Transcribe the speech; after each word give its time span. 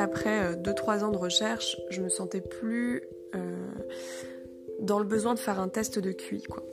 Après 0.00 0.54
2-3 0.56 1.04
ans 1.04 1.10
de 1.10 1.18
recherche, 1.18 1.76
je 1.90 2.00
me 2.00 2.08
sentais 2.08 2.40
plus 2.40 3.02
dans 4.80 4.98
le 4.98 5.04
besoin 5.04 5.34
de 5.34 5.38
faire 5.38 5.60
un 5.60 5.68
test 5.68 5.98
de 5.98 6.12
QI, 6.12 6.42
quoi. 6.42 6.64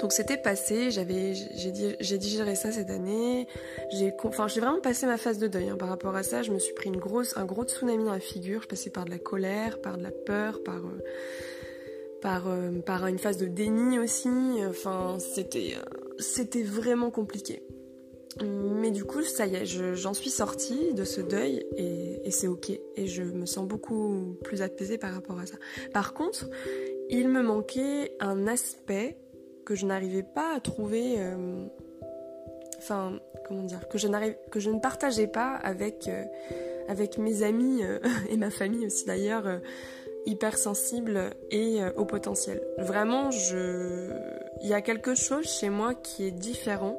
Donc 0.00 0.12
c'était 0.12 0.38
passé, 0.38 0.90
j'ai 0.90 2.18
digéré 2.18 2.54
ça 2.54 2.72
cette 2.72 2.90
année. 2.90 3.46
J'ai, 3.92 4.12
vraiment 4.12 4.80
passé 4.80 5.06
ma 5.06 5.18
phase 5.18 5.38
de 5.38 5.46
deuil 5.46 5.68
hein, 5.68 5.76
par 5.76 5.88
rapport 5.88 6.16
à 6.16 6.22
ça. 6.22 6.42
Je 6.42 6.52
me 6.52 6.58
suis 6.58 6.72
pris 6.72 6.88
une 6.88 6.96
grosse, 6.96 7.36
un 7.36 7.44
gros 7.44 7.64
tsunami 7.64 8.04
dans 8.04 8.12
la 8.12 8.20
figure. 8.20 8.62
Je 8.62 8.68
passais 8.68 8.90
par 8.90 9.04
de 9.04 9.10
la 9.10 9.18
colère, 9.18 9.80
par 9.80 9.98
de 9.98 10.02
la 10.02 10.10
peur, 10.10 10.62
par, 10.62 10.76
euh, 10.76 11.02
par, 12.22 12.48
euh, 12.48 13.08
une 13.08 13.18
phase 13.18 13.36
de 13.36 13.46
déni 13.46 13.98
aussi. 13.98 14.30
Enfin, 14.68 15.18
c'était, 15.18 15.74
euh, 15.76 15.82
c'était 16.18 16.62
vraiment 16.62 17.10
compliqué. 17.10 17.62
Mais 18.42 18.90
du 18.90 19.04
coup, 19.04 19.22
ça 19.22 19.46
y 19.46 19.56
est, 19.56 19.66
j'en 19.66 20.14
suis 20.14 20.30
sortie 20.30 20.94
de 20.94 21.04
ce 21.04 21.20
deuil 21.20 21.64
et, 21.76 22.30
c'est 22.30 22.46
ok. 22.46 22.70
Et 22.96 23.06
je 23.06 23.22
me 23.22 23.46
sens 23.46 23.66
beaucoup 23.66 24.36
plus 24.44 24.62
apaisée 24.62 24.98
par 24.98 25.12
rapport 25.12 25.38
à 25.38 25.46
ça. 25.46 25.56
Par 25.92 26.14
contre, 26.14 26.48
il 27.08 27.28
me 27.28 27.42
manquait 27.42 28.12
un 28.20 28.46
aspect 28.46 29.18
que 29.64 29.74
je 29.74 29.84
n'arrivais 29.84 30.22
pas 30.22 30.54
à 30.54 30.60
trouver. 30.60 31.16
Euh, 31.18 31.66
enfin, 32.78 33.18
comment 33.46 33.64
dire 33.64 33.88
Que 33.88 33.98
je, 33.98 34.08
que 34.50 34.60
je 34.60 34.70
ne 34.70 34.78
partageais 34.78 35.26
pas 35.26 35.54
avec, 35.54 36.08
euh, 36.08 36.24
avec 36.88 37.18
mes 37.18 37.42
amis 37.42 37.82
euh, 37.82 37.98
et 38.30 38.36
ma 38.36 38.50
famille 38.50 38.86
aussi 38.86 39.06
d'ailleurs, 39.06 39.60
hypersensibles 40.26 41.30
et 41.50 41.80
au 41.96 42.04
potentiel. 42.04 42.62
Vraiment, 42.78 43.30
il 43.30 44.68
y 44.68 44.74
a 44.74 44.82
quelque 44.82 45.14
chose 45.14 45.46
chez 45.46 45.70
moi 45.70 45.94
qui 45.94 46.26
est 46.26 46.30
différent 46.30 46.98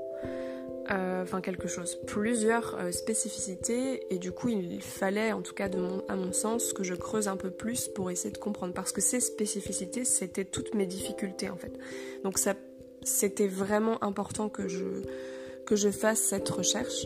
euh, 0.90 1.24
enfin 1.24 1.42
quelque 1.42 1.68
chose, 1.68 1.98
plusieurs 2.08 2.76
euh, 2.80 2.92
spécificités 2.92 4.14
et 4.14 4.18
du 4.18 4.32
coup 4.32 4.50
il 4.50 4.82
fallait 4.82 5.32
en 5.32 5.42
tout 5.42 5.54
cas 5.54 5.70
à 6.08 6.16
mon 6.16 6.34
sens 6.34 6.74
que 6.74 6.84
je 6.84 6.96
creuse 6.96 7.28
un 7.28 7.38
peu 7.38 7.52
plus 7.52 7.88
pour 7.88 8.10
essayer 8.10 8.32
de 8.32 8.40
comprendre 8.40 8.74
parce 8.74 8.92
que 8.92 9.02
ces 9.02 9.20
spécificités 9.20 10.06
c'était 10.06 10.46
toutes 10.46 10.74
mes 10.74 10.86
difficultés 10.86 11.50
en 11.50 11.58
fait. 11.58 11.78
Donc 12.24 12.40
ça 12.40 12.56
c'était 13.04 13.48
vraiment 13.48 14.04
important 14.04 14.50
que 14.50 14.68
je, 14.68 14.86
que 15.66 15.76
je 15.76 15.90
fasse 15.90 16.20
cette 16.20 16.50
recherche. 16.50 17.06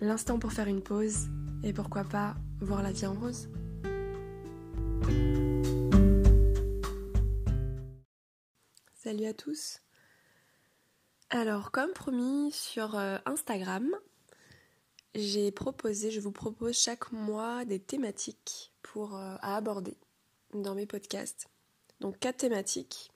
l'instant 0.00 0.38
pour 0.38 0.52
faire 0.52 0.66
une 0.66 0.82
pause 0.82 1.28
et 1.62 1.72
pourquoi 1.72 2.04
pas 2.04 2.36
voir 2.60 2.82
la 2.82 2.92
vie 2.92 3.06
en 3.06 3.14
rose. 3.14 3.48
Salut 8.94 9.26
à 9.26 9.34
tous. 9.34 9.80
Alors, 11.30 11.70
comme 11.70 11.92
promis 11.92 12.52
sur 12.52 12.96
euh, 12.96 13.18
Instagram, 13.26 13.94
j'ai 15.14 15.50
proposé, 15.50 16.10
je 16.10 16.20
vous 16.20 16.32
propose 16.32 16.78
chaque 16.78 17.12
mois 17.12 17.64
des 17.64 17.80
thématiques 17.80 18.72
pour, 18.82 19.16
euh, 19.16 19.36
à 19.40 19.56
aborder 19.56 19.96
dans 20.54 20.74
mes 20.74 20.86
podcasts. 20.86 21.48
Donc, 22.00 22.18
quatre 22.18 22.38
thématiques. 22.38 23.10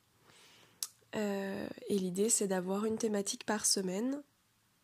Euh, 1.14 1.66
et 1.88 1.98
l'idée, 1.98 2.28
c'est 2.28 2.48
d'avoir 2.48 2.84
une 2.84 2.96
thématique 2.96 3.44
par 3.44 3.66
semaine 3.66 4.22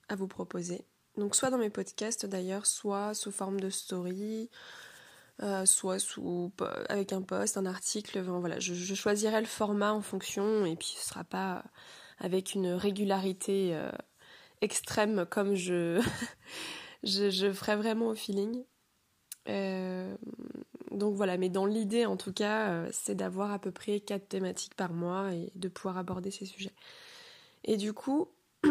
à 0.08 0.16
vous 0.16 0.28
proposer 0.28 0.84
donc 1.18 1.34
soit 1.34 1.50
dans 1.50 1.58
mes 1.58 1.70
podcasts 1.70 2.26
d'ailleurs, 2.26 2.64
soit 2.64 3.12
sous 3.12 3.32
forme 3.32 3.60
de 3.60 3.70
story, 3.70 4.48
euh, 5.42 5.66
soit 5.66 5.98
sous, 5.98 6.52
avec 6.88 7.12
un 7.12 7.22
post, 7.22 7.56
un 7.56 7.66
article. 7.66 8.20
voilà, 8.20 8.58
je, 8.60 8.94
choisirai 8.94 9.40
le 9.40 9.46
format 9.46 9.92
en 9.92 10.00
fonction 10.00 10.64
et 10.64 10.76
puis 10.76 10.94
ce 10.98 11.08
sera 11.08 11.24
pas 11.24 11.64
avec 12.18 12.54
une 12.54 12.68
régularité 12.68 13.70
euh, 13.74 13.90
extrême 14.60 15.26
comme 15.28 15.54
je, 15.54 16.00
je, 17.02 17.52
ferai 17.52 17.76
vraiment 17.76 18.08
au 18.08 18.14
feeling. 18.14 18.64
Euh, 19.48 20.16
donc 20.90 21.14
voilà, 21.14 21.36
mais 21.36 21.48
dans 21.48 21.66
l'idée 21.66 22.06
en 22.06 22.16
tout 22.16 22.32
cas, 22.32 22.86
c'est 22.92 23.14
d'avoir 23.14 23.52
à 23.52 23.58
peu 23.58 23.70
près 23.70 24.00
quatre 24.00 24.28
thématiques 24.28 24.74
par 24.74 24.92
mois 24.92 25.32
et 25.32 25.52
de 25.54 25.68
pouvoir 25.68 25.98
aborder 25.98 26.30
ces 26.30 26.46
sujets. 26.46 26.74
Et 27.64 27.76
du 27.76 27.92
coup, 27.92 28.28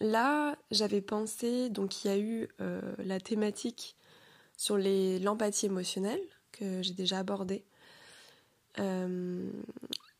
Là, 0.00 0.56
j'avais 0.70 1.00
pensé, 1.00 1.70
donc 1.70 2.04
il 2.04 2.08
y 2.08 2.10
a 2.10 2.18
eu 2.18 2.48
euh, 2.60 2.80
la 2.98 3.20
thématique 3.20 3.96
sur 4.56 4.76
l'empathie 4.76 5.66
émotionnelle 5.66 6.22
que 6.52 6.82
j'ai 6.82 6.94
déjà 6.94 7.18
abordée. 7.18 7.64
Euh, 8.80 9.50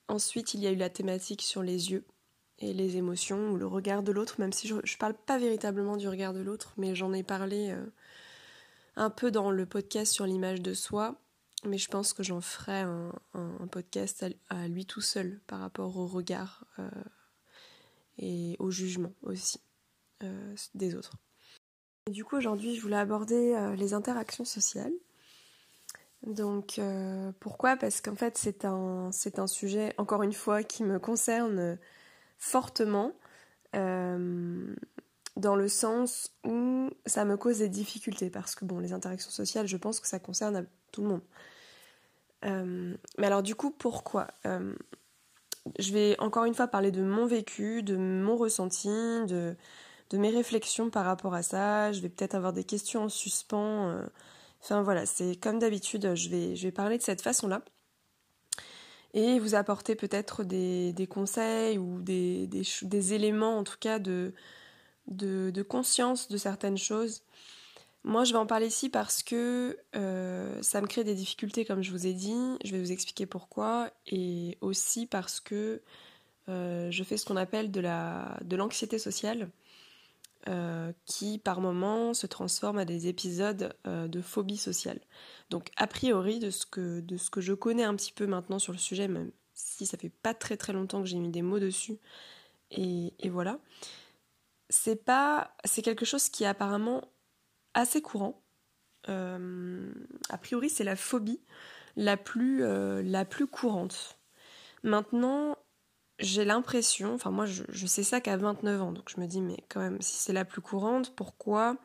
ensuite, 0.08 0.54
il 0.54 0.60
y 0.60 0.66
a 0.66 0.70
eu 0.70 0.76
la 0.76 0.90
thématique 0.90 1.42
sur 1.42 1.62
les 1.62 1.90
yeux 1.90 2.04
et 2.60 2.72
les 2.72 2.96
émotions 2.96 3.50
ou 3.50 3.56
le 3.56 3.66
regard 3.66 4.04
de 4.04 4.12
l'autre, 4.12 4.36
même 4.38 4.52
si 4.52 4.68
je 4.68 4.74
ne 4.74 4.98
parle 4.98 5.14
pas 5.14 5.38
véritablement 5.38 5.96
du 5.96 6.08
regard 6.08 6.32
de 6.32 6.40
l'autre, 6.40 6.72
mais 6.76 6.94
j'en 6.94 7.12
ai 7.12 7.24
parlé 7.24 7.70
euh, 7.70 7.84
un 8.94 9.10
peu 9.10 9.32
dans 9.32 9.50
le 9.50 9.66
podcast 9.66 10.12
sur 10.12 10.24
l'image 10.24 10.60
de 10.60 10.72
soi, 10.72 11.20
mais 11.64 11.78
je 11.78 11.88
pense 11.88 12.12
que 12.12 12.22
j'en 12.22 12.40
ferai 12.40 12.80
un, 12.80 13.10
podcast 13.72 14.24
à, 14.50 14.68
lui 14.68 14.86
tout 14.86 15.00
seul 15.00 15.40
par 15.48 15.58
rapport 15.58 15.96
au 15.96 16.06
regard 16.06 16.64
et 18.18 18.56
au 18.58 18.70
jugement 18.70 19.12
aussi 19.22 19.60
euh, 20.22 20.54
des 20.74 20.94
autres. 20.94 21.12
du 22.10 22.24
coup, 22.24 22.36
aujourd'hui, 22.36 22.76
je 22.76 22.82
voulais 22.82 22.96
aborder 22.96 23.54
euh, 23.54 23.74
les 23.74 23.94
interactions 23.94 24.44
sociales. 24.44 24.92
Donc, 26.22 26.78
euh, 26.78 27.32
pourquoi? 27.40 27.76
Parce 27.76 28.00
qu'en 28.00 28.14
fait, 28.14 28.38
c'est 28.38 28.64
un, 28.64 29.10
c'est 29.12 29.38
un 29.38 29.46
sujet, 29.46 29.92
encore 29.98 30.22
une 30.22 30.32
fois, 30.32 30.62
qui 30.62 30.84
me 30.84 30.98
concerne 30.98 31.78
fortement, 32.38 33.12
dans 33.72 35.56
le 35.56 35.68
sens 35.68 36.30
où 36.44 36.90
ça 37.06 37.24
me 37.24 37.36
cause 37.36 37.58
des 37.58 37.68
difficultés. 37.68 38.30
Parce 38.30 38.54
que, 38.54 38.64
bon, 38.64 38.78
les 38.78 38.92
interactions 38.92 39.30
sociales, 39.30 39.66
je 39.66 39.76
pense 39.76 40.00
que 40.00 40.06
ça 40.06 40.20
concerne 40.20 40.66
tout 40.92 41.02
le 41.02 41.08
monde. 41.08 41.22
mais 43.18 43.26
alors, 43.26 43.42
du 43.42 43.54
coup, 43.54 43.70
pourquoi? 43.70 44.28
Je 45.78 45.92
vais 45.92 46.16
encore 46.20 46.44
une 46.44 46.54
fois 46.54 46.68
parler 46.68 46.90
de 46.90 47.02
mon 47.02 47.26
vécu, 47.26 47.82
de 47.82 47.96
mon 47.96 48.36
ressenti, 48.36 48.88
de, 48.88 49.56
mes 50.12 50.30
réflexions 50.30 50.90
par 50.90 51.04
rapport 51.04 51.34
à 51.34 51.42
ça. 51.42 51.92
Je 51.92 52.00
vais 52.00 52.08
peut-être 52.08 52.34
avoir 52.34 52.52
des 52.52 52.64
questions 52.64 53.04
en 53.04 53.08
suspens. 53.08 53.88
Euh. 53.88 54.06
Enfin 54.62 54.82
voilà, 54.82 55.06
c'est 55.06 55.36
comme 55.36 55.58
d'habitude, 55.58 56.14
je 56.14 56.28
vais, 56.28 56.72
parler 56.72 56.98
de 56.98 57.02
cette 57.02 57.20
façon-là. 57.20 57.62
Et 59.12 59.38
vous 59.38 59.54
apporter 59.54 59.94
peut-être 59.94 60.42
des, 60.44 61.08
conseils 61.10 61.78
ou 61.78 62.00
des, 62.00 63.12
éléments 63.12 63.58
en 63.58 63.64
tout 63.64 63.76
cas 63.78 63.98
de, 63.98 64.32
conscience 65.68 66.28
de 66.28 66.36
certaines 66.36 66.78
choses. 66.78 67.22
Moi, 68.04 68.24
je 68.24 68.32
vais 68.32 68.38
en 68.38 68.46
parler 68.46 68.66
ici 68.66 68.90
parce 68.90 69.22
que 69.22 69.78
euh, 69.96 70.62
ça 70.62 70.80
me 70.82 70.86
crée 70.86 71.04
des 71.04 71.14
difficultés, 71.14 71.64
comme 71.64 71.82
je 71.82 71.90
vous 71.90 72.06
ai 72.06 72.12
dit. 72.12 72.36
Je 72.62 72.72
vais 72.72 72.78
vous 72.78 72.92
expliquer 72.92 73.24
pourquoi. 73.26 73.90
Et 74.06 74.58
aussi 74.60 75.06
parce 75.06 75.40
que 75.40 75.80
euh, 76.48 76.90
je 76.90 77.02
fais 77.02 77.16
ce 77.16 77.24
qu'on 77.24 77.36
appelle 77.36 77.70
de 77.70 78.56
l'anxiété 78.56 78.98
sociale. 78.98 79.50
Euh, 80.46 80.92
qui 81.06 81.38
par 81.38 81.62
moments 81.62 82.12
se 82.12 82.26
transforment 82.26 82.76
à 82.76 82.84
des 82.84 83.06
épisodes 83.06 83.74
de 83.86 84.20
phobie 84.20 84.58
sociale. 84.58 85.00
Donc 85.48 85.70
a 85.78 85.86
priori 85.86 86.38
de 86.38 86.50
ce, 86.50 86.66
que, 86.66 87.00
de 87.00 87.16
ce 87.16 87.30
que 87.30 87.40
je 87.40 87.54
connais 87.54 87.84
un 87.84 87.96
petit 87.96 88.12
peu 88.12 88.26
maintenant 88.26 88.58
sur 88.58 88.72
le 88.72 88.78
sujet, 88.78 89.08
même 89.08 89.30
si 89.54 89.86
ça 89.86 89.96
fait 89.96 90.10
pas 90.10 90.34
très 90.34 90.58
très 90.58 90.74
longtemps 90.74 91.00
que 91.00 91.08
j'ai 91.08 91.16
mis 91.16 91.30
des 91.30 91.40
mots 91.40 91.60
dessus, 91.60 91.98
et, 92.70 93.14
voilà, 93.30 93.58
c'est 94.68 95.02
pas 95.02 95.54
c'est 95.64 95.80
quelque 95.80 96.04
chose 96.04 96.28
qui 96.28 96.44
apparemment 96.44 97.08
assez 97.74 98.02
courant. 98.02 98.42
Euh, 99.08 99.92
a 100.30 100.38
priori 100.38 100.70
c'est 100.70 100.84
la 100.84 100.96
phobie 100.96 101.40
la 101.96 102.16
plus, 102.16 102.64
la 103.02 103.24
plus 103.24 103.46
courante. 103.46 104.18
Maintenant, 104.82 105.56
j'ai 106.18 106.44
l'impression, 106.44 107.14
enfin 107.14 107.30
moi 107.30 107.46
je, 107.46 107.86
sais 107.86 108.02
ça 108.02 108.20
qu'à 108.20 108.36
29 108.36 108.82
ans, 108.82 108.92
donc 108.92 109.10
je 109.14 109.20
me 109.20 109.26
dis 109.26 109.40
mais 109.40 109.56
quand 109.68 109.80
même 109.80 110.00
si 110.00 110.16
c'est 110.16 110.32
la 110.32 110.44
plus 110.44 110.60
courante, 110.60 111.14
pourquoi 111.16 111.76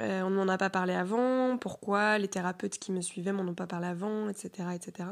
euh, 0.00 0.22
on 0.22 0.30
n'en 0.30 0.48
a 0.48 0.58
pas 0.58 0.70
parlé 0.70 0.94
avant, 0.94 1.58
pourquoi 1.58 2.18
les 2.18 2.28
thérapeutes 2.28 2.78
qui 2.78 2.90
me 2.92 3.00
suivaient 3.00 3.32
m'en 3.32 3.42
ont 3.42 3.54
pas 3.54 3.66
parlé 3.66 3.86
avant, 3.86 4.28
etc. 4.28 4.70
etc. 4.74 5.10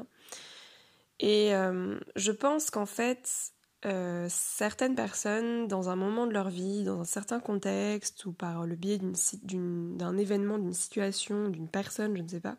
Et 1.20 1.54
euh, 1.54 1.98
je 2.16 2.32
pense 2.32 2.70
qu'en 2.70 2.86
fait, 2.86 3.51
euh, 3.84 4.26
certaines 4.30 4.94
personnes, 4.94 5.66
dans 5.68 5.88
un 5.90 5.96
moment 5.96 6.26
de 6.26 6.32
leur 6.32 6.50
vie, 6.50 6.84
dans 6.84 7.00
un 7.00 7.04
certain 7.04 7.40
contexte, 7.40 8.24
ou 8.26 8.32
par 8.32 8.66
le 8.66 8.76
biais 8.76 8.98
d'un 8.98 10.16
événement, 10.16 10.58
d'une 10.58 10.72
situation, 10.72 11.48
d'une 11.48 11.68
personne, 11.68 12.16
je 12.16 12.22
ne 12.22 12.28
sais 12.28 12.40
pas, 12.40 12.56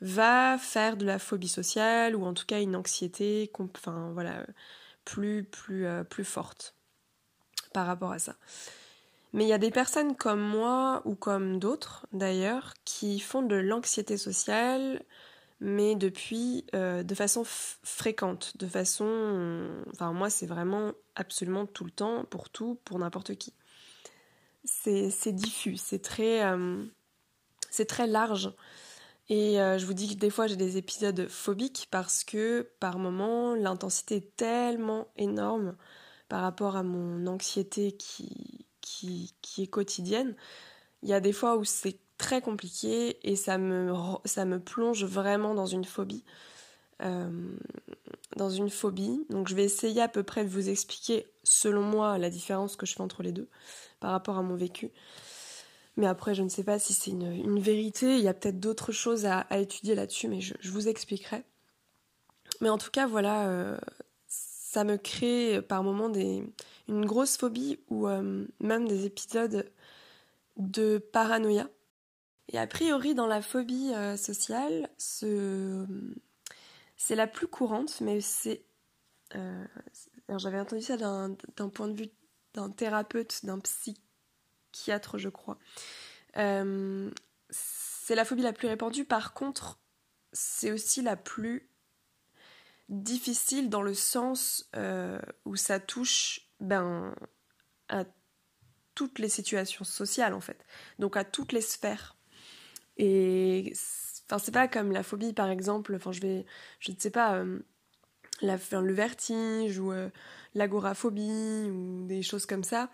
va 0.00 0.58
faire 0.58 0.96
de 0.96 1.04
la 1.04 1.18
phobie 1.18 1.48
sociale, 1.48 2.14
ou 2.14 2.24
en 2.24 2.34
tout 2.34 2.46
cas 2.46 2.60
une 2.60 2.76
anxiété, 2.76 3.50
enfin 3.58 4.10
voilà, 4.12 4.46
plus, 5.04 5.44
plus, 5.44 5.86
plus 6.08 6.24
forte 6.24 6.74
par 7.72 7.86
rapport 7.86 8.12
à 8.12 8.18
ça. 8.18 8.36
Mais 9.32 9.44
il 9.44 9.48
y 9.48 9.52
a 9.52 9.58
des 9.58 9.70
personnes 9.70 10.16
comme 10.16 10.40
moi 10.40 11.02
ou 11.04 11.14
comme 11.14 11.58
d'autres 11.58 12.06
d'ailleurs 12.12 12.74
qui 12.84 13.20
font 13.20 13.42
de 13.42 13.56
l'anxiété 13.56 14.16
sociale, 14.16 15.02
mais 15.60 15.96
depuis 15.96 16.64
euh, 16.74 17.02
de 17.02 17.14
façon 17.14 17.42
fréquente, 17.44 18.56
de 18.58 18.66
façon... 18.66 19.68
Enfin 19.92 20.12
moi 20.12 20.30
c'est 20.30 20.46
vraiment 20.46 20.92
absolument 21.14 21.66
tout 21.66 21.84
le 21.84 21.90
temps, 21.90 22.24
pour 22.24 22.50
tout, 22.50 22.78
pour 22.84 22.98
n'importe 22.98 23.34
qui. 23.34 23.54
C'est 24.64 25.32
diffus, 25.32 25.76
c'est 25.76 26.02
très, 26.02 26.44
euh, 26.44 26.84
c'est 27.70 27.86
très 27.86 28.06
large. 28.06 28.52
Et 29.30 29.60
euh, 29.60 29.78
je 29.78 29.86
vous 29.86 29.94
dis 29.94 30.14
que 30.14 30.20
des 30.20 30.30
fois 30.30 30.46
j'ai 30.46 30.56
des 30.56 30.76
épisodes 30.76 31.28
phobiques 31.28 31.88
parce 31.90 32.24
que 32.24 32.70
par 32.80 32.98
moments 32.98 33.54
l'intensité 33.54 34.16
est 34.16 34.36
tellement 34.36 35.08
énorme 35.16 35.76
par 36.28 36.42
rapport 36.42 36.76
à 36.76 36.82
mon 36.82 37.26
anxiété 37.26 37.92
qui, 37.92 38.66
qui, 38.80 39.34
qui 39.42 39.62
est 39.62 39.66
quotidienne. 39.66 40.34
Il 41.02 41.08
y 41.08 41.14
a 41.14 41.20
des 41.20 41.32
fois 41.32 41.56
où 41.56 41.64
c'est 41.64 41.98
très 42.18 42.42
compliqué 42.42 43.18
et 43.22 43.36
ça 43.36 43.58
me, 43.58 44.58
plonge 44.58 45.04
vraiment 45.04 45.54
dans 45.54 45.66
une 45.66 45.84
phobie. 45.84 46.24
Euh, 47.02 47.30
dans 48.36 48.50
une 48.50 48.70
phobie. 48.70 49.24
Donc 49.30 49.48
je 49.48 49.54
vais 49.54 49.64
essayer 49.64 50.02
à 50.02 50.08
peu 50.08 50.22
près 50.22 50.44
de 50.44 50.48
vous 50.48 50.68
expliquer, 50.68 51.26
selon 51.44 51.82
moi, 51.82 52.18
la 52.18 52.28
différence 52.28 52.76
que 52.76 52.86
je 52.86 52.94
fais 52.94 53.00
entre 53.00 53.22
les 53.22 53.32
deux 53.32 53.48
par 54.00 54.10
rapport 54.10 54.36
à 54.36 54.42
mon 54.42 54.56
vécu. 54.56 54.90
Mais 55.96 56.06
après, 56.06 56.34
je 56.34 56.42
ne 56.42 56.48
sais 56.48 56.62
pas 56.62 56.78
si 56.78 56.92
c'est 56.92 57.10
une, 57.10 57.58
vérité. 57.58 58.16
Il 58.16 58.22
y 58.22 58.28
a 58.28 58.34
peut-être 58.34 58.60
d'autres 58.60 58.92
choses 58.92 59.26
à, 59.26 59.46
étudier 59.58 59.94
là-dessus, 59.94 60.28
mais 60.28 60.40
je, 60.40 60.54
vous 60.70 60.86
expliquerai. 60.88 61.42
Mais 62.60 62.68
en 62.68 62.78
tout 62.78 62.90
cas, 62.90 63.06
voilà, 63.06 63.48
euh, 63.48 63.76
ça 64.28 64.84
me 64.84 64.96
crée 64.96 65.60
par 65.60 65.82
moments 65.82 66.12
une 66.88 67.04
grosse 67.04 67.36
phobie 67.36 67.78
ou 67.90 68.06
euh, 68.06 68.44
même 68.60 68.86
des 68.86 69.06
épisodes 69.06 69.68
de 70.56 70.98
paranoïa. 70.98 71.68
Et 72.48 72.58
a 72.58 72.66
priori, 72.66 73.14
dans 73.14 73.26
la 73.26 73.42
phobie 73.42 73.92
euh, 73.94 74.16
sociale, 74.16 74.88
c'est 74.98 75.86
la 77.14 77.26
plus 77.26 77.46
courante, 77.46 78.00
mais 78.00 78.20
c'est. 78.20 78.64
Euh, 79.34 79.66
j'avais 80.36 80.58
entendu 80.58 80.82
ça 80.82 80.96
d'un 80.96 81.36
point 81.68 81.88
de 81.88 82.00
vue 82.00 82.10
d'un 82.54 82.70
thérapeute, 82.70 83.44
d'un 83.44 83.60
psychiatre, 83.60 85.18
je 85.18 85.28
crois. 85.28 85.58
c'est 86.34 88.14
la 88.14 88.24
phobie 88.24 88.42
la 88.42 88.52
plus 88.52 88.68
répandue. 88.68 89.04
Par 89.04 89.34
contre, 89.34 89.78
c'est 90.32 90.70
aussi 90.72 91.02
la 91.02 91.16
plus 91.16 91.68
difficile 92.88 93.68
dans 93.68 93.82
le 93.82 93.94
sens 93.94 94.68
euh, 94.76 95.20
où 95.44 95.56
ça 95.56 95.78
touche 95.78 96.48
ben, 96.60 97.14
à 97.88 98.04
toutes 98.94 99.18
les 99.18 99.28
situations 99.28 99.84
sociales 99.84 100.34
en 100.34 100.40
fait, 100.40 100.64
donc 100.98 101.16
à 101.16 101.24
toutes 101.24 101.52
les 101.52 101.60
sphères. 101.60 102.16
Et 102.98 103.72
enfin 104.26 104.38
c'est 104.38 104.52
pas 104.52 104.68
comme 104.68 104.92
la 104.92 105.02
phobie 105.02 105.32
par 105.32 105.50
exemple, 105.50 105.94
enfin 105.94 106.12
je 106.12 106.20
vais, 106.20 106.46
je 106.80 106.92
ne 106.92 106.96
sais 106.98 107.10
pas, 107.10 107.36
euh, 107.36 107.60
le 108.42 108.92
vertige 108.92 109.78
ou 109.78 109.92
euh, 109.92 110.10
l'agoraphobie 110.54 111.70
ou 111.70 112.04
des 112.06 112.22
choses 112.22 112.46
comme 112.46 112.64
ça, 112.64 112.90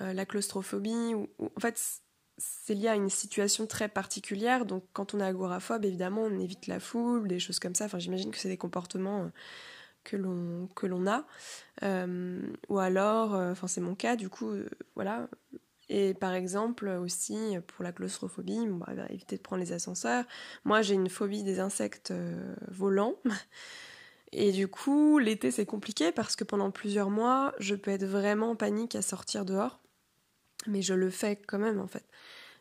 la 0.00 0.26
claustrophobie 0.26 1.14
en 1.14 1.60
fait 1.60 2.02
c'est 2.38 2.74
lié 2.74 2.88
à 2.88 2.96
une 2.96 3.10
situation 3.10 3.66
très 3.66 3.88
particulière. 3.88 4.66
Donc, 4.66 4.84
quand 4.92 5.14
on 5.14 5.20
est 5.20 5.24
agoraphobe, 5.24 5.84
évidemment, 5.84 6.22
on 6.22 6.38
évite 6.40 6.66
la 6.66 6.80
foule, 6.80 7.28
des 7.28 7.38
choses 7.38 7.58
comme 7.58 7.74
ça. 7.74 7.84
Enfin, 7.86 7.98
j'imagine 7.98 8.30
que 8.30 8.38
c'est 8.38 8.48
des 8.48 8.56
comportements 8.56 9.24
euh, 9.24 9.28
que 10.04 10.16
l'on 10.16 10.68
que 10.74 10.86
l'on 10.86 11.06
a. 11.06 11.26
Euh, 11.82 12.40
ou 12.68 12.78
alors, 12.78 13.34
euh, 13.34 13.52
enfin, 13.52 13.68
c'est 13.68 13.80
mon 13.80 13.94
cas, 13.94 14.16
du 14.16 14.28
coup, 14.28 14.52
voilà. 14.96 15.28
Et 15.88 16.14
par 16.14 16.32
exemple, 16.34 16.88
aussi 16.88 17.56
pour 17.66 17.84
la 17.84 17.92
claustrophobie, 17.92 18.66
bah, 18.68 18.92
éviter 19.10 19.36
de 19.36 19.42
prendre 19.42 19.62
les 19.62 19.72
ascenseurs. 19.72 20.24
Moi, 20.64 20.82
j'ai 20.82 20.94
une 20.94 21.08
phobie 21.08 21.42
des 21.42 21.60
insectes 21.60 22.12
volants. 22.68 23.16
Et 24.32 24.50
du 24.50 24.66
coup, 24.66 25.18
l'été, 25.18 25.50
c'est 25.50 25.66
compliqué 25.66 26.10
parce 26.10 26.34
que 26.34 26.42
pendant 26.42 26.70
plusieurs 26.72 27.10
mois, 27.10 27.54
je 27.60 27.76
peux 27.76 27.92
être 27.92 28.04
vraiment 28.04 28.50
en 28.50 28.56
panique 28.56 28.96
à 28.96 29.02
sortir 29.02 29.44
dehors 29.44 29.80
mais 30.66 30.82
je 30.82 30.94
le 30.94 31.10
fais 31.10 31.36
quand 31.36 31.58
même 31.58 31.80
en 31.80 31.86
fait. 31.86 32.04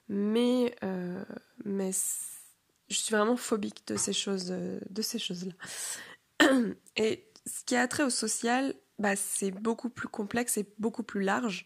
Mais, 0.09 0.75
euh, 0.83 1.23
mais 1.63 1.91
je 2.89 2.95
suis 2.95 3.15
vraiment 3.15 3.37
phobique 3.37 3.87
de 3.87 3.95
ces 3.95 4.13
choses, 4.13 4.47
de 4.47 5.01
ces 5.01 5.19
choses-là. 5.19 5.53
Et 6.97 7.29
ce 7.45 7.63
qui 7.63 7.75
a 7.75 7.87
trait 7.87 8.03
au 8.03 8.09
social, 8.09 8.75
bah, 8.99 9.15
c'est 9.15 9.51
beaucoup 9.51 9.89
plus 9.89 10.07
complexe 10.07 10.57
et 10.57 10.71
beaucoup 10.77 11.03
plus 11.03 11.21
large. 11.21 11.65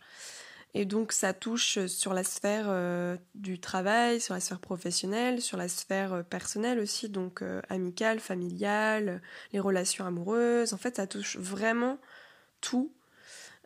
Et 0.74 0.86
donc 0.86 1.12
ça 1.12 1.34
touche 1.34 1.86
sur 1.88 2.14
la 2.14 2.24
sphère 2.24 2.66
euh, 2.68 3.18
du 3.36 3.60
travail, 3.60 4.20
sur 4.20 4.34
la 4.34 4.40
sphère 4.40 4.60
professionnelle, 4.60 5.42
sur 5.42 5.58
la 5.58 5.68
sphère 5.68 6.14
euh, 6.14 6.24
personnelle 6.24 6.80
aussi, 6.80 7.10
donc 7.10 7.44
amicale, 7.70 8.20
familiale, 8.20 9.22
les 9.54 9.60
relations 9.60 10.06
amoureuses. 10.06 10.74
En 10.74 10.78
fait, 10.78 10.98
ça 10.98 11.08
touche 11.08 11.38
vraiment 11.38 11.98
tout 12.62 12.92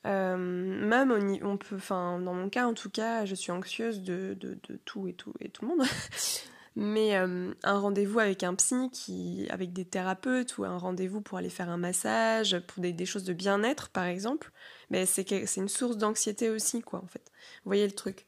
euh, 0.07 0.35
même 0.35 1.11
on, 1.43 1.57
peut, 1.57 1.75
enfin 1.75 2.19
dans 2.19 2.33
mon 2.33 2.49
cas 2.49 2.65
en 2.65 2.73
tout 2.73 2.89
cas, 2.89 3.25
je 3.25 3.35
suis 3.35 3.51
anxieuse 3.51 4.01
de, 4.01 4.35
de, 4.39 4.57
tout 4.83 5.07
et 5.07 5.13
tout 5.13 5.33
et 5.39 5.49
tout 5.49 5.65
le 5.65 5.75
monde. 5.75 5.87
Mais 6.77 7.17
euh, 7.17 7.53
un 7.63 7.79
rendez-vous 7.79 8.19
avec 8.19 8.43
un 8.43 8.55
psy, 8.55 8.89
qui, 8.93 9.45
avec 9.49 9.73
des 9.73 9.83
thérapeutes 9.83 10.57
ou 10.57 10.63
un 10.63 10.77
rendez-vous 10.77 11.19
pour 11.19 11.37
aller 11.37 11.49
faire 11.49 11.69
un 11.69 11.77
massage, 11.77 12.57
pour 12.61 12.81
des 12.81 13.05
choses 13.05 13.25
de 13.25 13.33
bien-être 13.33 13.89
par 13.89 14.05
exemple, 14.05 14.51
mais 14.91 15.05
c'est 15.05 15.47
c'est 15.47 15.61
une 15.61 15.69
source 15.69 15.97
d'anxiété 15.97 16.49
aussi 16.49 16.81
quoi 16.81 16.99
en 16.99 17.07
fait. 17.07 17.31
Vous 17.63 17.69
voyez 17.69 17.87
le 17.87 17.93
truc. 17.93 18.27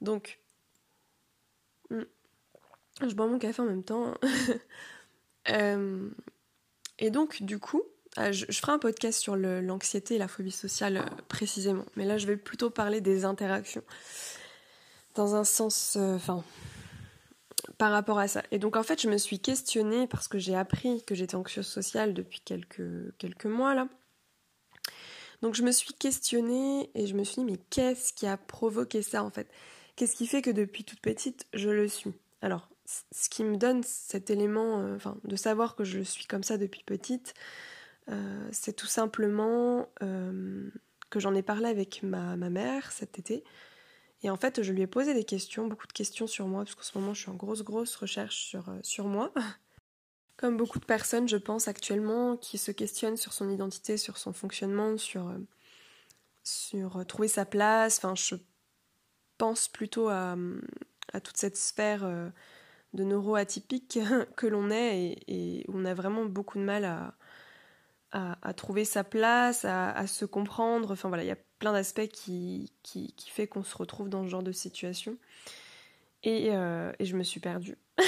Donc, 0.00 0.38
hmm, 1.90 2.02
je 3.00 3.14
bois 3.14 3.26
mon 3.26 3.38
café 3.38 3.62
en 3.62 3.64
même 3.64 3.82
temps. 3.82 4.14
euh, 5.48 6.10
et 6.98 7.10
donc 7.10 7.42
du 7.42 7.58
coup, 7.58 7.82
ah, 8.16 8.30
je, 8.30 8.44
ferai 8.52 8.72
un 8.72 8.78
podcast 8.78 9.18
sur 9.18 9.36
l'anxiété 9.36 10.16
et 10.16 10.18
la 10.18 10.28
phobie 10.28 10.52
sociale 10.52 10.98
euh, 10.98 11.22
précisément, 11.28 11.86
mais 11.96 12.04
là 12.04 12.18
je 12.18 12.26
vais 12.26 12.36
plutôt 12.36 12.68
parler 12.68 13.00
des 13.00 13.24
interactions 13.24 13.82
dans 15.14 15.34
un 15.34 15.44
sens, 15.44 15.96
euh, 15.96 16.16
enfin, 16.16 16.44
par 17.78 17.90
rapport 17.90 18.18
à 18.18 18.28
ça. 18.28 18.42
Et 18.50 18.58
donc 18.58 18.76
en 18.76 18.82
fait, 18.82 19.00
je 19.00 19.08
me 19.08 19.16
suis 19.16 19.38
questionnée 19.38 20.06
parce 20.06 20.28
que 20.28 20.38
j'ai 20.38 20.54
appris 20.54 21.02
que 21.04 21.14
j'étais 21.14 21.36
anxieuse 21.36 21.66
sociale 21.66 22.12
depuis 22.12 22.40
quelques, 22.40 23.16
quelques 23.16 23.46
mois 23.46 23.74
là. 23.74 23.88
Donc 25.42 25.54
je 25.54 25.62
me 25.62 25.72
suis 25.72 25.92
questionnée 25.92 26.90
et 26.94 27.06
je 27.06 27.14
me 27.14 27.24
suis 27.24 27.42
dit 27.42 27.44
mais 27.44 27.58
qu'est-ce 27.70 28.12
qui 28.12 28.26
a 28.26 28.36
provoqué 28.36 29.02
ça 29.02 29.24
en 29.24 29.30
fait? 29.30 29.48
Qu'est-ce 29.96 30.16
qui 30.16 30.26
fait 30.26 30.40
que 30.40 30.50
depuis 30.50 30.84
toute 30.84 31.00
petite 31.00 31.46
je 31.52 31.68
le 31.68 31.88
suis? 31.88 32.12
Alors 32.40 32.68
ce 33.10 33.28
qui 33.28 33.44
me 33.44 33.56
donne 33.56 33.82
cet 33.82 34.30
élément, 34.30 34.80
euh, 34.80 34.96
enfin 34.96 35.16
de 35.24 35.36
savoir 35.36 35.74
que 35.76 35.84
je 35.84 36.00
suis 36.00 36.26
comme 36.26 36.42
ça 36.42 36.58
depuis 36.58 36.82
petite, 36.84 37.34
euh, 38.08 38.48
c'est 38.52 38.74
tout 38.74 38.86
simplement 38.86 39.88
euh, 40.02 40.70
que 41.10 41.20
j'en 41.20 41.34
ai 41.34 41.42
parlé 41.42 41.68
avec 41.68 42.02
ma, 42.02 42.36
mère 42.36 42.92
cet 42.92 43.18
été. 43.18 43.44
Et 44.22 44.30
en 44.30 44.36
fait, 44.36 44.62
je 44.62 44.72
lui 44.72 44.82
ai 44.82 44.86
posé 44.86 45.14
des 45.14 45.24
questions, 45.24 45.66
beaucoup 45.66 45.86
de 45.88 45.92
questions 45.92 46.28
sur 46.28 46.46
moi, 46.46 46.64
parce 46.64 46.76
qu'en 46.76 46.82
ce 46.82 46.98
moment, 46.98 47.14
je 47.14 47.22
suis 47.22 47.30
en 47.30 47.34
grosse, 47.34 47.62
grosse 47.62 47.96
recherche 47.96 48.36
sur, 48.36 48.64
sur 48.82 49.06
moi. 49.06 49.32
Comme 50.42 50.56
beaucoup 50.56 50.80
de 50.80 50.84
personnes, 50.84 51.28
je 51.28 51.36
pense, 51.36 51.68
actuellement, 51.68 52.36
qui 52.36 52.58
se 52.58 52.72
questionnent 52.72 53.16
sur 53.16 53.32
son 53.32 53.48
identité, 53.48 53.96
sur 53.96 54.18
son 54.18 54.32
fonctionnement, 54.32 54.98
sur, 54.98 55.32
sur 56.42 57.06
trouver 57.06 57.28
sa 57.28 57.44
place. 57.44 57.98
Enfin, 57.98 58.16
je 58.16 58.34
pense 59.38 59.68
plutôt 59.68 60.08
à, 60.08 60.36
à 61.12 61.20
toute 61.20 61.36
cette 61.36 61.56
sphère 61.56 62.04
de 62.92 63.04
neuroatypique 63.04 64.00
que 64.36 64.48
l'on 64.48 64.72
est 64.72 65.22
et, 65.28 65.64
où 65.68 65.78
on 65.78 65.84
a 65.84 65.94
vraiment 65.94 66.24
beaucoup 66.24 66.58
de 66.58 66.64
mal 66.64 66.84
à, 66.84 67.14
à, 68.10 68.52
trouver 68.52 68.84
sa 68.84 69.04
place, 69.04 69.64
à, 69.64 70.08
se 70.08 70.24
comprendre. 70.24 70.90
Enfin 70.90 71.08
voilà, 71.08 71.22
il 71.22 71.28
y 71.28 71.32
a 71.32 71.38
plein 71.60 71.72
d'aspects 71.72 72.08
qui, 72.08 72.72
qui, 72.82 73.14
fait 73.30 73.46
qu'on 73.46 73.62
se 73.62 73.76
retrouve 73.76 74.08
dans 74.08 74.24
ce 74.24 74.28
genre 74.28 74.42
de 74.42 74.50
situation. 74.50 75.16
Et, 76.24 76.48
euh, 76.50 76.92
et 76.98 77.04
je 77.04 77.16
me 77.16 77.22
suis 77.22 77.38
perdue. 77.38 77.78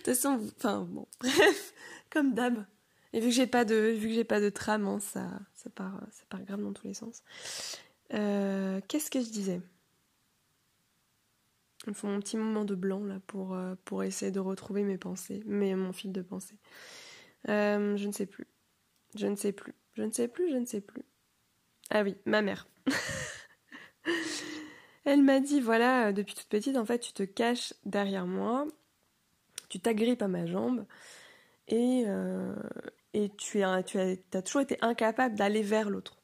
de 0.00 0.04
toute 0.04 0.14
façon, 0.14 0.40
enfin 0.56 0.86
bon, 0.88 1.06
bref, 1.20 1.74
comme 2.10 2.34
d'hab. 2.34 2.64
Et 3.12 3.20
vu 3.20 3.28
que 3.28 3.34
j'ai 3.34 3.46
pas 3.46 3.64
de, 3.64 3.74
vu 3.74 4.08
que 4.08 4.14
j'ai 4.14 4.24
pas 4.24 4.40
de 4.40 4.50
trame, 4.50 4.86
hein, 4.86 5.00
ça, 5.00 5.28
ça 5.54 5.68
part, 5.70 6.00
ça 6.10 6.22
part 6.28 6.42
grave 6.44 6.62
dans 6.62 6.72
tous 6.72 6.86
les 6.86 6.94
sens. 6.94 7.22
Euh, 8.14 8.80
qu'est-ce 8.88 9.10
que 9.10 9.20
je 9.20 9.30
disais? 9.30 9.60
Il 11.86 11.90
me 11.90 11.94
faut 11.94 12.06
mon 12.06 12.20
petit 12.20 12.36
moment 12.36 12.64
de 12.64 12.74
blanc 12.74 13.02
là 13.04 13.20
pour, 13.26 13.54
euh, 13.54 13.74
pour 13.84 14.04
essayer 14.04 14.30
de 14.30 14.40
retrouver 14.40 14.84
mes 14.84 14.98
pensées, 14.98 15.42
mais 15.46 15.74
mon 15.74 15.92
fil 15.92 16.12
de 16.12 16.22
pensée. 16.22 16.56
Euh, 17.48 17.96
je 17.96 18.06
ne 18.06 18.12
sais 18.12 18.26
plus. 18.26 18.46
Je 19.16 19.26
ne 19.26 19.36
sais 19.36 19.52
plus. 19.52 19.74
Je 19.94 20.02
ne 20.02 20.12
sais 20.12 20.28
plus, 20.28 20.50
je 20.50 20.56
ne 20.56 20.66
sais 20.66 20.80
plus. 20.80 21.02
Ah 21.90 22.02
oui, 22.02 22.16
ma 22.26 22.42
mère. 22.42 22.68
Elle 25.04 25.22
m'a 25.22 25.40
dit 25.40 25.60
voilà, 25.60 26.08
euh, 26.08 26.12
depuis 26.12 26.34
toute 26.34 26.48
petite, 26.48 26.76
en 26.76 26.84
fait, 26.84 26.98
tu 26.98 27.12
te 27.12 27.22
caches 27.22 27.72
derrière 27.84 28.26
moi, 28.26 28.66
tu 29.70 29.80
t'agrippes 29.80 30.20
à 30.20 30.28
ma 30.28 30.44
jambe 30.44 30.84
et, 31.68 32.04
et 33.14 33.30
tu, 33.38 33.62
as, 33.62 33.82
toujours 33.82 34.60
été 34.60 34.76
incapable 34.82 35.36
d'aller 35.36 35.62
vers 35.62 35.88
l'autre. 35.88 36.18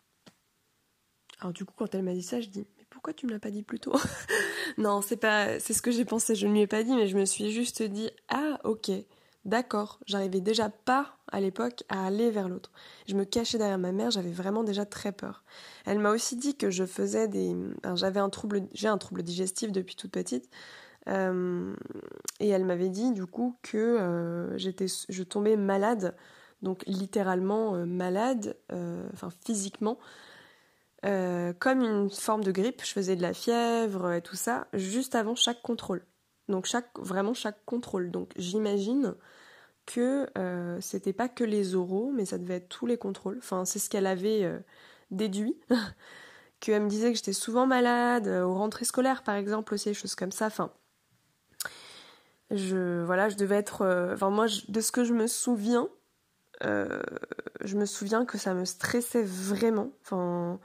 Alors 1.40 1.52
du 1.52 1.64
coup, 1.64 1.74
quand 1.76 1.94
elle 1.94 2.02
m'a 2.02 2.12
dit 2.12 2.22
ça, 2.22 2.40
je 2.40 2.48
dis 2.48 2.66
mais 2.76 2.84
pourquoi 2.90 3.12
tu 3.12 3.26
me 3.26 3.32
l'as 3.32 3.38
pas 3.38 3.50
dit 3.50 3.62
plus 3.62 3.80
tôt 3.80 3.94
Non, 4.78 5.00
c'est 5.00 5.16
pas, 5.16 5.58
c'est 5.60 5.72
ce 5.72 5.82
que 5.82 5.90
j'ai 5.90 6.04
pensé. 6.04 6.34
Je 6.34 6.46
ne 6.46 6.52
lui 6.52 6.60
ai 6.60 6.66
pas 6.66 6.82
dit, 6.82 6.94
mais 6.94 7.06
je 7.06 7.16
me 7.16 7.24
suis 7.24 7.50
juste 7.50 7.82
dit 7.82 8.10
ah 8.28 8.58
ok, 8.64 8.90
d'accord. 9.44 10.00
J'arrivais 10.06 10.40
déjà 10.40 10.70
pas 10.70 11.18
à 11.30 11.40
l'époque 11.40 11.84
à 11.88 12.06
aller 12.06 12.30
vers 12.30 12.48
l'autre. 12.48 12.72
Je 13.06 13.14
me 13.14 13.24
cachais 13.24 13.58
derrière 13.58 13.78
ma 13.78 13.92
mère. 13.92 14.10
J'avais 14.10 14.32
vraiment 14.32 14.64
déjà 14.64 14.86
très 14.86 15.12
peur. 15.12 15.44
Elle 15.84 15.98
m'a 15.98 16.10
aussi 16.10 16.36
dit 16.36 16.56
que 16.56 16.70
je 16.70 16.84
faisais 16.84 17.28
des, 17.28 17.54
j'avais 17.94 18.20
j'ai 18.72 18.88
un 18.88 18.98
trouble 18.98 19.22
digestif 19.22 19.72
depuis 19.72 19.96
toute 19.96 20.12
petite. 20.12 20.48
Euh, 21.08 21.74
et 22.40 22.48
elle 22.48 22.64
m'avait 22.64 22.88
dit 22.88 23.12
du 23.12 23.26
coup 23.26 23.56
que 23.62 23.76
euh, 23.76 24.58
j'étais, 24.58 24.86
je 25.08 25.22
tombais 25.22 25.56
malade, 25.56 26.16
donc 26.62 26.82
littéralement 26.86 27.76
euh, 27.76 27.86
malade, 27.86 28.56
enfin 29.12 29.30
physiquement, 29.44 29.98
comme 31.02 31.82
une 31.82 32.10
forme 32.10 32.42
de 32.42 32.50
grippe. 32.50 32.82
Je 32.84 32.92
faisais 32.92 33.16
de 33.16 33.22
la 33.22 33.32
fièvre 33.32 34.12
et 34.12 34.22
tout 34.22 34.36
ça 34.36 34.66
juste 34.72 35.14
avant 35.14 35.34
chaque 35.34 35.62
contrôle. 35.62 36.04
Donc 36.48 36.66
chaque, 36.66 36.90
vraiment 36.98 37.34
chaque 37.34 37.64
contrôle. 37.64 38.10
Donc 38.10 38.32
j'imagine 38.36 39.14
que 39.86 40.26
c'était 40.80 41.12
pas 41.12 41.28
que 41.28 41.44
les 41.44 41.76
oraux, 41.76 42.10
mais 42.12 42.24
ça 42.24 42.38
devait 42.38 42.56
être 42.56 42.68
tous 42.68 42.86
les 42.86 42.98
contrôles. 42.98 43.38
Enfin, 43.38 43.64
c'est 43.64 43.78
ce 43.78 43.88
qu'elle 43.88 44.06
avait 44.06 44.50
déduit. 45.10 45.56
Qu'elle 46.58 46.82
me 46.82 46.88
disait 46.88 47.10
que 47.10 47.18
j'étais 47.18 47.34
souvent 47.34 47.66
malade, 47.66 48.28
aux 48.28 48.54
rentrées 48.54 48.86
scolaires 48.86 49.22
par 49.22 49.34
exemple 49.34 49.74
aussi, 49.74 49.90
des 49.90 49.94
choses 49.94 50.14
comme 50.14 50.32
ça. 50.32 50.46
Enfin, 50.46 50.72
je, 52.50 53.02
voilà, 53.04 53.28
je 53.28 53.36
devais 53.36 53.56
être. 53.56 54.12
enfin, 54.14 54.30
moi, 54.30 54.46
de 54.68 54.80
ce 54.80 54.92
que 54.92 55.04
je 55.04 55.12
me 55.12 55.26
souviens, 55.26 55.88
je 56.62 57.76
me 57.76 57.84
souviens 57.84 58.24
que 58.24 58.38
ça 58.38 58.54
me 58.54 58.64
stressait 58.64 59.24
vraiment. 59.24 59.90
Enfin, 60.02 60.58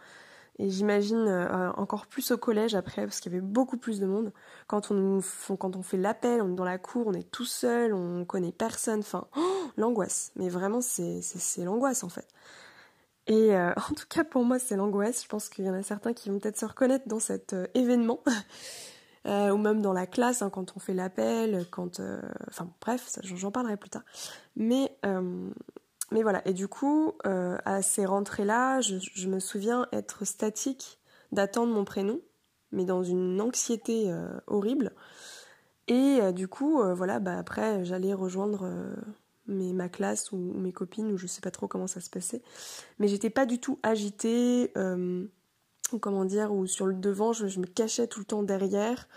et 0.61 0.69
j'imagine 0.69 1.25
euh, 1.27 1.71
encore 1.71 2.05
plus 2.05 2.29
au 2.29 2.37
collège 2.37 2.75
après, 2.75 3.03
parce 3.03 3.19
qu'il 3.19 3.31
y 3.31 3.35
avait 3.35 3.45
beaucoup 3.45 3.77
plus 3.77 3.99
de 3.99 4.05
monde. 4.05 4.31
Quand 4.67 4.91
on, 4.91 5.19
quand 5.57 5.75
on 5.75 5.81
fait 5.81 5.97
l'appel, 5.97 6.39
on 6.41 6.51
est 6.51 6.55
dans 6.55 6.65
la 6.65 6.77
cour, 6.77 7.07
on 7.07 7.13
est 7.13 7.29
tout 7.31 7.45
seul, 7.45 7.95
on 7.95 8.25
connaît 8.25 8.51
personne. 8.51 8.99
Enfin, 8.99 9.27
oh, 9.35 9.71
l'angoisse. 9.77 10.31
Mais 10.35 10.49
vraiment, 10.49 10.81
c'est 10.81 11.23
l'angoisse 11.63 12.03
en 12.03 12.09
fait. 12.09 12.27
Et 13.25 13.55
euh, 13.55 13.71
en 13.89 13.93
tout 13.95 14.05
cas, 14.07 14.23
pour 14.23 14.43
moi, 14.45 14.59
c'est 14.59 14.75
l'angoisse. 14.75 15.23
Je 15.23 15.27
pense 15.27 15.49
qu'il 15.49 15.65
y 15.65 15.69
en 15.69 15.73
a 15.73 15.81
certains 15.81 16.13
qui 16.13 16.29
vont 16.29 16.37
peut-être 16.37 16.59
se 16.59 16.65
reconnaître 16.65 17.07
dans 17.07 17.19
cet 17.19 17.55
euh, 19.27 19.51
ou 19.51 19.57
même 19.57 19.81
dans 19.81 19.93
la 19.93 20.07
classe, 20.07 20.41
hein, 20.41 20.49
quand 20.49 20.75
on 20.75 20.79
fait 20.79 20.93
l'appel, 20.93 21.65
quand... 21.71 22.01
Enfin 22.47 22.69
bref, 22.81 23.19
j'en 23.23 23.51
parlerai 23.51 23.77
plus 23.77 23.89
tard. 23.89 24.03
Mais 24.55 24.97
mais 26.11 26.23
voilà, 26.23 26.45
et 26.45 26.53
du 26.53 26.67
coup, 26.67 27.13
euh, 27.25 27.57
à 27.63 27.81
ces 27.81 28.05
rentrées-là, 28.05 28.81
je, 28.81 29.27
me 29.27 29.39
souviens 29.39 29.87
être 29.93 30.25
statique, 30.25 30.99
d'attendre 31.31 31.73
mon 31.73 31.85
prénom, 31.85 32.19
mais 32.73 32.83
dans 32.83 33.01
une 33.01 33.39
anxiété 33.39 34.11
euh, 34.11 34.27
horrible. 34.47 34.91
Et 35.87 36.19
euh, 36.21 36.33
du 36.33 36.49
coup, 36.49 36.81
voilà, 36.93 37.19
bah 37.19 37.37
après, 37.37 37.85
j'allais 37.85 38.13
rejoindre 38.13 38.69
mes, 39.47 39.71
ma 39.71 39.87
classe 39.87 40.33
ou, 40.33 40.37
mes 40.37 40.73
copines, 40.73 41.13
ou 41.13 41.17
je 41.17 41.27
sais 41.27 41.41
pas 41.41 41.51
trop 41.51 41.69
comment 41.69 41.87
ça 41.87 42.01
se 42.01 42.09
passait. 42.09 42.41
Mais 42.99 43.07
j'étais 43.07 43.29
pas 43.29 43.45
du 43.45 43.59
tout 43.59 43.79
agitée, 43.81 44.73
ou 45.93 45.99
comment 45.99 46.25
dire, 46.25 46.53
ou 46.53 46.67
sur 46.67 46.85
le 46.85 46.93
devant, 46.93 47.33
je, 47.33 47.59
me 47.59 47.65
cachais 47.65 48.07
tout 48.07 48.19
le 48.19 48.25
temps 48.25 48.43
derrière. 48.43 49.07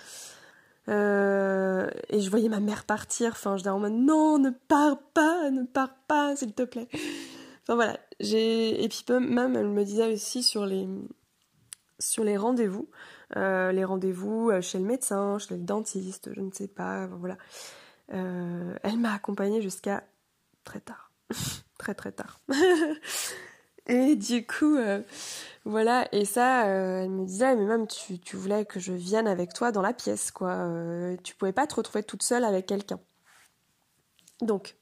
Euh, 0.88 1.88
et 2.11 2.21
je 2.21 2.31
voyais 2.31 2.49
ma 2.49 2.61
mère 2.61 2.85
partir. 2.85 3.33
Enfin, 3.33 3.57
je 3.57 3.62
disais 3.62 3.71
en 3.71 3.78
mode 3.78 3.95
non, 3.95 4.38
ne 4.38 4.50
pars 4.50 4.99
pas, 5.14 5.50
ne 5.50 5.64
pars 5.64 5.95
pas, 6.07 6.37
s'il 6.37 6.52
te 6.52 6.62
plaît. 6.62 6.88
Enfin 7.62 7.75
voilà. 7.75 7.99
J'ai 8.21 8.85
et 8.85 8.88
puis 8.88 9.04
même 9.09 9.57
elle 9.57 9.69
me 9.69 9.85
disait 9.85 10.12
aussi 10.12 10.43
sur 10.43 10.66
les 10.66 10.87
sur 11.99 12.25
les 12.25 12.37
rendez-vous, 12.37 12.90
euh, 13.37 13.73
les 13.73 13.85
rendez-vous 13.85 14.50
euh, 14.50 14.61
chez 14.61 14.78
le 14.78 14.85
médecin, 14.85 15.38
chez 15.38 15.54
le 15.54 15.62
dentiste, 15.62 16.31
je 16.35 16.40
ne 16.40 16.50
sais 16.52 16.69
pas. 16.69 17.07
Voilà. 17.07 17.38
elle 18.09 18.99
m'a 18.99 19.14
accompagnée 19.14 19.62
jusqu'à 19.62 20.04
très 20.64 20.81
tard, 20.81 21.11
très 21.78 21.95
très 21.95 22.12
tard. 22.12 22.40
et 23.87 24.17
du 24.17 24.47
coup, 24.47 24.76
voilà, 25.67 26.07
et 26.12 26.26
ça, 26.26 26.67
euh, 26.67 27.05
elle 27.05 27.11
me 27.11 27.25
disait, 27.25 27.57
mais 27.57 27.64
même 27.64 27.87
tu, 27.87 28.37
voulais 28.37 28.67
que 28.67 28.79
je 28.79 28.93
vienne 28.93 29.26
avec 29.26 29.55
toi 29.55 29.73
dans 29.73 29.81
la 29.81 29.95
pièce, 29.95 30.31
quoi. 30.31 30.50
Euh, 30.50 31.17
tu 31.25 31.35
pouvais 31.35 31.53
pas 31.53 31.67
te 31.67 31.75
retrouver 31.75 32.03
toute 32.03 32.23
seule 32.23 32.45
avec 32.45 32.67
quelqu'un. 32.67 33.00
Donc, 34.43 34.76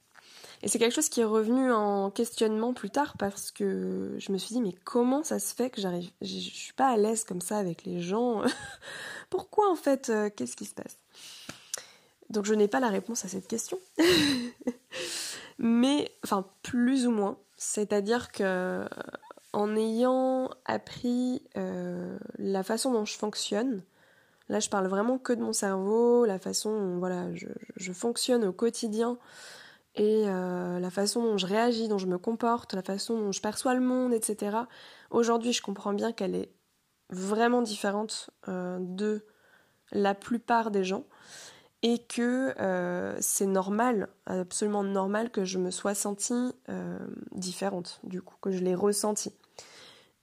et 0.63 0.69
c'est 0.69 0.81
quelque 0.81 0.95
chose 0.95 1.09
qui 1.09 1.21
est 1.21 1.25
revenu 1.25 1.73
en 1.73 2.11
questionnement 2.11 2.75
plus 2.75 2.91
tard 2.91 3.15
parce 3.17 3.53
que 3.53 4.17
je 4.19 4.33
me 4.33 4.39
suis 4.39 4.55
dit, 4.55 4.61
mais 4.61 4.75
comment 4.85 5.23
ça 5.23 5.39
se 5.39 5.55
fait 5.55 5.71
que 5.71 5.81
j'arrive, 5.81 6.11
je 6.21 6.27
suis 6.27 6.73
pas 6.73 6.89
à 6.89 6.97
l'aise 6.97 7.23
comme 7.25 7.41
ça 7.41 7.59
avec 7.59 7.85
les 7.85 8.01
gens 8.01 8.43
Pourquoi 9.31 9.71
en 9.71 9.77
fait 9.77 10.11
euh, 10.11 10.31
Qu'est-ce 10.35 10.57
qui 10.57 10.65
se 10.65 10.75
passe? 10.75 10.99
Donc 12.29 12.45
je 12.45 12.55
n'ai 12.55 12.69
pas 12.69 12.81
la 12.81 12.89
réponse 12.89 13.25
à 13.25 13.29
cette 13.29 13.47
question. 13.47 13.79
mais, 15.59 16.13
enfin, 16.25 16.45
plus 16.63 17.07
ou 17.07 17.13
moins. 17.13 17.39
C'est-à-dire 17.65 18.33
que 18.33 18.85
en 19.53 19.77
ayant 19.77 20.51
appris 20.65 21.45
euh, 21.57 22.19
la 22.37 22.65
façon 22.65 22.93
dont 22.93 23.05
je 23.05 23.17
fonctionne, 23.17 23.85
là 24.49 24.59
je 24.59 24.69
parle 24.69 24.89
vraiment 24.89 25.17
que 25.17 25.33
de 25.33 25.41
mon 25.41 25.53
cerveau, 25.53 26.25
la 26.25 26.41
façon 26.41 26.73
dont 26.77 26.99
voilà, 26.99 27.29
je, 27.35 27.93
fonctionne 27.93 28.45
au 28.45 28.53
quotidien 28.53 29.17
et 29.95 30.25
euh, 30.27 30.81
la 30.81 30.91
façon 30.91 31.23
dont 31.23 31.39
je 31.39 31.47
réagis, 31.47 31.87
dont 31.87 31.99
je 31.99 32.09
me 32.09 32.19
comporte, 32.19 32.75
la 32.75 32.83
façon 32.83 33.17
dont 33.17 33.31
je 33.31 33.41
perçois 33.41 33.75
le 33.75 33.81
monde, 33.81 34.13
etc. 34.13 34.57
Aujourd'hui 35.11 35.53
je 35.53 35.63
comprends 35.63 35.93
bien 35.93 36.11
qu'elle 36.11 36.35
est 36.35 36.51
vraiment 37.11 37.63
différente 37.63 38.31
euh, 38.49 38.79
de 38.81 39.25
la 39.93 40.17
plupart 40.17 40.73
des 40.73 40.83
gens 40.83 41.05
et 41.83 41.99
que 41.99 42.55
c'est 43.21 43.47
normal, 43.47 44.09
absolument 44.27 44.85
normal 44.85 45.31
que 45.31 45.45
je 45.45 45.59
me 45.59 45.71
sois 45.71 45.95
sentie 45.95 46.53
différente 47.33 48.01
du 48.05 48.23
coup, 48.23 48.37
que 48.41 48.53
je 48.53 48.59
l'ai 48.59 48.75
ressentie. 48.75 49.33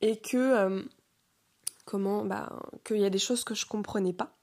Et 0.01 0.17
que 0.17 0.37
euh, 0.37 0.83
comment 1.85 2.23
bah 2.25 2.51
qu'il 2.85 2.97
y 2.97 3.05
a 3.05 3.09
des 3.09 3.19
choses 3.19 3.43
que 3.43 3.55
je 3.55 3.65
comprenais 3.65 4.13
pas. 4.13 4.37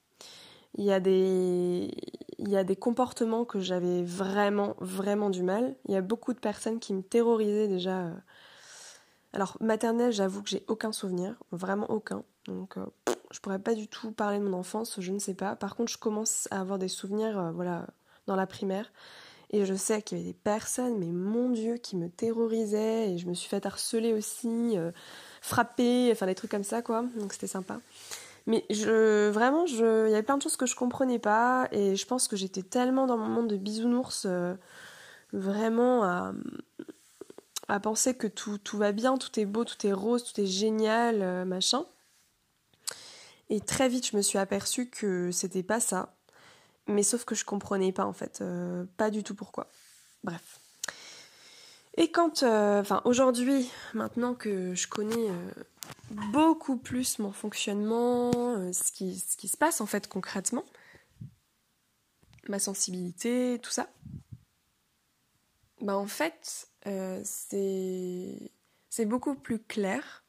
Il 0.75 0.85
y 0.85 0.93
a 0.93 1.01
des 1.01 1.91
il 2.39 2.51
y 2.51 2.57
a 2.57 2.65
des 2.65 2.77
comportements 2.77 3.45
que 3.45 3.61
j'avais 3.61 4.03
vraiment 4.03 4.77
vraiment 4.79 5.31
du 5.31 5.43
mal. 5.43 5.77
Il 5.87 5.95
y 5.95 5.97
a 5.97 6.03
beaucoup 6.03 6.35
de 6.35 6.39
personnes 6.39 6.81
qui 6.81 6.93
me 6.93 7.03
terrorisaient 7.03 7.69
déjà 7.69 8.07
euh. 8.09 8.15
alors 9.33 9.57
maternelle 9.61 10.13
j'avoue 10.13 10.43
que 10.43 10.51
j'ai 10.51 10.65
aucun 10.69 10.93
souvenir 10.93 11.37
vraiment 11.53 11.91
aucun 11.91 12.25
donc 12.49 12.77
euh, 12.77 12.87
je 13.31 13.41
pourrais 13.41 13.59
pas 13.59 13.75
du 13.75 13.89
tout 13.89 14.13
parler 14.13 14.39
de 14.39 14.45
mon 14.45 14.57
enfance 14.59 15.01
je 15.01 15.13
ne 15.13 15.19
sais 15.19 15.35
pas 15.35 15.57
par 15.57 15.77
contre 15.77 15.93
je 15.93 15.99
commence 15.99 16.49
à 16.51 16.61
avoir 16.61 16.79
des 16.79 16.89
souvenirs 16.89 17.53
voilà 17.55 17.87
dans 18.27 18.37
la 18.37 18.47
primaire 18.47 18.91
et 19.51 19.65
je 19.65 19.75
sais 19.75 20.03
qu'il 20.03 20.19
y 20.19 20.21
avait 20.21 20.31
des 20.31 20.37
personnes, 20.37 20.99
mais 20.99 21.07
mon 21.07 21.51
Dieu, 21.51 21.77
qui 21.77 21.95
me 21.95 22.09
terrorisaient. 22.09 23.13
Et 23.13 23.19
je 23.19 23.29
me 23.29 23.35
suis 23.35 23.49
fait 23.49 23.65
harceler 23.65 24.13
aussi 24.13 24.77
frapper, 25.41 26.11
enfin 26.11 26.27
des 26.27 26.35
trucs 26.35 26.51
comme 26.51 26.65
ça 26.65 26.83
quoi. 26.83 27.05
Donc 27.17 27.33
c'était 27.33 27.47
sympa. 27.47 27.79
Mais 28.47 28.65
je 28.71 29.29
vraiment, 29.29 29.67
je, 29.67 30.07
il 30.07 30.11
y 30.11 30.15
avait 30.15 30.23
plein 30.23 30.37
de 30.37 30.43
choses 30.43 30.57
que 30.57 30.67
je 30.67 30.77
comprenais 30.77 31.19
pas 31.19 31.69
et 31.73 31.97
je 31.97 32.07
pense 32.07 32.29
que 32.29 32.37
j'étais 32.37 32.63
tellement 32.63 33.07
dans 33.07 33.17
mon 33.17 33.27
monde 33.27 33.49
de 33.49 33.57
bisounours, 33.57 34.25
euh, 34.27 34.55
vraiment 35.33 36.05
à, 36.05 36.33
à 37.69 37.81
penser 37.81 38.15
que 38.15 38.29
tout, 38.29 38.59
tout, 38.59 38.79
va 38.79 38.93
bien, 38.93 39.17
tout 39.19 39.41
est 39.41 39.47
beau, 39.47 39.65
tout 39.65 39.85
est 39.85 39.93
rose, 39.93 40.23
tout 40.23 40.41
est 40.41 40.47
génial, 40.47 41.23
euh, 41.23 41.45
machin. 41.45 41.85
Et 43.49 43.61
très 43.61 43.89
vite, 43.89 44.09
je 44.11 44.17
me 44.17 44.23
suis 44.23 44.39
aperçue 44.39 44.89
que 44.89 45.31
c'était 45.31 45.63
pas 45.63 45.81
ça. 45.81 46.17
Mais 46.89 47.03
sauf 47.03 47.25
que 47.25 47.35
je 47.35 47.45
comprenais 47.45 47.93
pas 47.93 48.05
en 48.05 48.13
fait, 48.13 48.41
euh, 48.41 48.85
pas 48.97 49.11
du 49.11 49.23
tout 49.23 49.35
pourquoi. 49.35 49.69
Bref. 50.23 50.61
Et 51.97 52.11
quand, 52.11 52.43
euh, 52.43 52.81
enfin 52.81 53.01
aujourd'hui, 53.05 53.71
maintenant 53.95 54.35
que 54.35 54.75
je 54.75 54.87
connais 54.87 55.31
euh, 55.31 55.51
beaucoup 56.31 56.77
plus 56.77 57.19
mon 57.19 57.33
fonctionnement, 57.33 58.31
ce, 58.73 58.93
qui, 58.93 59.19
ce 59.19 59.37
qui 59.37 59.49
se 59.49 59.57
passe 59.57 59.81
en 59.81 59.87
fait 59.87 60.07
concrètement, 60.07 60.65
ma 62.49 62.59
sensibilité, 62.59 63.59
tout 63.63 63.71
ça, 63.71 63.89
bah 65.81 65.97
en 65.97 66.07
fait, 66.07 66.69
c'est 67.25 68.53
c'est 68.91 69.07
beaucoup 69.07 69.35
plus 69.35 69.59
clair. 69.59 70.25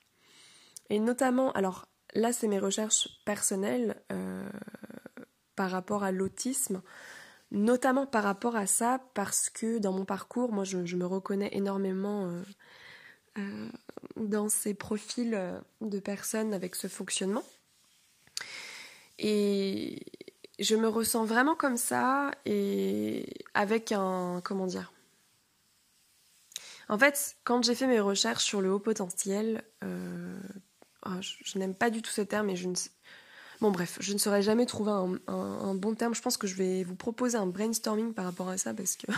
Et 0.90 1.00
notamment, 1.00 1.52
alors 1.52 1.88
là 2.18 2.34
c'est 2.34 2.48
mes 2.48 2.60
recherches 2.60 3.08
personnelles, 3.26 3.96
par 5.56 5.72
rapport 5.72 6.04
à 6.04 6.12
l'autisme, 6.12 6.82
notamment 7.52 8.06
par 8.06 8.24
rapport 8.24 8.56
à 8.56 8.68
ça, 8.68 9.02
parce 9.14 9.50
que 9.50 9.80
dans 9.80 9.92
mon 9.92 10.06
parcours, 10.06 10.52
moi, 10.52 10.64
je, 10.64 10.78
me 10.78 11.06
reconnais 11.06 11.50
énormément 11.54 12.32
dans 14.16 14.50
ces 14.50 14.74
profils 14.74 15.62
de 15.82 16.00
personnes 16.00 16.54
avec 16.54 16.76
ce 16.76 16.88
fonctionnement. 16.88 17.44
Et 19.20 20.06
je 20.60 20.76
me 20.76 20.88
ressens 20.88 21.26
vraiment 21.26 21.56
comme 21.56 21.78
ça 21.78 22.32
et 22.46 23.26
avec 23.54 23.92
un 23.92 24.42
comment 24.44 24.68
dire? 24.68 24.94
En 26.90 26.98
fait, 26.98 27.36
quand 27.44 27.64
j'ai 27.64 27.76
fait 27.76 27.88
mes 27.88 28.00
recherches 28.00 28.46
sur 28.46 28.62
le 28.62 28.72
haut 28.72 28.80
potentiel, 28.80 29.64
euh, 29.84 30.40
oh, 31.08 31.22
je, 31.22 31.58
n'aime 31.58 31.76
pas 31.76 31.90
du 31.90 32.02
tout 32.02 32.12
ce 32.12 32.22
terme 32.22 32.50
et 32.50 32.56
je 32.56 32.68
ne. 32.68 32.76
Bon 33.60 33.72
bref, 33.72 33.98
je 34.00 34.14
ne 34.14 34.20
saurais 34.20 34.44
jamais 34.44 34.68
trouver 34.68 34.92
un, 34.92 35.76
bon 35.76 35.96
terme. 35.96 36.14
Je 36.14 36.22
pense 36.22 36.38
que 36.38 36.46
je 36.46 36.56
vais 36.56 36.84
vous 36.84 36.96
proposer 36.96 37.38
un 37.38 37.48
brainstorming 37.48 38.14
par 38.14 38.26
rapport 38.26 38.50
à 38.50 38.58
ça 38.58 38.74
parce 38.74 38.96
que... 38.96 39.08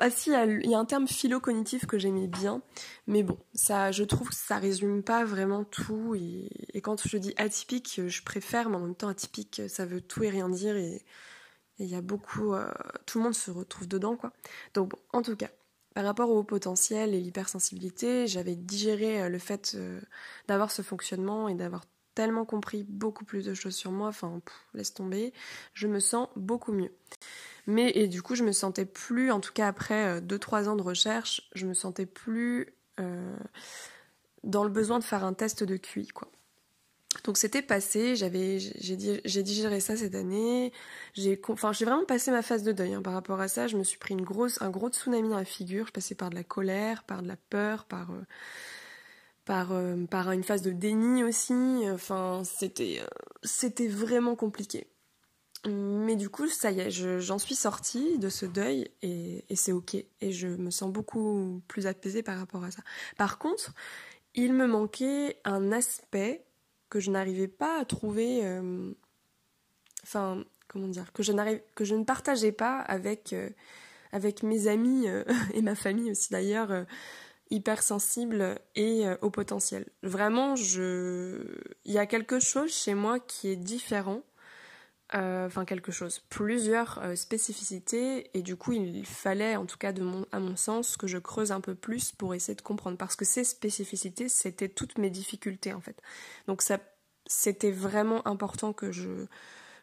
Ah 0.00 0.10
si, 0.10 0.30
il 0.30 0.68
y 0.68 0.74
a 0.74 0.78
un 0.78 0.84
terme 0.84 1.06
philo-cognitif 1.06 1.86
que 1.86 1.96
j'aimais 1.96 2.26
bien, 2.26 2.60
mais 3.06 3.22
bon, 3.22 3.38
ça, 3.54 3.92
je 3.92 4.02
trouve 4.02 4.30
que 4.30 4.34
ça 4.34 4.56
résume 4.56 5.04
pas 5.04 5.24
vraiment 5.24 5.62
tout. 5.62 6.16
Et, 6.16 6.80
quand 6.80 7.06
je 7.06 7.16
dis 7.18 7.34
atypique, 7.36 8.00
je 8.04 8.22
préfère, 8.22 8.68
mais 8.68 8.76
en 8.76 8.80
même 8.80 8.96
temps 8.96 9.06
atypique, 9.06 9.62
ça 9.68 9.86
veut 9.86 10.00
tout 10.00 10.24
et 10.24 10.30
rien 10.30 10.48
dire 10.48 10.76
et 10.76 11.04
il 11.78 11.86
y 11.86 11.94
a 11.94 12.02
beaucoup, 12.02 12.52
euh, 12.52 12.70
tout 13.06 13.18
le 13.18 13.24
monde 13.24 13.34
se 13.34 13.50
retrouve 13.50 13.88
dedans, 13.88 14.16
quoi. 14.16 14.32
Donc 14.74 14.92
en 15.12 15.22
tout 15.22 15.36
cas, 15.36 15.50
par 15.94 16.04
rapport 16.04 16.30
au 16.30 16.44
potentiel 16.44 17.14
et 17.14 17.20
l'hypersensibilité, 17.20 18.26
j'avais 18.26 18.54
digéré 18.54 19.22
euh, 19.22 19.28
le 19.28 19.38
fait 19.38 19.72
euh, 19.74 20.00
d'avoir 20.46 20.70
ce 20.70 20.82
fonctionnement 20.82 21.48
et 21.48 21.54
d'avoir 21.54 21.84
tellement 22.14 22.44
compris 22.44 22.84
beaucoup 22.84 23.24
plus 23.24 23.44
de 23.44 23.54
choses 23.54 23.74
sur 23.74 23.90
moi, 23.90 24.08
enfin, 24.08 24.40
laisse 24.74 24.94
tomber, 24.94 25.32
je 25.74 25.86
me 25.86 26.00
sens 26.00 26.28
beaucoup 26.36 26.72
mieux. 26.72 26.92
Mais, 27.66 27.90
et 27.94 28.08
du 28.08 28.22
coup, 28.22 28.34
je 28.34 28.44
me 28.44 28.52
sentais 28.52 28.84
plus, 28.84 29.30
en 29.30 29.40
tout 29.40 29.52
cas 29.52 29.68
après 29.68 30.20
2-3 30.20 30.64
euh, 30.64 30.70
ans 30.70 30.76
de 30.76 30.82
recherche, 30.82 31.48
je 31.54 31.66
me 31.66 31.74
sentais 31.74 32.06
plus 32.06 32.74
dans 34.44 34.62
le 34.62 34.68
besoin 34.68 34.98
de 34.98 35.04
faire 35.04 35.24
un 35.24 35.32
test 35.32 35.64
de 35.64 35.78
QI, 35.78 36.08
quoi. 36.08 36.30
Donc 37.24 37.36
c'était 37.36 37.62
passé, 37.62 38.16
j'avais, 38.16 38.58
j'ai 38.58 39.42
digéré 39.42 39.80
ça 39.80 39.96
cette 39.96 40.14
année, 40.14 40.72
j'ai, 41.14 41.40
vraiment 41.62 42.04
passé 42.04 42.30
ma 42.30 42.42
phase 42.42 42.62
de 42.62 42.72
deuil 42.72 42.94
hein, 42.94 43.02
par 43.02 43.12
rapport 43.12 43.40
à 43.40 43.48
ça. 43.48 43.66
Je 43.66 43.76
me 43.76 43.84
suis 43.84 43.98
pris 43.98 44.14
une 44.14 44.22
grosse, 44.22 44.60
un 44.62 44.70
gros 44.70 44.88
tsunami 44.88 45.28
dans 45.28 45.36
la 45.36 45.44
figure. 45.44 45.86
Je 45.86 45.92
passais 45.92 46.14
par 46.14 46.30
de 46.30 46.34
la 46.34 46.44
colère, 46.44 47.04
par 47.04 47.22
de 47.22 47.28
la 47.28 47.36
peur, 47.36 47.84
par, 47.84 48.10
euh, 48.10 48.24
euh, 49.50 50.32
une 50.32 50.44
phase 50.44 50.62
de 50.62 50.70
déni 50.70 51.24
aussi. 51.24 51.82
Enfin 51.92 52.42
c'était, 52.44 53.00
euh, 53.00 53.06
c'était 53.42 53.88
vraiment 53.88 54.36
compliqué. 54.36 54.86
Mais 55.66 56.16
du 56.16 56.30
coup 56.30 56.48
ça 56.48 56.70
y 56.70 56.80
est, 56.80 56.90
j'en 56.90 57.38
suis 57.38 57.54
sortie 57.54 58.18
de 58.18 58.30
ce 58.30 58.46
deuil 58.46 58.90
et, 59.02 59.44
et 59.50 59.56
c'est 59.56 59.72
ok 59.72 59.94
et 59.94 60.32
je 60.32 60.48
me 60.48 60.70
sens 60.70 60.90
beaucoup 60.90 61.60
plus 61.68 61.86
apaisée 61.86 62.22
par 62.22 62.38
rapport 62.38 62.64
à 62.64 62.70
ça. 62.70 62.82
Par 63.18 63.36
contre, 63.38 63.74
il 64.34 64.54
me 64.54 64.66
manquait 64.66 65.38
un 65.44 65.72
aspect 65.72 66.46
que 66.90 67.00
je 67.00 67.10
n'arrivais 67.10 67.48
pas 67.48 67.80
à 67.80 67.84
trouver. 67.86 68.44
Euh, 68.44 68.92
enfin, 70.02 70.44
comment 70.68 70.88
dire 70.88 71.12
Que 71.12 71.22
je, 71.22 71.32
ne 71.32 72.04
partageais 72.04 72.52
pas 72.52 72.80
avec, 72.80 73.32
euh, 73.32 73.48
mes 74.42 74.66
amis 74.66 75.08
euh, 75.08 75.24
et 75.54 75.62
ma 75.62 75.74
famille 75.74 76.10
aussi 76.10 76.30
d'ailleurs, 76.30 76.84
hypersensibles 77.50 78.58
et 78.74 79.04
au 79.22 79.30
potentiel. 79.30 79.86
Vraiment, 80.02 80.54
il 80.56 81.92
y 81.92 81.98
a 81.98 82.06
quelque 82.06 82.38
chose 82.38 82.72
chez 82.72 82.94
moi 82.94 83.18
qui 83.18 83.48
est 83.48 83.56
différent 83.56 84.22
euh, 85.14 85.46
enfin 85.46 85.64
quelque 85.64 85.90
chose, 85.90 86.20
plusieurs 86.28 87.00
euh, 87.02 87.16
spécificités 87.16 88.30
et 88.38 88.42
du 88.42 88.54
coup 88.54 88.72
il 88.72 89.04
fallait 89.04 89.56
en 89.56 89.66
tout 89.66 89.76
cas 89.76 89.92
de 89.92 90.02
mon, 90.02 90.24
à 90.30 90.38
mon 90.38 90.54
sens 90.54 90.96
que 90.96 91.08
je 91.08 91.18
creuse 91.18 91.50
un 91.50 91.60
peu 91.60 91.74
plus 91.74 92.12
pour 92.12 92.32
essayer 92.32 92.54
de 92.54 92.62
comprendre 92.62 92.96
parce 92.96 93.16
que 93.16 93.24
ces 93.24 93.42
spécificités 93.42 94.28
c'était 94.28 94.68
toutes 94.68 94.98
mes 94.98 95.10
difficultés 95.10 95.72
en 95.72 95.80
fait. 95.80 96.00
Donc 96.46 96.62
ça 96.62 96.78
c'était 97.26 97.72
vraiment 97.72 98.26
important 98.28 98.72
que 98.72 98.92
je 98.92 99.26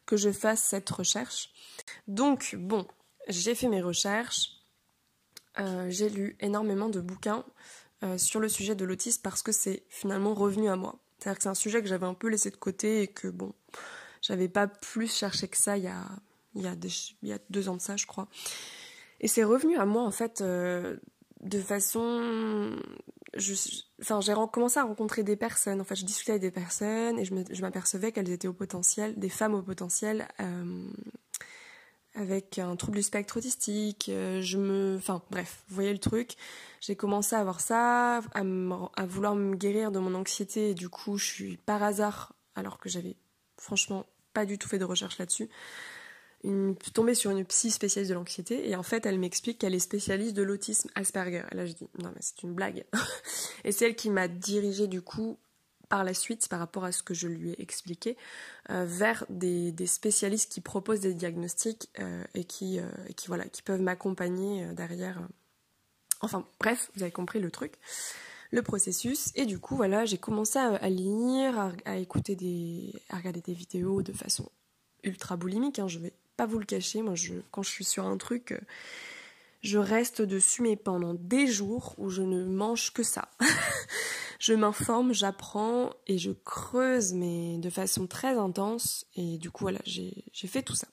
que 0.06 0.15
je 0.15 0.32
fasse 0.32 0.63
cette 0.63 0.89
recherche. 0.89 1.52
Donc 2.08 2.56
bon, 2.58 2.88
j'ai 3.28 3.54
fait 3.54 3.67
mes 3.67 3.82
recherches, 3.82 4.62
euh, 5.60 5.89
j'ai 5.89 6.08
lu 6.08 6.38
énormément 6.39 6.88
de 6.88 7.02
bouquins 7.02 7.43
sur 8.17 8.39
le 8.39 8.47
sujet 8.47 8.75
de 8.75 8.86
l'autisme 8.86 9.21
parce 9.23 9.41
que 9.41 9.52
c'est 9.52 9.84
finalement 9.89 10.36
revenu 10.36 10.69
à 10.69 10.75
moi. 10.75 10.99
C'est-à-dire 11.17 11.38
que 11.38 11.43
c'est 11.43 11.49
un 11.49 11.56
sujet 11.56 11.82
que 11.82 11.88
j'avais 11.88 12.06
un 12.06 12.13
peu 12.13 12.28
laissé 12.28 12.52
de 12.52 12.58
côté 12.58 13.02
et 13.02 13.08
que 13.08 13.28
bon, 13.28 13.54
j'avais 14.21 14.49
pas 14.49 14.67
plus 14.67 15.13
cherché 15.13 15.47
que 15.47 15.58
ça 15.58 15.77
il 15.77 15.84
y 15.84 15.88
a, 15.88 16.06
il 16.56 16.62
y 16.62 16.67
a, 16.67 16.75
il 17.21 17.30
y 17.30 17.34
a 17.34 17.39
deux 17.49 17.69
ans 17.69 17.75
de 17.75 17.82
ça, 17.82 17.95
je 17.97 18.06
crois. 18.06 18.27
Et 19.19 19.27
c'est 19.27 19.43
revenu 19.43 19.77
à 19.77 19.86
moi, 19.86 20.03
en 20.03 20.12
fait, 20.12 20.41
euh, 20.41 20.97
de 21.41 21.60
façon. 21.60 22.75
Enfin, 24.01 24.21
j'ai 24.21 24.34
commencé 24.51 24.80
à 24.80 24.84
rencontrer 24.84 25.23
des 25.23 25.36
personnes. 25.36 25.82
En 25.82 25.84
fait, 25.84 25.95
je 25.95 26.06
discutais 26.06 26.32
avec 26.32 26.41
des 26.41 26.51
personnes 26.51 27.19
et 27.19 27.25
je 27.25 27.62
m'apercevais 27.62 28.12
qu'elles 28.12 28.30
étaient 28.30 28.47
au 28.47 28.53
potentiel, 28.53 29.17
des 29.17 29.30
femmes 29.30 29.53
au 29.56 29.62
potentiel. 29.62 30.27
Euh, 30.39 30.88
avec 32.17 32.58
un 32.58 32.75
trouble 32.75 32.97
du 32.97 33.03
spectre 33.03 33.38
autistique, 33.38 34.10
euh, 34.10 34.41
je 34.41 34.58
me, 34.58 34.95
enfin 34.97 35.21
bref, 35.30 35.63
vous 35.67 35.75
voyez 35.75 35.93
le 35.93 35.99
truc. 35.99 36.36
J'ai 36.82 36.95
commencé 36.95 37.36
à 37.36 37.39
avoir 37.39 37.62
ça, 37.62 38.21
à, 38.34 39.06
vouloir 39.06 39.36
me 39.36 39.56
guérir 39.56 39.91
de 39.91 39.99
mon 39.99 40.15
anxiété 40.15 40.71
et 40.71 40.73
du 40.73 40.89
coup, 40.89 41.17
je 41.17 41.25
suis 41.25 41.58
par 41.58 41.84
hasard, 41.84 42.34
alors 42.56 42.80
que 42.80 42.89
j'avais 42.89 43.15
franchement 43.58 44.06
pas 44.34 44.46
du 44.46 44.58
tout 44.58 44.67
fait 44.67 44.80
de 44.80 44.86
recherche 44.86 45.17
là-dessus. 45.17 45.50
Une, 46.43 46.76
tombée 46.93 47.15
sur 47.15 47.32
une 47.32 47.43
psy 47.46 47.72
spécialiste 47.72 48.12
de 48.12 48.15
l'anxiété 48.15 48.70
et 48.70 48.76
en 48.76 48.84
fait 48.84 49.06
elle 49.08 49.17
m'explique 49.17 49.58
qu'elle 49.58 49.74
est 49.74 49.80
spécialiste 49.80 50.36
de 50.36 50.43
l'autisme 50.43 50.89
Asperger. 50.96 51.43
Et 51.52 51.56
là 51.56 51.65
je 51.65 51.74
dis 51.74 51.88
non 52.00 52.12
mais 52.13 52.22
c'est 52.22 52.43
une 52.43 52.54
blague. 52.54 52.86
et 53.63 53.72
c'est 53.72 53.86
elle 53.86 53.96
qui 53.96 54.10
m'a 54.10 54.28
dirigée 54.28 54.88
du 54.88 55.02
coup 55.02 55.38
par 55.89 56.04
la 56.04 56.13
suite 56.13 56.48
par 56.50 56.60
rapport 56.60 56.84
à 56.84 56.91
ce 56.91 57.02
que 57.02 57.13
je 57.13 57.28
lui 57.28 57.52
ai 57.52 57.62
expliqué 57.62 58.17
euh, 58.70 58.86
vers 58.86 59.26
des, 59.30 59.74
spécialistes 59.88 60.52
qui 60.52 60.62
proposent 60.62 61.00
des 61.00 61.13
diagnostics 61.13 61.89
euh, 62.00 62.24
et 62.36 62.46
euh, 62.62 62.89
qui, 63.15 63.28
voilà, 63.28 63.46
qui 63.46 63.62
peuvent 63.62 63.82
m'accompagner 63.82 64.65
derrière. 64.74 65.22
Enfin 66.22 66.46
bref, 66.60 66.91
vous 66.96 67.04
avez 67.04 67.12
compris 67.12 67.39
le 67.39 67.52
truc 67.52 67.74
le 68.51 68.62
processus. 68.62 69.31
Et 69.36 69.45
du 69.45 69.60
coup, 69.60 69.75
voilà, 69.75 70.05
j'ai 70.05 70.17
commencé 70.17 70.60
à, 70.60 70.89
lire, 70.89 71.73
à, 71.86 71.97
écouter 71.97 72.36
des, 72.36 72.93
à 73.10 73.17
regarder 73.17 73.41
des 73.41 73.53
vidéos 73.53 74.01
de 74.01 74.13
façon 74.13 74.49
ultra 75.03 75.38
boulimique. 75.38 75.79
Hein, 75.79 75.88
je 75.88 75.99
vais 75.99 76.13
pas 76.36 76.45
vous 76.45 76.60
le 76.60 76.65
cacher. 76.65 77.01
Moi, 77.01 77.15
quand 77.51 77.63
je 77.63 77.69
suis 77.69 77.86
sur 77.86 78.05
un 78.05 78.17
truc, 78.17 78.51
euh, 78.51 78.60
je 79.62 79.77
reste 79.77 80.21
dessus, 80.21 80.62
mais 80.62 80.75
pendant 80.75 81.13
des 81.13 81.47
jours 81.47 81.95
où 81.97 82.10
je 82.10 82.21
ne 82.21 82.43
mange 82.45 82.93
que 82.93 83.03
ça. 83.03 83.29
je 84.39 84.53
m'informe, 84.53 85.13
j'apprends 85.13 85.91
et 86.05 86.17
je 86.17 86.31
creuse, 86.31 87.13
mais 87.13 87.57
de 87.57 87.69
façon 87.69 88.07
très 88.07 88.38
intense. 88.38 89.05
Et 89.15 89.38
du 89.38 89.51
coup, 89.51 89.63
voilà, 89.63 89.79
j'ai 89.86 90.23
fait 90.47 90.62
tout 90.62 90.75
ça. 90.75 90.88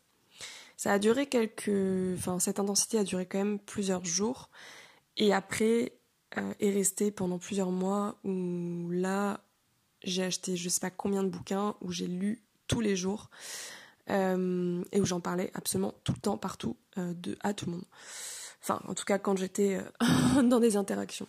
Ça 0.76 0.92
a 0.92 0.98
duré 0.98 1.26
quelques. 1.26 1.70
Enfin, 2.18 2.38
cette 2.38 2.58
intensité 2.58 2.98
a 2.98 3.04
duré 3.04 3.26
quand 3.26 3.38
même 3.38 3.58
plusieurs 3.58 4.04
jours. 4.04 4.50
Et 5.16 5.32
après, 5.32 5.92
est 6.60 6.70
resté 6.70 7.10
pendant 7.10 7.38
plusieurs 7.38 7.70
mois 7.70 8.16
où 8.24 8.90
là, 8.90 9.40
j'ai 10.02 10.22
acheté 10.22 10.56
je 10.56 10.68
sais 10.68 10.80
pas 10.80 10.90
combien 10.90 11.22
de 11.22 11.28
bouquins, 11.28 11.74
où 11.80 11.90
j'ai 11.90 12.06
lu 12.06 12.42
tous 12.66 12.80
les 12.80 12.96
jours 12.96 13.30
euh, 14.10 14.82
et 14.92 15.00
où 15.00 15.06
j'en 15.06 15.20
parlais 15.20 15.50
absolument 15.54 15.94
tout 16.04 16.12
le 16.12 16.20
temps, 16.20 16.36
partout, 16.36 16.76
euh, 16.98 17.12
de, 17.14 17.36
à 17.40 17.54
tout 17.54 17.66
le 17.66 17.72
monde. 17.72 17.84
Enfin, 18.62 18.80
en 18.88 18.94
tout 18.94 19.04
cas, 19.04 19.18
quand 19.18 19.36
j'étais 19.36 19.80
dans 20.42 20.60
des 20.60 20.76
interactions. 20.76 21.26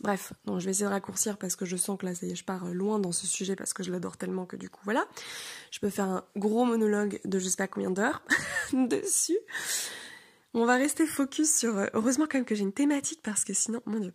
Bref, 0.00 0.34
donc 0.44 0.60
je 0.60 0.66
vais 0.66 0.72
essayer 0.72 0.84
de 0.84 0.90
raccourcir 0.90 1.38
parce 1.38 1.56
que 1.56 1.64
je 1.64 1.76
sens 1.76 1.98
que 1.98 2.04
là, 2.04 2.14
ça 2.14 2.26
y 2.26 2.30
est, 2.30 2.36
je 2.36 2.44
pars 2.44 2.66
loin 2.66 2.98
dans 2.98 3.12
ce 3.12 3.26
sujet 3.26 3.56
parce 3.56 3.72
que 3.72 3.82
je 3.82 3.90
l'adore 3.90 4.18
tellement 4.18 4.44
que 4.44 4.56
du 4.56 4.68
coup, 4.68 4.80
voilà. 4.84 5.06
Je 5.70 5.80
peux 5.80 5.88
faire 5.88 6.06
un 6.06 6.24
gros 6.36 6.64
monologue 6.64 7.20
de 7.24 7.38
je 7.38 7.48
sais 7.48 7.56
pas 7.56 7.66
combien 7.66 7.90
d'heures 7.90 8.22
dessus. 8.72 9.38
On 10.58 10.64
va 10.64 10.76
rester 10.76 11.06
focus 11.06 11.54
sur... 11.54 11.76
Euh, 11.76 11.86
heureusement 11.92 12.24
quand 12.24 12.38
même 12.38 12.46
que 12.46 12.54
j'ai 12.54 12.62
une 12.62 12.72
thématique 12.72 13.20
parce 13.22 13.44
que 13.44 13.52
sinon, 13.52 13.82
mon 13.84 14.00
dieu. 14.00 14.14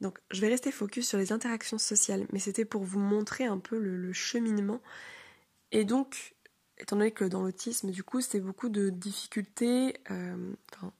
Donc 0.00 0.20
je 0.30 0.40
vais 0.40 0.46
rester 0.46 0.70
focus 0.70 1.08
sur 1.08 1.18
les 1.18 1.32
interactions 1.32 1.76
sociales, 1.76 2.24
mais 2.32 2.38
c'était 2.38 2.64
pour 2.64 2.84
vous 2.84 3.00
montrer 3.00 3.46
un 3.46 3.58
peu 3.58 3.80
le, 3.80 4.12
cheminement. 4.12 4.80
Et 5.72 5.84
donc, 5.84 6.36
étant 6.78 6.94
donné 6.94 7.10
que 7.10 7.24
dans 7.24 7.42
l'autisme, 7.42 7.90
du 7.90 8.04
coup, 8.04 8.20
c'est 8.20 8.38
beaucoup 8.38 8.68
de 8.68 8.90
difficultés, 8.90 9.96
euh, 10.12 10.54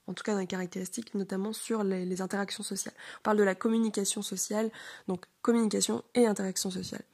en 0.09 0.15
tout 0.15 0.25
cas 0.25 0.33
dans 0.33 0.41
les 0.41 0.49
caractéristiques, 0.49 1.15
notamment 1.15 1.53
sur 1.53 1.85
les, 1.85 2.21
interactions 2.21 2.65
sociales. 2.65 2.95
On 3.21 3.23
parle 3.23 3.37
de 3.37 3.45
la 3.45 3.55
communication 3.55 4.21
sociale, 4.21 4.69
donc 5.07 5.27
communication 5.43 6.03
et 6.17 6.27
interaction 6.27 6.73
sociale. 6.73 7.05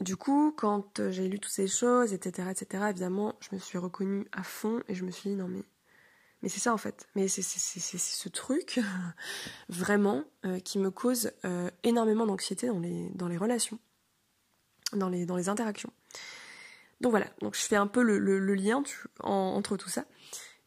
du 0.00 0.16
coup, 0.16 0.52
quand 0.56 0.98
euh, 0.98 1.12
j'ai 1.12 1.28
lu 1.28 1.38
toutes 1.38 1.52
ces 1.52 1.68
choses, 1.68 2.12
etc., 2.12 2.48
etc., 2.50 2.86
évidemment, 2.90 3.36
je 3.38 3.50
me 3.52 3.60
suis 3.60 3.78
reconnue 3.78 4.26
à 4.32 4.42
fond 4.42 4.82
et 4.88 4.96
je 4.96 5.04
me 5.04 5.12
suis 5.12 5.30
dit 5.30 5.36
non 5.36 5.46
mais 5.46 5.62
mais 6.42 6.48
c'est 6.48 6.60
ça 6.60 6.72
en 6.72 6.76
fait. 6.76 7.06
Mais 7.14 7.28
c'est 7.28 7.42
ce 7.42 8.28
truc, 8.28 8.80
vraiment, 9.68 10.24
euh, 10.44 10.60
qui 10.60 10.78
me 10.78 10.90
cause 10.90 11.32
euh, 11.44 11.70
énormément 11.82 12.26
d'anxiété 12.26 12.68
dans 12.68 13.28
les, 13.28 13.36
relations, 13.36 13.78
dans 14.92 15.08
les, 15.08 15.48
interactions. 15.48 15.92
Donc 17.00 17.10
voilà, 17.10 17.26
donc 17.40 17.54
je 17.54 17.60
fais 17.60 17.76
un 17.76 17.86
peu 17.86 18.02
le, 18.02 18.54
lien 18.54 18.82
entre 19.20 19.76
tout 19.76 19.88
ça. 19.88 20.04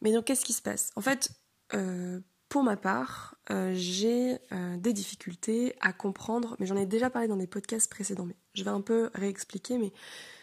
Mais 0.00 0.12
donc 0.12 0.24
qu'est-ce 0.24 0.44
qui 0.44 0.52
se 0.52 0.62
passe? 0.62 0.90
En 0.96 1.00
fait, 1.00 1.30
euh, 1.74 2.20
pour 2.48 2.62
ma 2.62 2.76
part, 2.76 3.36
j'ai 3.72 4.38
des 4.76 4.92
difficultés 4.92 5.74
à 5.80 5.92
comprendre, 5.92 6.56
mais 6.58 6.66
j'en 6.66 6.76
ai 6.76 6.86
déjà 6.86 7.08
parlé 7.08 7.28
dans 7.28 7.36
des 7.36 7.46
podcasts 7.46 7.90
précédents, 7.90 8.26
mais 8.26 8.36
je 8.54 8.62
vais 8.62 8.70
un 8.70 8.82
peu 8.82 9.10
réexpliquer, 9.14 9.78
mais 9.78 9.92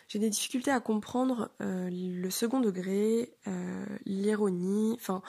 j'ai 0.09 0.19
des 0.19 0.29
difficultés 0.29 0.71
à 0.71 0.81
comprendre 0.81 1.49
le 1.59 2.29
second 2.29 2.59
degré, 2.59 3.33
l'ironie, 4.05 4.93
enfin 4.95 5.21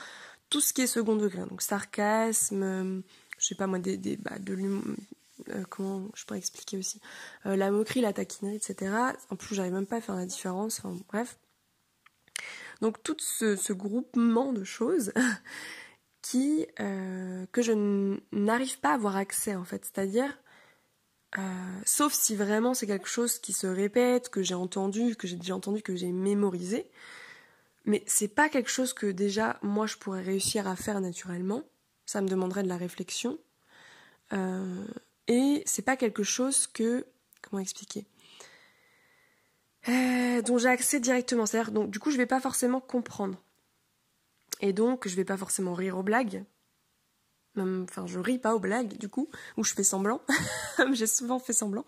tout 0.49 0.59
ce 0.59 0.73
qui 0.73 0.81
est 0.81 0.87
second 0.87 1.15
degré, 1.15 1.45
donc 1.45 1.61
sarcasme, 1.61 3.03
je 3.37 3.45
sais 3.45 3.55
pas 3.55 3.67
moi, 3.67 3.79
des, 3.79 4.17
bah, 4.17 4.37
de 4.39 4.53
l'humour, 4.53 4.83
comment 5.69 6.09
je 6.15 6.25
pourrais 6.25 6.39
expliquer 6.39 6.77
aussi, 6.77 6.99
la 7.45 7.71
moquerie, 7.71 8.01
la 8.01 8.11
taquinerie, 8.11 8.57
etc. 8.57 8.93
En 9.29 9.35
plus, 9.35 9.55
j'arrive 9.55 9.73
même 9.73 9.85
pas 9.85 9.97
à 9.97 10.01
faire 10.01 10.15
la 10.15 10.25
différence, 10.25 10.79
enfin 10.79 10.97
bref. 11.07 11.37
Donc 12.81 13.01
tout 13.03 13.15
ce, 13.19 13.73
groupement 13.73 14.51
de 14.51 14.63
choses 14.63 15.13
qui 16.21 16.65
euh, 16.79 17.45
que 17.51 17.61
je 17.61 17.73
n'arrive 18.31 18.79
pas 18.79 18.89
à 18.89 18.93
avoir 18.95 19.15
accès 19.15 19.55
en 19.55 19.63
fait, 19.63 19.85
c'est-à-dire 19.85 20.37
euh, 21.37 21.41
sauf 21.85 22.13
si 22.13 22.35
vraiment 22.35 22.73
c'est 22.73 22.87
quelque 22.87 23.07
chose 23.07 23.39
qui 23.39 23.53
se 23.53 23.67
répète, 23.67 24.29
que 24.29 24.41
j'ai 24.43 24.53
entendu, 24.53 25.15
que 25.15 25.27
j'ai 25.27 25.37
déjà 25.37 25.55
entendu, 25.55 25.81
que 25.81 25.95
j'ai 25.95 26.11
mémorisé, 26.11 26.89
mais 27.85 28.03
c'est 28.05 28.27
pas 28.27 28.49
quelque 28.49 28.69
chose 28.69 28.93
que 28.93 29.07
déjà 29.07 29.57
moi 29.61 29.87
je 29.87 29.97
pourrais 29.97 30.21
réussir 30.21 30.67
à 30.67 30.75
faire 30.75 31.01
naturellement. 31.01 31.63
Ça 32.05 32.21
me 32.21 32.27
demanderait 32.27 32.63
de 32.63 32.67
la 32.67 32.77
réflexion. 32.77 33.39
Euh, 34.33 34.85
et 35.27 35.63
c'est 35.65 35.81
pas 35.81 35.97
quelque 35.97 36.23
chose 36.23 36.67
que 36.67 37.05
comment 37.41 37.61
expliquer 37.61 38.05
euh, 39.89 40.41
dont 40.41 40.57
j'ai 40.57 40.69
accès 40.69 40.99
directement. 40.99 41.45
C'est-à-dire, 41.45 41.71
donc, 41.71 41.89
du 41.89 41.99
coup, 41.99 42.11
je 42.11 42.17
vais 42.17 42.25
pas 42.25 42.39
forcément 42.39 42.79
comprendre. 42.79 43.41
Et 44.59 44.73
donc, 44.73 45.07
je 45.07 45.15
vais 45.15 45.25
pas 45.25 45.37
forcément 45.37 45.73
rire 45.73 45.97
aux 45.97 46.03
blagues. 46.03 46.43
Enfin, 47.57 48.05
je 48.07 48.19
ris 48.19 48.39
pas 48.39 48.55
aux 48.55 48.59
blagues, 48.59 48.97
du 48.97 49.09
coup, 49.09 49.29
ou 49.57 49.63
je 49.63 49.73
fais 49.73 49.83
semblant. 49.83 50.21
j'ai 50.93 51.07
souvent 51.07 51.39
fait 51.39 51.53
semblant. 51.53 51.85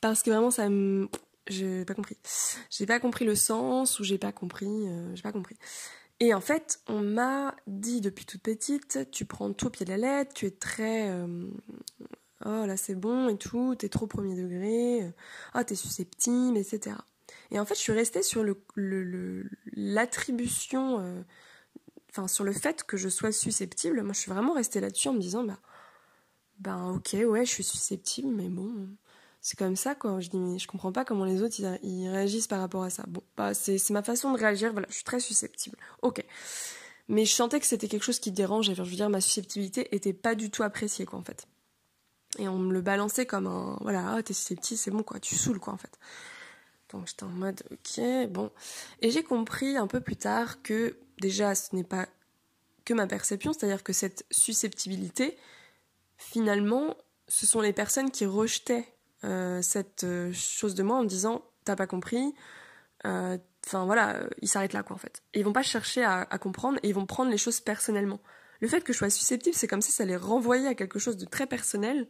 Parce 0.00 0.22
que 0.22 0.30
vraiment, 0.30 0.50
ça 0.50 0.68
me. 0.68 1.08
J'ai 1.48 1.84
pas 1.84 1.94
compris. 1.94 2.16
J'ai 2.70 2.86
pas 2.86 3.00
compris 3.00 3.24
le 3.24 3.34
sens, 3.34 3.98
ou 4.00 4.04
j'ai 4.04 4.18
pas 4.18 4.32
compris. 4.32 4.66
Euh, 4.66 5.14
j'ai 5.14 5.22
pas 5.22 5.32
compris. 5.32 5.56
Et 6.20 6.34
en 6.34 6.40
fait, 6.40 6.80
on 6.88 7.00
m'a 7.00 7.54
dit 7.66 8.00
depuis 8.00 8.26
toute 8.26 8.42
petite, 8.42 9.08
tu 9.12 9.24
prends 9.24 9.52
tout 9.52 9.68
au 9.68 9.70
pied 9.70 9.86
de 9.86 9.90
la 9.90 9.96
lettre, 9.96 10.34
tu 10.34 10.46
es 10.46 10.50
très 10.50 11.08
euh, 11.10 11.46
oh 12.44 12.66
là 12.66 12.76
c'est 12.76 12.96
bon 12.96 13.28
et 13.28 13.38
tout, 13.38 13.76
t'es 13.76 13.88
trop 13.88 14.08
premier 14.08 14.34
degré, 14.34 15.12
oh 15.54 15.62
t'es 15.62 15.76
susceptible, 15.76 16.58
etc. 16.58 16.96
Et 17.50 17.58
en 17.58 17.64
fait, 17.64 17.74
je 17.74 17.80
suis 17.80 17.92
restée 17.92 18.22
sur 18.22 18.44
l'attribution, 19.74 20.98
le, 20.98 21.04
euh, 21.04 21.22
enfin 22.10 22.28
sur 22.28 22.44
le 22.44 22.52
fait 22.52 22.84
que 22.84 22.96
je 22.96 23.08
sois 23.08 23.32
susceptible. 23.32 24.02
Moi, 24.02 24.12
je 24.12 24.20
suis 24.20 24.30
vraiment 24.30 24.54
restée 24.54 24.80
là-dessus 24.80 25.08
en 25.08 25.14
me 25.14 25.20
disant, 25.20 25.44
bah, 25.44 25.58
ben 26.60 26.90
ok, 26.90 27.16
ouais, 27.26 27.44
je 27.44 27.50
suis 27.50 27.64
susceptible, 27.64 28.28
mais 28.28 28.48
bon, 28.48 28.88
c'est 29.40 29.58
comme 29.58 29.76
ça 29.76 29.94
quoi. 29.94 30.20
Je 30.20 30.28
dis, 30.30 30.38
mais 30.38 30.58
je 30.58 30.66
comprends 30.66 30.92
pas 30.92 31.04
comment 31.04 31.24
les 31.24 31.42
autres 31.42 31.56
ils, 31.82 32.08
réagissent 32.08 32.48
par 32.48 32.60
rapport 32.60 32.82
à 32.82 32.90
ça. 32.90 33.04
Bon, 33.08 33.22
bah 33.36 33.54
c'est 33.54 33.90
ma 33.90 34.02
façon 34.02 34.32
de 34.32 34.38
réagir. 34.38 34.72
Voilà, 34.72 34.88
je 34.90 34.94
suis 34.94 35.04
très 35.04 35.20
susceptible. 35.20 35.78
Ok. 36.02 36.24
Mais 37.08 37.24
je 37.24 37.32
sentais 37.34 37.58
que 37.60 37.66
c'était 37.66 37.88
quelque 37.88 38.04
chose 38.04 38.18
qui 38.18 38.32
dérangeait. 38.32 38.72
Enfin, 38.72 38.84
je 38.84 38.90
veux 38.90 38.96
dire, 38.96 39.10
ma 39.10 39.20
susceptibilité 39.20 39.94
était 39.94 40.12
pas 40.12 40.34
du 40.34 40.50
tout 40.50 40.62
appréciée 40.62 41.06
quoi 41.06 41.18
en 41.18 41.24
fait. 41.24 41.46
Et 42.36 42.48
on 42.48 42.58
me 42.58 42.72
le 42.72 42.82
balançait 42.82 43.24
comme 43.24 43.46
un, 43.46 43.78
voilà, 43.80 44.16
oh, 44.18 44.22
t'es 44.22 44.34
susceptible, 44.34 44.78
c'est 44.78 44.90
bon, 44.90 45.02
quoi, 45.02 45.18
tu 45.18 45.34
saoules, 45.34 45.58
quoi, 45.58 45.72
en 45.72 45.78
fait. 45.78 45.98
Donc 46.92 47.06
j'étais 47.06 47.24
en 47.24 47.28
mode, 47.28 47.62
ok, 47.70 48.28
bon. 48.28 48.50
Et 49.00 49.10
j'ai 49.10 49.22
compris 49.22 49.76
un 49.76 49.86
peu 49.86 50.00
plus 50.00 50.16
tard 50.16 50.62
que, 50.62 50.98
déjà, 51.20 51.54
ce 51.54 51.74
n'est 51.74 51.84
pas 51.84 52.08
que 52.84 52.94
ma 52.94 53.06
perception, 53.06 53.52
c'est-à-dire 53.52 53.82
que 53.82 53.92
cette 53.92 54.24
susceptibilité, 54.30 55.36
finalement, 56.16 56.96
ce 57.28 57.46
sont 57.46 57.60
les 57.60 57.72
personnes 57.72 58.10
qui 58.10 58.24
rejetaient 58.24 58.86
euh, 59.24 59.60
cette 59.62 60.04
euh, 60.04 60.32
chose 60.32 60.74
de 60.74 60.82
moi 60.82 60.98
en 60.98 61.02
me 61.02 61.08
disant, 61.08 61.44
t'as 61.64 61.76
pas 61.76 61.86
compris, 61.86 62.34
euh, 63.04 63.36
enfin 63.66 63.84
voilà, 63.84 64.20
ils 64.40 64.48
s'arrêtent 64.48 64.72
là, 64.72 64.82
quoi, 64.82 64.96
en 64.96 64.98
fait. 64.98 65.22
Et 65.34 65.40
ils 65.40 65.44
vont 65.44 65.52
pas 65.52 65.62
chercher 65.62 66.02
à, 66.02 66.26
à 66.30 66.38
comprendre 66.38 66.78
et 66.82 66.88
ils 66.88 66.94
vont 66.94 67.06
prendre 67.06 67.30
les 67.30 67.38
choses 67.38 67.60
personnellement 67.60 68.20
le 68.60 68.68
fait 68.68 68.82
que 68.82 68.92
je 68.92 68.98
sois 68.98 69.10
susceptible, 69.10 69.54
c'est 69.56 69.68
comme 69.68 69.82
si 69.82 69.92
ça 69.92 70.04
les 70.04 70.16
renvoyait 70.16 70.68
à 70.68 70.74
quelque 70.74 70.98
chose 70.98 71.16
de 71.16 71.24
très 71.24 71.46
personnel. 71.46 72.08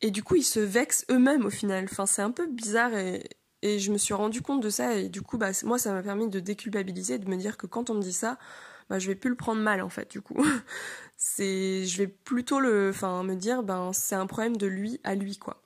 Et 0.00 0.10
du 0.10 0.22
coup, 0.22 0.36
ils 0.36 0.44
se 0.44 0.60
vexent 0.60 1.04
eux-mêmes 1.10 1.44
au 1.44 1.50
final. 1.50 1.84
Enfin, 1.90 2.06
c'est 2.06 2.22
un 2.22 2.30
peu 2.30 2.46
bizarre 2.46 2.94
et, 2.94 3.28
je 3.62 3.90
me 3.92 3.98
suis 3.98 4.14
rendu 4.14 4.42
compte 4.42 4.62
de 4.62 4.70
ça. 4.70 4.94
Et 4.96 5.08
du 5.08 5.22
coup, 5.22 5.38
bah, 5.38 5.50
moi, 5.64 5.78
ça 5.78 5.92
m'a 5.92 6.02
permis 6.02 6.28
de 6.28 6.40
déculpabiliser, 6.40 7.18
de 7.18 7.28
me 7.28 7.36
dire 7.36 7.56
que 7.56 7.66
quand 7.66 7.90
on 7.90 7.94
me 7.94 8.02
dit 8.02 8.12
ça, 8.12 8.38
bah, 8.88 8.98
je 8.98 9.06
vais 9.08 9.14
plus 9.14 9.30
le 9.30 9.36
prendre 9.36 9.60
mal 9.60 9.82
en 9.82 9.88
fait. 9.88 10.10
Du 10.10 10.20
coup, 10.20 10.44
c'est, 11.16 11.84
je 11.84 11.98
vais 11.98 12.08
plutôt 12.08 12.60
le, 12.60 12.92
me 12.92 13.34
dire, 13.34 13.62
ben, 13.62 13.92
c'est 13.92 14.14
un 14.14 14.26
problème 14.26 14.56
de 14.56 14.66
lui 14.66 15.00
à 15.04 15.14
lui 15.14 15.36
quoi. 15.36 15.62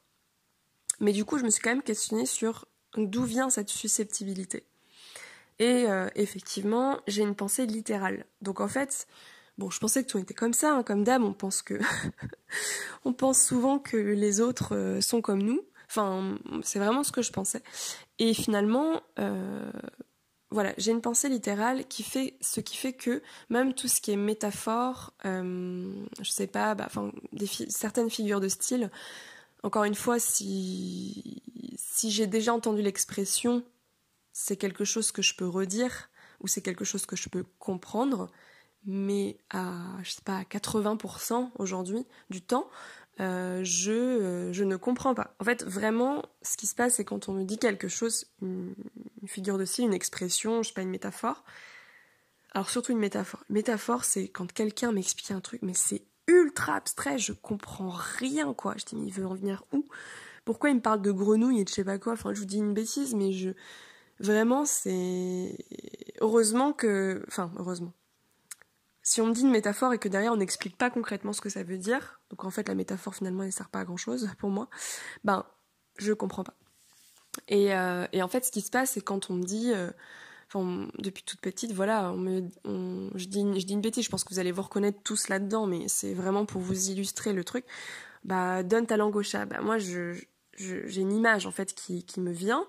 Mais 1.01 1.13
du 1.13 1.25
coup, 1.25 1.39
je 1.39 1.45
me 1.45 1.51
suis 1.51 1.63
quand 1.63 1.71
même 1.71 1.83
questionnée 1.83 2.27
sur 2.27 2.67
d'où 2.97 3.25
vient 3.25 3.51
cette 3.51 3.71
susceptibilité. 3.71 4.67
Et 5.59 5.87
euh, 5.89 6.09
effectivement, 6.15 7.01
j'ai 7.07 7.23
une 7.23 7.35
pensée 7.35 7.67
littérale. 7.67 8.27
Donc 8.41 8.61
en 8.61 8.69
fait, 8.69 9.07
Bon, 9.59 9.69
je 9.69 9.79
pensais 9.79 10.03
que 10.03 10.09
tout 10.09 10.19
était 10.19 10.35
comme 10.35 10.55
ça, 10.55 10.75
hein, 10.75 10.83
comme 10.83 11.05
d'hab, 11.05 11.23
on 11.23 11.35
pense 11.35 11.61
que 11.61 11.79
on 13.05 13.13
pense 13.13 13.43
souvent 13.43 13.79
que 13.79 13.97
les 13.97 14.41
autres 14.41 14.75
euh, 14.75 15.01
sont 15.01 15.21
comme 15.21 15.43
nous. 15.43 15.61
Enfin, 15.93 16.39
c'est 16.63 16.79
vraiment 16.79 17.05
ce 17.05 17.13
que 17.13 17.21
je 17.21 17.31
pensais. 17.31 17.63
Et 18.19 18.33
finalement, 18.33 19.03
euh, 19.19 19.71
voilà, 20.51 20.73
j'ai 20.79 20.91
une 20.91 21.03
pensée 21.03 21.29
littérale 21.29 21.87
qui 21.87 22.03
fait 22.03 22.35
ce 22.41 22.61
qui 22.61 22.79
fait 22.79 22.95
que 22.95 23.23
même 23.51 23.75
tout 23.75 23.89
ce 23.89 24.01
qui 24.01 24.11
est 24.11 24.17
métaphore, 24.17 25.13
euh, 25.27 25.93
je 26.23 26.31
sais 26.31 26.47
pas, 26.47 26.75
bah, 26.75 26.85
enfin, 26.87 27.13
certaines 27.69 28.09
figures 28.09 28.41
de 28.41 28.49
style. 28.49 28.91
Encore 29.63 29.85
une 29.85 29.95
fois, 29.95 30.19
si 30.19 31.43
si 31.77 32.11
j'ai 32.11 32.27
déjà 32.27 32.55
entendu 32.55 32.81
l'expression, 32.81 33.63
c'est 34.33 34.57
quelque 34.57 34.87
chose 34.87 35.13
que 35.13 35.21
je 35.21 35.35
peux 35.35 35.47
redire 35.47 36.09
ou 36.41 36.49
c'est 36.49 36.63
quelque 36.63 36.87
chose 36.87 37.05
que 37.05 37.17
je 37.17 37.29
peux 37.29 37.45
comprendre 37.59 38.31
mais 38.85 39.39
à, 39.51 39.75
je 40.03 40.11
sais 40.11 40.23
pas, 40.25 40.43
80% 40.43 41.51
aujourd'hui 41.59 42.05
du 42.31 42.43
temps, 42.43 42.69
euh, 43.21 43.61
je, 43.63 43.93
euh, 43.93 44.53
je 44.53 44.65
ne 44.65 44.77
comprends 44.77 45.15
pas. 45.15 45.35
En 45.39 45.45
fait, 45.45 45.65
vraiment, 45.65 46.25
ce 46.43 46.57
qui 46.57 46.67
se 46.67 46.75
passe, 46.75 46.95
c'est 46.95 47.05
quand 47.05 47.29
on 47.29 47.35
me 47.35 47.45
dit 47.45 47.59
quelque 47.59 47.89
chose, 47.89 48.27
une, 48.41 48.75
figure 49.27 49.59
de 49.59 49.65
style, 49.65 49.85
une 49.85 49.95
expression, 49.95 50.63
je 50.63 50.69
sais 50.69 50.75
pas, 50.75 50.83
une 50.83 50.91
métaphore. 50.91 51.45
Alors 52.53 52.71
surtout 52.71 52.93
une 52.93 52.99
métaphore. 52.99 53.45
Métaphore, 53.49 54.05
c'est 54.05 54.29
quand 54.29 54.53
quelqu'un 54.53 54.93
m'explique 54.93 55.31
un 55.31 55.41
truc, 55.41 55.61
mais 55.63 55.75
c'est 55.75 56.03
ultra 56.27 56.77
abstrait, 56.77 57.19
je 57.19 57.33
comprends 57.33 57.91
rien, 57.91 58.55
quoi. 58.55 58.75
Je 58.79 58.85
dis, 58.85 58.97
mais 58.97 59.07
il 59.07 59.13
veut 59.13 59.27
en 59.27 59.35
venir 59.35 59.65
où? 59.73 59.87
Pourquoi 60.45 60.71
il 60.71 60.77
me 60.77 60.81
parle 60.81 61.03
de 61.03 61.13
grenouille 61.13 61.61
et 61.61 61.65
de 61.65 61.69
je 61.69 61.75
sais 61.75 61.85
pas 61.85 61.99
quoi? 61.99 62.15
Enfin, 62.15 62.35
je 62.35 62.41
vous 62.41 62.47
dis 62.47 62.59
une 62.59 62.75
bêtise, 62.75 63.15
mais 63.15 63.33
je... 63.33 63.51
Vraiment, 64.19 64.65
c'est... 64.65 65.57
Heureusement 66.21 66.73
que... 66.73 67.25
Enfin, 67.29 67.51
heureusement 67.59 67.93
si 69.03 69.21
on 69.21 69.27
me 69.27 69.33
dit 69.33 69.43
une 69.43 69.51
métaphore 69.51 69.93
et 69.93 69.99
que 69.99 70.09
derrière 70.09 70.33
on 70.33 70.37
n'explique 70.37 70.77
pas 70.77 70.91
concrètement 70.91 71.33
ce 71.33 71.41
que 71.41 71.49
ça 71.49 71.63
veut 71.63 71.79
dire, 71.79 72.21
donc 72.31 72.45
en 72.45 72.51
fait 72.51 72.69
la 72.69 72.75
métaphore 72.75 73.15
finalement 73.15 73.43
elle 73.43 73.53
sert 73.53 73.69
pas 73.69 73.81
à 73.81 73.85
grand 73.85 73.97
chose 73.97 74.31
pour 74.39 74.51
moi, 74.51 74.69
ben 75.25 75.45
je 75.99 76.13
comprends 76.13 76.45
pas. 76.45 76.55
Et, 77.49 77.75
euh, 77.75 78.07
et 78.13 78.23
en 78.23 78.29
fait 78.29 78.45
ce 78.45 78.53
qui 78.53 78.61
se 78.61 78.71
passe 78.71 78.93
c'est 78.93 79.01
quand 79.01 79.31
on 79.31 79.35
me 79.35 79.43
dit, 79.43 79.73
euh, 79.73 79.91
depuis 80.99 81.23
toute 81.23 81.41
petite, 81.41 81.73
voilà, 81.73 82.13
on 82.13 82.19
me, 82.19 82.43
je, 83.15 83.27
dis, 83.27 83.41
je 83.61 83.67
dis 83.67 83.73
une 83.73 83.81
bêtise, 83.81 84.05
je 84.05 84.11
pense 84.11 84.25
que 84.25 84.35
vous 84.35 84.39
allez 84.39 84.53
vous 84.53 84.63
reconnaître 84.63 85.01
tous 85.03 85.29
là-dedans, 85.29 85.67
mais 85.67 85.89
c'est 85.89 86.15
vraiment 86.15 86.45
pour 86.45 86.61
vous 86.61 86.91
illustrer 86.91 87.33
le 87.33 87.45
truc. 87.45 87.65
Bah 88.25 88.63
donne 88.63 88.87
ta 88.87 88.97
langue 88.97 89.17
au 89.17 89.23
chat. 89.23 89.47
Bah 89.47 89.61
moi 89.63 89.79
j'ai 89.79 91.01
une 91.01 91.13
image 91.13 91.47
en 91.47 91.51
fait 91.51 91.75
qui, 91.75 92.05
qui 92.05 92.21
me 92.21 92.31
vient 92.31 92.67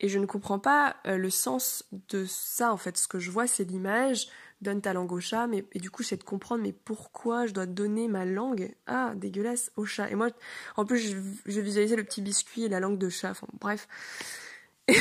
et 0.00 0.08
je 0.08 0.18
ne 0.18 0.26
comprends 0.26 0.58
pas 0.58 0.96
euh, 1.06 1.16
le 1.16 1.30
sens 1.30 1.84
de 2.08 2.24
ça 2.26 2.72
en 2.72 2.76
fait. 2.76 2.96
Ce 2.96 3.06
que 3.06 3.18
je 3.18 3.30
vois 3.30 3.46
c'est 3.46 3.64
l'image 3.64 4.28
donne 4.60 4.80
ta 4.80 4.92
langue 4.92 5.12
au 5.12 5.20
chat, 5.20 5.46
mais 5.46 5.64
et 5.72 5.78
du 5.78 5.90
coup 5.90 6.02
c'est 6.02 6.16
de 6.16 6.24
comprendre 6.24 6.62
mais 6.62 6.72
pourquoi 6.72 7.46
je 7.46 7.52
dois 7.52 7.66
donner 7.66 8.08
ma 8.08 8.24
langue? 8.24 8.74
Ah 8.86 9.12
dégueulasse 9.14 9.70
au 9.76 9.84
chat. 9.84 10.10
Et 10.10 10.14
moi 10.14 10.28
en 10.76 10.84
plus 10.84 10.98
je, 10.98 11.60
visualisais 11.60 11.96
le 11.96 12.04
petit 12.04 12.22
biscuit 12.22 12.64
et 12.64 12.68
la 12.68 12.80
langue 12.80 12.98
de 12.98 13.08
chat. 13.08 13.30
Enfin 13.30 13.46
bref. 13.60 13.88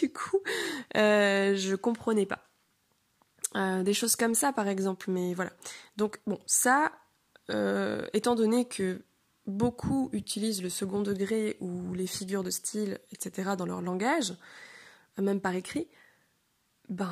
du 0.00 0.12
coup 0.12 0.40
euh, 0.96 1.54
je 1.54 1.74
comprenais 1.76 2.26
pas. 2.26 2.44
Euh, 3.56 3.84
des 3.84 3.94
choses 3.94 4.16
comme 4.16 4.34
ça 4.34 4.52
par 4.52 4.68
exemple, 4.68 5.10
mais 5.10 5.34
voilà. 5.34 5.52
Donc 5.96 6.20
bon 6.26 6.40
ça 6.46 6.92
euh, 7.50 8.06
étant 8.14 8.34
donné 8.34 8.64
que 8.66 9.02
beaucoup 9.46 10.08
utilisent 10.12 10.62
le 10.62 10.70
second 10.70 11.02
degré 11.02 11.56
ou 11.60 11.94
les 11.94 12.06
figures 12.06 12.42
de 12.42 12.50
style, 12.50 12.98
etc. 13.12 13.50
dans 13.56 13.66
leur 13.66 13.82
langage, 13.82 14.34
même 15.18 15.40
par 15.40 15.54
écrit, 15.54 15.86
ben 16.88 17.10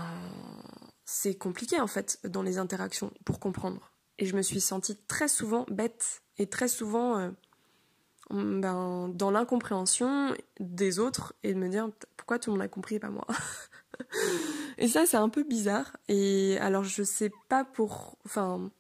c'est 1.13 1.35
compliqué 1.35 1.79
en 1.79 1.87
fait 1.87 2.19
dans 2.25 2.43
les 2.43 2.57
interactions 2.57 3.13
pour 3.27 3.39
comprendre. 3.39 3.93
Et 4.19 4.25
je 4.25 4.35
me 4.35 4.41
suis 4.41 4.63
sentie 4.63 4.97
très 4.97 5.29
souvent 5.29 5.67
bête 5.71 6.23
et 6.39 6.47
très 6.47 6.69
souvent, 6.69 7.19
euh, 7.19 7.31
ben, 8.31 9.11
dans 9.11 9.31
l'incompréhension 9.31 10.35
des 10.59 10.99
autres 10.99 11.35
et 11.43 11.53
de 11.53 11.59
me 11.59 11.69
dire 11.69 11.91
pourquoi 12.17 12.39
tout 12.39 12.51
le 12.51 12.55
monde 12.55 12.65
a 12.65 12.69
compris 12.69 12.95
et 12.95 12.99
pas 12.99 13.11
moi. 13.11 13.27
et 14.79 14.89
ça, 14.89 15.05
c'est 15.05 15.19
un 15.19 15.29
peu 15.29 15.43
bizarre. 15.43 15.97
Et 16.09 16.57
alors, 16.61 16.85
je 16.85 17.03
sais 17.03 17.31
pas 17.49 17.65
pour. 17.65 18.17
Enfin, 18.25 18.71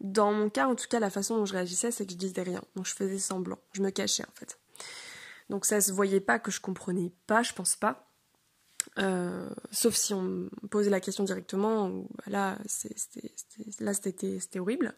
dans 0.00 0.32
mon 0.32 0.50
cas, 0.50 0.68
en 0.68 0.76
tout 0.76 0.86
cas, 0.88 1.00
la 1.00 1.10
façon 1.10 1.36
dont 1.38 1.46
je 1.46 1.54
réagissais, 1.54 1.90
c'est 1.90 2.06
que 2.06 2.12
je 2.12 2.18
disais 2.18 2.42
rien. 2.42 2.62
Donc, 2.76 2.86
je 2.86 2.94
faisais 2.94 3.18
semblant. 3.18 3.58
Je 3.72 3.82
me 3.82 3.90
cachais, 3.90 4.24
en 4.24 4.34
fait. 4.34 4.58
Donc, 5.50 5.64
ça 5.64 5.80
se 5.80 5.92
voyait 5.92 6.20
pas 6.20 6.38
que 6.38 6.52
je 6.52 6.60
comprenais 6.60 7.12
pas, 7.26 7.42
je 7.42 7.52
pense 7.52 7.74
pas. 7.74 8.13
Euh, 8.98 9.48
sauf 9.72 9.94
si 9.94 10.14
on 10.14 10.48
posait 10.70 10.90
la 10.90 11.00
question 11.00 11.24
directement, 11.24 12.04
là, 12.26 12.58
c'était 12.66 14.58
horrible. 14.58 14.94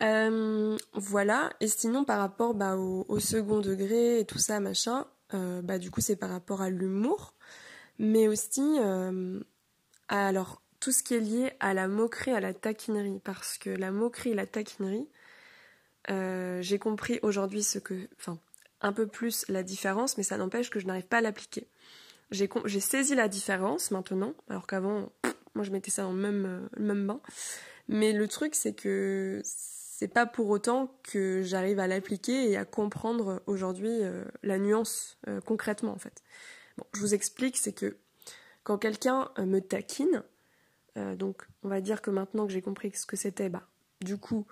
Euh, 0.00 0.76
voilà, 0.92 1.50
et 1.60 1.66
sinon 1.66 2.04
par 2.04 2.20
rapport 2.20 2.54
bah, 2.54 2.76
au, 2.76 3.18
second 3.18 3.60
degré 3.60 4.20
et 4.20 4.24
tout 4.24 4.38
ça, 4.38 4.60
machin, 4.60 5.06
euh, 5.34 5.60
bah, 5.60 5.78
du 5.78 5.90
coup 5.90 6.00
c'est 6.00 6.16
par 6.16 6.30
rapport 6.30 6.62
à 6.62 6.70
l'humour, 6.70 7.34
mais 7.98 8.28
aussi 8.28 8.78
alors 10.08 10.62
tout 10.80 10.92
ce 10.92 11.02
qui 11.02 11.14
est 11.14 11.20
lié 11.20 11.52
à 11.60 11.74
la 11.74 11.88
moquerie, 11.88 12.30
à 12.32 12.40
la 12.40 12.54
taquinerie, 12.54 13.20
parce 13.24 13.58
que 13.58 13.70
la 13.70 13.90
moquerie 13.90 14.30
et 14.30 14.34
la 14.34 14.46
taquinerie, 14.46 15.08
j'ai 16.08 16.78
compris 16.78 17.18
aujourd'hui 17.22 17.62
ce 17.62 17.78
que, 17.78 18.08
enfin, 18.18 18.38
un 18.80 18.92
peu 18.92 19.06
plus 19.06 19.44
la 19.48 19.62
différence, 19.62 20.16
mais 20.16 20.22
ça 20.22 20.36
n'empêche 20.36 20.70
que 20.70 20.78
je 20.78 20.86
n'arrive 20.86 21.06
pas 21.06 21.18
à 21.18 21.20
l'appliquer. 21.22 21.66
J'ai 22.30 22.80
saisi 22.80 23.14
la 23.14 23.28
différence 23.28 23.90
maintenant, 23.90 24.34
alors 24.48 24.66
qu'avant, 24.66 25.12
moi 25.54 25.64
je 25.64 25.70
mettais 25.70 25.90
ça 25.90 26.02
dans 26.02 26.12
le 26.12 26.20
même, 26.20 26.44
euh, 26.44 26.68
le 26.74 26.84
même 26.84 27.06
bain. 27.06 27.20
Mais 27.88 28.12
le 28.12 28.28
truc, 28.28 28.54
c'est 28.54 28.74
que 28.74 29.40
c'est 29.44 30.08
pas 30.08 30.26
pour 30.26 30.50
autant 30.50 30.98
que 31.02 31.42
j'arrive 31.42 31.78
à 31.78 31.86
l'appliquer 31.86 32.50
et 32.50 32.56
à 32.58 32.66
comprendre 32.66 33.42
aujourd'hui 33.46 34.02
euh, 34.02 34.24
la 34.42 34.58
nuance 34.58 35.18
euh, 35.26 35.40
concrètement 35.40 35.92
en 35.92 35.98
fait. 35.98 36.22
Bon, 36.76 36.84
je 36.94 37.00
vous 37.00 37.14
explique, 37.14 37.56
c'est 37.56 37.72
que 37.72 37.96
quand 38.62 38.76
quelqu'un 38.76 39.30
me 39.38 39.60
taquine, 39.60 40.22
donc 41.16 41.46
on 41.62 41.68
va 41.68 41.80
dire 41.80 42.02
que 42.02 42.10
maintenant 42.10 42.46
que 42.46 42.52
j'ai 42.52 42.60
compris 42.60 42.90
ce 42.92 43.06
que 43.06 43.16
c'était, 43.16 43.48
bah 43.48 43.66
du 44.02 44.18
coup, 44.18 44.46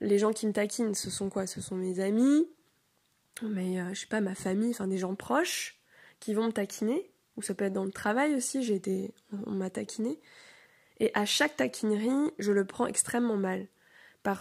les 0.00 0.18
gens 0.18 0.32
qui 0.32 0.46
me 0.46 0.52
taquinent, 0.52 0.94
ce 0.94 1.08
sont 1.08 1.30
quoi? 1.30 1.46
Ce 1.46 1.60
sont 1.60 1.76
mes 1.76 2.00
amis, 2.00 2.46
mais 3.42 3.78
je 3.94 4.00
sais 4.00 4.06
pas, 4.06 4.20
ma 4.20 4.34
famille, 4.34 4.70
enfin 4.70 4.86
des 4.86 4.98
gens 4.98 5.14
proches 5.14 5.77
qui 6.20 6.34
vont 6.34 6.46
me 6.46 6.52
taquiner, 6.52 7.10
ou 7.36 7.42
ça 7.42 7.54
peut 7.54 7.66
être 7.66 7.72
dans 7.72 7.84
le 7.84 7.92
travail 7.92 8.34
aussi, 8.34 8.62
j'ai 8.62 8.74
été, 8.74 9.14
on 9.46 9.52
m'a 9.52 9.70
taquiné. 9.70 10.20
Et 11.00 11.10
à 11.14 11.24
chaque 11.24 11.56
taquinerie, 11.56 12.32
je 12.38 12.52
le 12.52 12.64
prends 12.64 12.86
extrêmement 12.86 13.36
mal. 13.36 13.68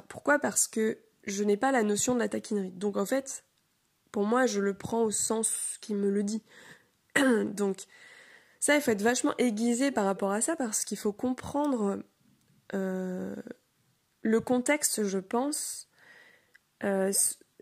Pourquoi? 0.10 0.40
Parce 0.40 0.68
que 0.68 0.98
je 1.26 1.44
n'ai 1.44 1.58
pas 1.58 1.72
la 1.72 1.84
notion 1.84 2.14
de 2.14 2.20
la 2.20 2.30
taquinerie. 2.30 2.72
Donc 2.72 2.98
en 2.98 3.06
fait, 3.06 3.46
pour 4.12 4.26
moi, 4.26 4.46
je 4.46 4.60
le 4.60 4.74
prends 4.74 5.04
au 5.04 5.12
sens 5.12 5.78
qui 5.82 5.94
me 5.94 6.10
le 6.10 6.24
dit. 6.24 6.44
Donc 7.46 7.86
ça, 8.60 8.76
il 8.76 8.82
faut 8.82 8.92
être 8.92 9.02
vachement 9.02 9.36
aiguisé 9.38 9.92
par 9.92 10.06
rapport 10.06 10.32
à 10.32 10.42
ça 10.42 10.56
parce 10.56 10.84
qu'il 10.84 10.98
faut 10.98 11.14
comprendre 11.14 12.04
euh, 12.74 13.36
le 14.22 14.40
contexte, 14.40 15.04
je 15.04 15.20
pense, 15.20 15.90
euh, 16.84 17.12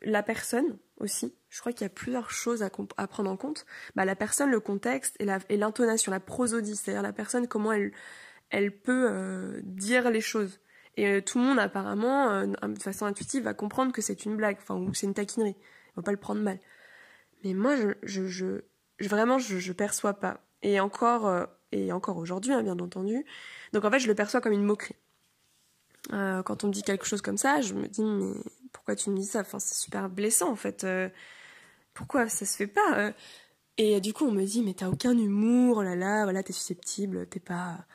la 0.01 0.23
personne 0.23 0.77
aussi 0.97 1.35
je 1.55 1.61
crois 1.61 1.71
qu'il 1.71 1.83
y 1.83 1.85
a 1.85 1.89
plusieurs 1.89 2.31
choses 2.31 2.63
à, 2.63 3.07
prendre 3.07 3.31
en 3.31 3.37
compte. 3.37 3.65
Bah, 3.95 4.03
la 4.03 4.17
personne, 4.17 4.51
le 4.51 4.59
contexte 4.59 5.15
et 5.21 5.55
l'intonation, 5.55 6.11
la, 6.11 6.19
prosodie, 6.19 6.75
c'est-à-dire 6.75 7.01
la 7.01 7.13
personne, 7.13 7.47
comment 7.47 7.71
elle, 7.71 8.77
peut 8.77 9.07
euh, 9.09 9.61
dire 9.63 10.11
les 10.11 10.19
choses. 10.19 10.59
Et 10.97 11.07
euh, 11.07 11.21
tout 11.21 11.39
le 11.39 11.45
monde, 11.45 11.57
apparemment, 11.57 12.29
euh, 12.29 12.45
de 12.45 12.83
façon 12.83 13.05
intuitive, 13.05 13.43
va 13.43 13.53
comprendre 13.53 13.93
que 13.93 14.01
c'est 14.01 14.25
une 14.25 14.35
blague, 14.35 14.57
enfin, 14.59 14.75
ou 14.75 14.93
c'est 14.93 15.07
une 15.07 15.13
taquinerie. 15.13 15.55
On 15.95 16.01
va 16.01 16.03
pas 16.03 16.11
le 16.11 16.17
prendre 16.17 16.41
mal. 16.41 16.59
Mais 17.45 17.53
moi, 17.53 17.77
je, 17.77 18.59
vraiment, 18.99 19.39
je, 19.39 19.57
je 19.57 19.71
perçois 19.71 20.15
pas. 20.15 20.41
Et 20.61 20.81
encore, 20.81 21.47
et 21.71 21.93
encore 21.93 22.17
aujourd'hui, 22.17 22.51
hein, 22.51 22.63
bien 22.63 22.79
entendu. 22.79 23.25
Donc 23.71 23.85
en 23.85 23.91
fait, 23.91 23.99
je 23.99 24.07
le 24.07 24.15
perçois 24.15 24.41
comme 24.41 24.51
une 24.51 24.65
moquerie. 24.65 24.97
quand 26.09 26.65
on 26.65 26.67
me 26.67 26.73
dit 26.73 26.83
quelque 26.83 27.05
chose 27.05 27.21
comme 27.21 27.37
ça, 27.37 27.61
je 27.61 27.75
me 27.75 27.87
dis, 27.87 28.03
mais 28.03 28.33
pourquoi 28.73 28.97
tu 28.97 29.09
me 29.09 29.15
dis 29.15 29.25
ça? 29.25 29.39
Enfin, 29.39 29.59
c'est 29.59 29.75
super 29.75 30.09
blessant, 30.09 30.51
en 30.51 30.57
fait 30.57 30.85
pourquoi 31.95 32.29
ça 32.29 32.45
se 32.45 32.55
fait 32.55 32.67
pas 32.67 32.99
euh 32.99 33.11
Et 33.77 33.99
du 34.01 34.13
coup, 34.13 34.25
on 34.25 34.31
me 34.31 34.43
dit, 34.43 34.61
mais 34.61 34.75
t'as 34.75 34.89
aucun 34.89 35.17
humour, 35.17 35.77
oh 35.77 35.83
là 35.83 35.95
là, 35.95 36.23
voilà, 36.25 36.43
t'es 36.43 36.53
susceptible, 36.53 37.27
t'es 37.27 37.39
pas. 37.39 37.85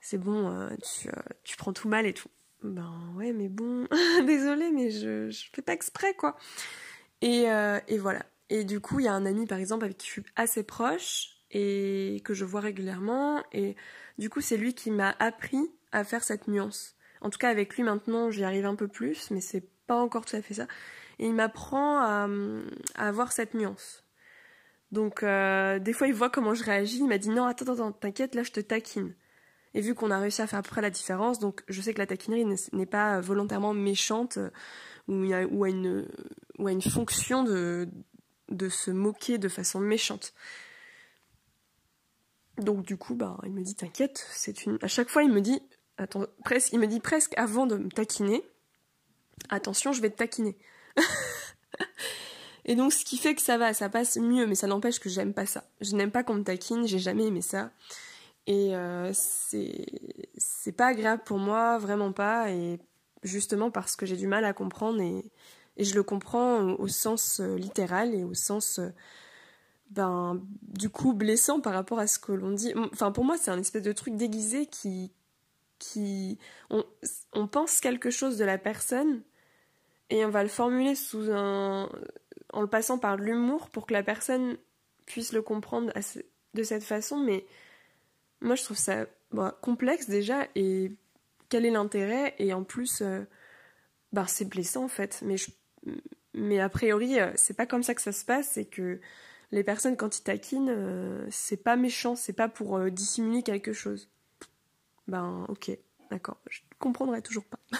C'est 0.00 0.18
bon, 0.18 0.50
euh, 0.50 0.68
tu, 0.82 1.08
euh, 1.08 1.12
tu, 1.44 1.56
prends 1.56 1.72
tout 1.72 1.88
mal 1.88 2.06
et 2.06 2.12
tout. 2.14 2.28
Ben 2.62 2.92
ouais, 3.16 3.32
mais 3.32 3.48
bon, 3.48 3.88
désolé, 4.26 4.70
mais 4.70 4.90
je, 4.90 5.30
je 5.30 5.46
fais 5.54 5.62
pas 5.62 5.72
exprès, 5.72 6.14
quoi. 6.14 6.36
Et, 7.22 7.46
et 7.88 7.98
voilà. 7.98 8.24
Et 8.50 8.64
du 8.64 8.80
coup, 8.80 9.00
il 9.00 9.06
y 9.06 9.08
a 9.08 9.12
un 9.12 9.26
ami, 9.26 9.46
par 9.46 9.58
exemple, 9.58 9.84
avec 9.84 9.98
qui 9.98 10.06
je 10.06 10.12
suis 10.12 10.24
assez 10.36 10.62
proche 10.62 11.30
et 11.50 12.20
que 12.24 12.34
je 12.34 12.44
vois 12.44 12.60
régulièrement. 12.60 13.42
Et 13.52 13.76
du 14.18 14.30
coup, 14.30 14.40
c'est 14.40 14.56
lui 14.56 14.74
qui 14.74 14.90
m'a 14.90 15.14
appris 15.18 15.70
à 15.92 16.04
faire 16.04 16.22
cette 16.24 16.48
nuance. 16.48 16.96
En 17.20 17.30
tout 17.30 17.38
cas, 17.38 17.50
avec 17.50 17.74
lui, 17.76 17.82
maintenant, 17.82 18.30
j'y 18.30 18.44
arrive 18.44 18.66
un 18.66 18.76
peu 18.76 18.88
plus, 18.88 19.30
mais 19.30 19.40
c'est 19.40 19.68
pas 19.86 19.96
encore 19.96 20.24
tout 20.24 20.36
à 20.36 20.42
fait 20.42 20.54
ça 20.54 20.66
et 21.18 21.26
il 21.26 21.34
m'apprend 21.34 22.00
à, 22.00 22.28
avoir 22.94 23.32
cette 23.32 23.54
nuance. 23.54 24.04
Donc 24.92 25.22
euh, 25.22 25.78
des 25.78 25.92
fois 25.92 26.06
il 26.06 26.14
voit 26.14 26.30
comment 26.30 26.54
je 26.54 26.64
réagis, 26.64 26.98
il 26.98 27.08
m'a 27.08 27.18
dit 27.18 27.28
non 27.28 27.44
attends 27.44 27.72
attends 27.72 27.92
t'inquiète 27.92 28.34
là 28.34 28.42
je 28.42 28.52
te 28.52 28.60
taquine. 28.60 29.14
Et 29.74 29.82
vu 29.82 29.94
qu'on 29.94 30.10
a 30.10 30.18
réussi 30.18 30.40
à 30.40 30.46
faire 30.46 30.58
après 30.58 30.80
la 30.80 30.90
différence, 30.90 31.38
donc 31.38 31.62
je 31.68 31.80
sais 31.82 31.92
que 31.92 31.98
la 31.98 32.06
taquinerie 32.06 32.46
n'est 32.72 32.86
pas 32.86 33.20
volontairement 33.20 33.74
méchante 33.74 34.38
euh, 34.38 34.50
ou, 35.08 35.64
a 35.64 35.68
une, 35.68 36.08
ou 36.58 36.66
a 36.66 36.72
une 36.72 36.82
fonction 36.82 37.44
de, 37.44 37.88
de 38.50 38.68
se 38.68 38.90
moquer 38.90 39.38
de 39.38 39.48
façon 39.48 39.78
méchante. 39.78 40.32
Donc 42.58 42.84
du 42.84 42.96
coup, 42.96 43.14
bah, 43.14 43.38
il 43.44 43.52
me 43.52 43.62
dit 43.62 43.74
t'inquiète, 43.74 44.26
c'est 44.30 44.64
une. 44.64 44.78
À 44.82 44.88
chaque 44.88 45.08
fois, 45.08 45.22
il 45.22 45.30
me 45.30 45.40
dit, 45.40 45.60
attends, 45.96 46.26
presque, 46.44 46.72
il 46.72 46.80
me 46.80 46.86
dit 46.86 47.00
presque 47.00 47.36
avant 47.36 47.66
de 47.66 47.76
me 47.76 47.88
taquiner, 47.88 48.42
attention, 49.48 49.92
je 49.92 50.02
vais 50.02 50.10
te 50.10 50.16
taquiner. 50.16 50.56
et 52.64 52.74
donc 52.74 52.92
ce 52.92 53.04
qui 53.04 53.16
fait 53.16 53.34
que 53.34 53.42
ça 53.42 53.58
va, 53.58 53.74
ça 53.74 53.88
passe 53.88 54.16
mieux, 54.16 54.46
mais 54.46 54.54
ça 54.54 54.66
n'empêche 54.66 55.00
que 55.00 55.08
j'aime 55.08 55.32
pas 55.32 55.46
ça. 55.46 55.64
Je 55.80 55.94
n'aime 55.94 56.10
pas 56.10 56.22
qu'on 56.22 56.34
me 56.34 56.44
taquine, 56.44 56.86
j'ai 56.86 56.98
jamais 56.98 57.26
aimé 57.26 57.42
ça. 57.42 57.70
Et 58.46 58.74
euh, 58.74 59.12
c'est 59.12 60.72
pas 60.72 60.86
agréable 60.86 61.22
pour 61.24 61.38
moi, 61.38 61.76
vraiment 61.76 62.12
pas, 62.12 62.50
et 62.50 62.80
justement 63.22 63.70
parce 63.70 63.94
que 63.94 64.06
j'ai 64.06 64.16
du 64.16 64.26
mal 64.26 64.44
à 64.44 64.52
comprendre 64.52 65.00
et, 65.00 65.24
je 65.80 65.94
le 65.94 66.02
comprends 66.02 66.72
au, 66.72 66.88
sens 66.88 67.38
euh, 67.38 67.56
littéral 67.56 68.12
et 68.12 68.24
au 68.24 68.34
sens 68.34 68.80
euh, 68.80 68.88
ben 69.90 70.42
du 70.62 70.90
coup 70.90 71.12
blessant 71.12 71.60
par 71.60 71.72
rapport 71.72 72.00
à 72.00 72.08
ce 72.08 72.18
que 72.18 72.32
l'on 72.32 72.50
dit. 72.50 72.74
Enfin 72.92 73.12
pour 73.12 73.24
moi 73.24 73.36
c'est 73.38 73.52
un 73.52 73.60
espèce 73.60 73.84
de 73.84 73.92
truc 73.92 74.16
déguisé 74.16 74.66
qui 74.66 75.12
qui 75.78 76.36
on 76.68 77.46
pense 77.46 77.78
quelque 77.80 78.10
chose 78.10 78.38
de 78.38 78.44
la 78.44 78.58
personne 78.58 79.22
et 80.10 80.24
on 80.24 80.30
va 80.30 80.42
le 80.42 80.48
formuler 80.48 80.94
en 82.52 82.60
le 82.60 82.66
passant 82.66 82.98
par 82.98 83.16
l'humour 83.16 83.68
pour 83.70 83.86
que 83.86 83.92
la 83.92 84.02
personne 84.02 84.56
puisse 85.06 85.32
le 85.32 85.42
comprendre 85.42 85.92
de 86.54 86.62
cette 86.62 86.84
façon. 86.84 87.18
Mais 87.18 87.44
moi 88.40 88.54
je 88.54 88.64
trouve 88.64 88.78
ça 88.78 89.06
complexe 89.60 90.08
déjà. 90.08 90.46
Et 90.54 90.92
quel 91.48 91.66
est 91.66 91.70
l'intérêt? 91.70 92.34
Et 92.38 92.52
en 92.52 92.64
plus 92.64 93.02
euh, 93.02 93.24
bah, 94.12 94.26
c'est 94.26 94.46
blessant 94.46 94.84
en 94.84 94.88
fait. 94.88 95.20
Mais 95.22 95.36
mais 96.34 96.60
a 96.60 96.68
priori 96.68 97.20
euh, 97.20 97.32
c'est 97.36 97.56
pas 97.56 97.66
comme 97.66 97.82
ça 97.82 97.94
que 97.94 98.02
ça 98.02 98.12
se 98.12 98.24
passe. 98.24 98.52
C'est 98.52 98.66
que 98.66 99.00
les 99.50 99.64
personnes 99.64 99.96
quand 99.96 100.18
ils 100.18 100.22
taquinent 100.22 100.70
euh, 100.70 101.26
c'est 101.30 101.62
pas 101.62 101.76
méchant. 101.76 102.16
C'est 102.16 102.32
pas 102.32 102.48
pour 102.48 102.80
dissimuler 102.90 103.42
quelque 103.42 103.74
chose. 103.74 104.08
Ben 105.06 105.44
ok. 105.48 105.70
D'accord. 106.10 106.38
Je 106.48 106.60
comprendrai 106.78 107.20
toujours 107.20 107.44
pas 107.44 107.58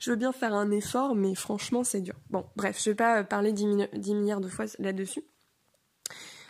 je 0.00 0.10
veux 0.10 0.16
bien 0.16 0.32
faire 0.32 0.54
un 0.54 0.70
effort, 0.70 1.14
mais 1.14 1.34
franchement, 1.34 1.84
c'est 1.84 2.00
dur. 2.00 2.14
Bon, 2.30 2.46
bref, 2.56 2.80
je 2.82 2.90
vais 2.90 2.96
pas 2.96 3.24
parler 3.24 3.52
10, 3.52 3.66
milliards 4.14 4.40
de 4.40 4.48
fois 4.48 4.66
là-dessus. 4.78 5.22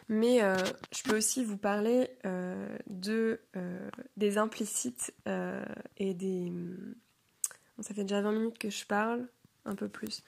Mais 0.09 0.43
euh, 0.43 0.57
je 0.95 1.03
peux 1.03 1.17
aussi 1.17 1.45
vous 1.45 1.57
parler 1.57 2.11
euh, 2.25 2.79
de, 2.87 3.41
euh, 3.57 3.91
des 4.17 4.39
implicites 4.39 5.13
et 5.97 6.15
des... 6.15 6.53
ça 7.81 7.93
fait 7.93 8.03
déjà 8.03 8.21
20 8.21 8.33
minutes 8.33 8.59
que 8.59 8.71
je 8.71 8.87
parle, 8.87 9.29
un 9.65 9.75
peu 9.75 9.89
plus. 9.89 10.23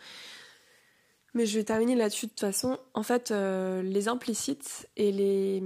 Mais 1.35 1.47
je 1.47 1.59
vais 1.59 1.65
terminer 1.65 1.95
là-dessus 1.95 2.27
de 2.27 2.31
toute 2.31 2.41
façon. 2.41 2.79
En 2.95 3.03
fait, 3.03 3.31
les 3.31 4.09
implicites 4.09 4.89
et 4.97 5.13
les, 5.13 5.63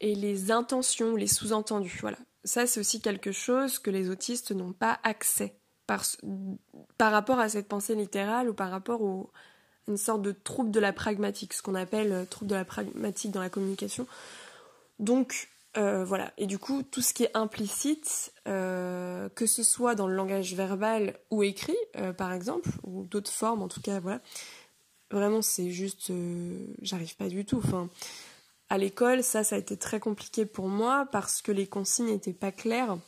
et 0.00 0.14
les 0.14 0.50
intentions, 0.50 1.16
les 1.16 1.28
sous-entendus, 1.28 1.98
voilà. 2.00 2.18
Ça, 2.44 2.66
c'est 2.66 2.80
aussi 2.80 3.00
quelque 3.00 3.32
chose 3.32 3.78
que 3.78 3.90
les 3.90 4.10
autistes 4.10 4.52
n'ont 4.52 4.72
pas 4.72 5.00
accès 5.02 5.58
par, 5.88 7.12
rapport 7.12 7.40
à 7.40 7.48
cette 7.48 7.66
pensée 7.66 7.94
littérale 7.94 8.50
ou 8.50 8.54
par 8.54 8.70
rapport 8.70 9.00
à 9.00 9.90
une 9.90 9.96
sorte 9.96 10.22
de 10.22 10.32
trouble 10.32 10.70
de 10.70 10.80
la 10.80 10.92
pragmatique, 10.92 11.54
ce 11.54 11.62
qu'on 11.62 11.74
appelle 11.74 12.12
euh, 12.12 12.24
trouble 12.26 12.50
de 12.50 12.54
la 12.54 12.66
pragmatique 12.66 13.32
dans 13.32 13.40
la 13.40 13.48
communication. 13.48 14.06
Donc 14.98 15.48
euh, 15.78 16.04
voilà, 16.04 16.32
et 16.36 16.46
du 16.46 16.58
coup, 16.58 16.82
tout 16.82 17.00
ce 17.00 17.14
qui 17.14 17.24
est 17.24 17.36
implicite, 17.36 18.32
euh, 18.46 19.28
que 19.30 19.46
ce 19.46 19.62
soit 19.62 19.94
dans 19.94 20.06
le 20.06 20.14
langage 20.14 20.54
verbal 20.54 21.14
ou 21.30 21.42
écrit, 21.42 21.76
par 22.16 22.32
exemple, 22.32 22.68
ou 22.84 23.04
d'autres 23.04 23.30
formes 23.30 23.62
en 23.62 23.68
tout 23.68 23.80
cas, 23.80 24.00
voilà, 24.00 24.20
Vraiment, 25.10 25.40
c'est 25.40 25.70
juste, 25.70 26.12
j'arrive 26.82 27.16
pas 27.16 27.28
du 27.28 27.46
tout. 27.46 27.62
Enfin, 27.64 27.88
à 28.68 28.76
l'école, 28.76 29.22
ça, 29.22 29.42
ça 29.42 29.56
a 29.56 29.58
été 29.58 29.78
très 29.78 30.00
compliqué 30.00 30.44
pour 30.44 30.68
moi 30.68 31.08
parce 31.10 31.40
que 31.40 31.50
les 31.50 31.66
consignes 31.66 32.08
n'étaient 32.08 32.34
pas 32.34 32.52
claires. 32.52 32.98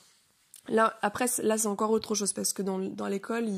Là, 0.68 0.98
après, 1.02 1.26
là, 1.42 1.58
c'est 1.58 1.68
encore 1.68 1.90
autre 1.90 2.14
chose 2.14 2.32
parce 2.32 2.52
que 2.52 2.62
dans, 2.62 2.78
dans 2.78 3.08
l'école, 3.08 3.48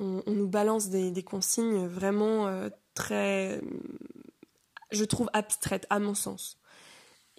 on, 0.00 0.22
nous 0.26 0.48
balance 0.48 0.88
des, 0.88 1.22
consignes 1.22 1.86
vraiment 1.86 2.46
euh, 2.48 2.68
très, 2.94 3.60
je 4.90 5.04
trouve, 5.04 5.30
abstraites, 5.32 5.86
à 5.90 5.98
mon 5.98 6.14
sens, 6.14 6.58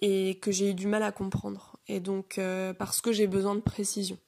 et 0.00 0.38
que 0.40 0.50
j'ai 0.50 0.70
eu 0.70 0.74
du 0.74 0.86
mal 0.86 1.02
à 1.02 1.12
comprendre. 1.12 1.76
Et 1.88 2.00
donc, 2.00 2.38
euh, 2.38 2.72
parce 2.72 3.00
que 3.00 3.12
j'ai 3.12 3.26
besoin 3.26 3.54
de 3.54 3.60
précision. 3.60 4.18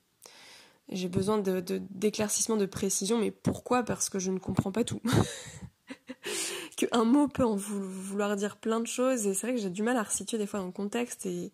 J'ai 0.88 1.08
besoin 1.08 1.38
de, 1.38 1.60
d'éclaircissement, 1.90 2.56
de, 2.56 2.66
précision, 2.66 3.18
mais 3.18 3.30
pourquoi? 3.30 3.82
Parce 3.82 4.08
que 4.08 4.18
je 4.18 4.30
ne 4.30 4.38
comprends 4.38 4.70
pas 4.70 4.84
tout. 4.84 5.00
qu'un 6.76 7.04
mot 7.04 7.26
peut 7.26 7.44
en 7.44 7.56
vouloir 7.56 8.36
dire 8.36 8.56
plein 8.56 8.80
de 8.80 8.86
choses, 8.86 9.26
et 9.26 9.34
c'est 9.34 9.46
vrai 9.46 9.56
que 9.56 9.62
j'ai 9.62 9.70
du 9.70 9.82
mal 9.82 9.96
à 9.96 10.02
resituer 10.02 10.38
des 10.38 10.46
fois 10.46 10.62
le 10.62 10.70
contexte, 10.70 11.26
et, 11.26 11.52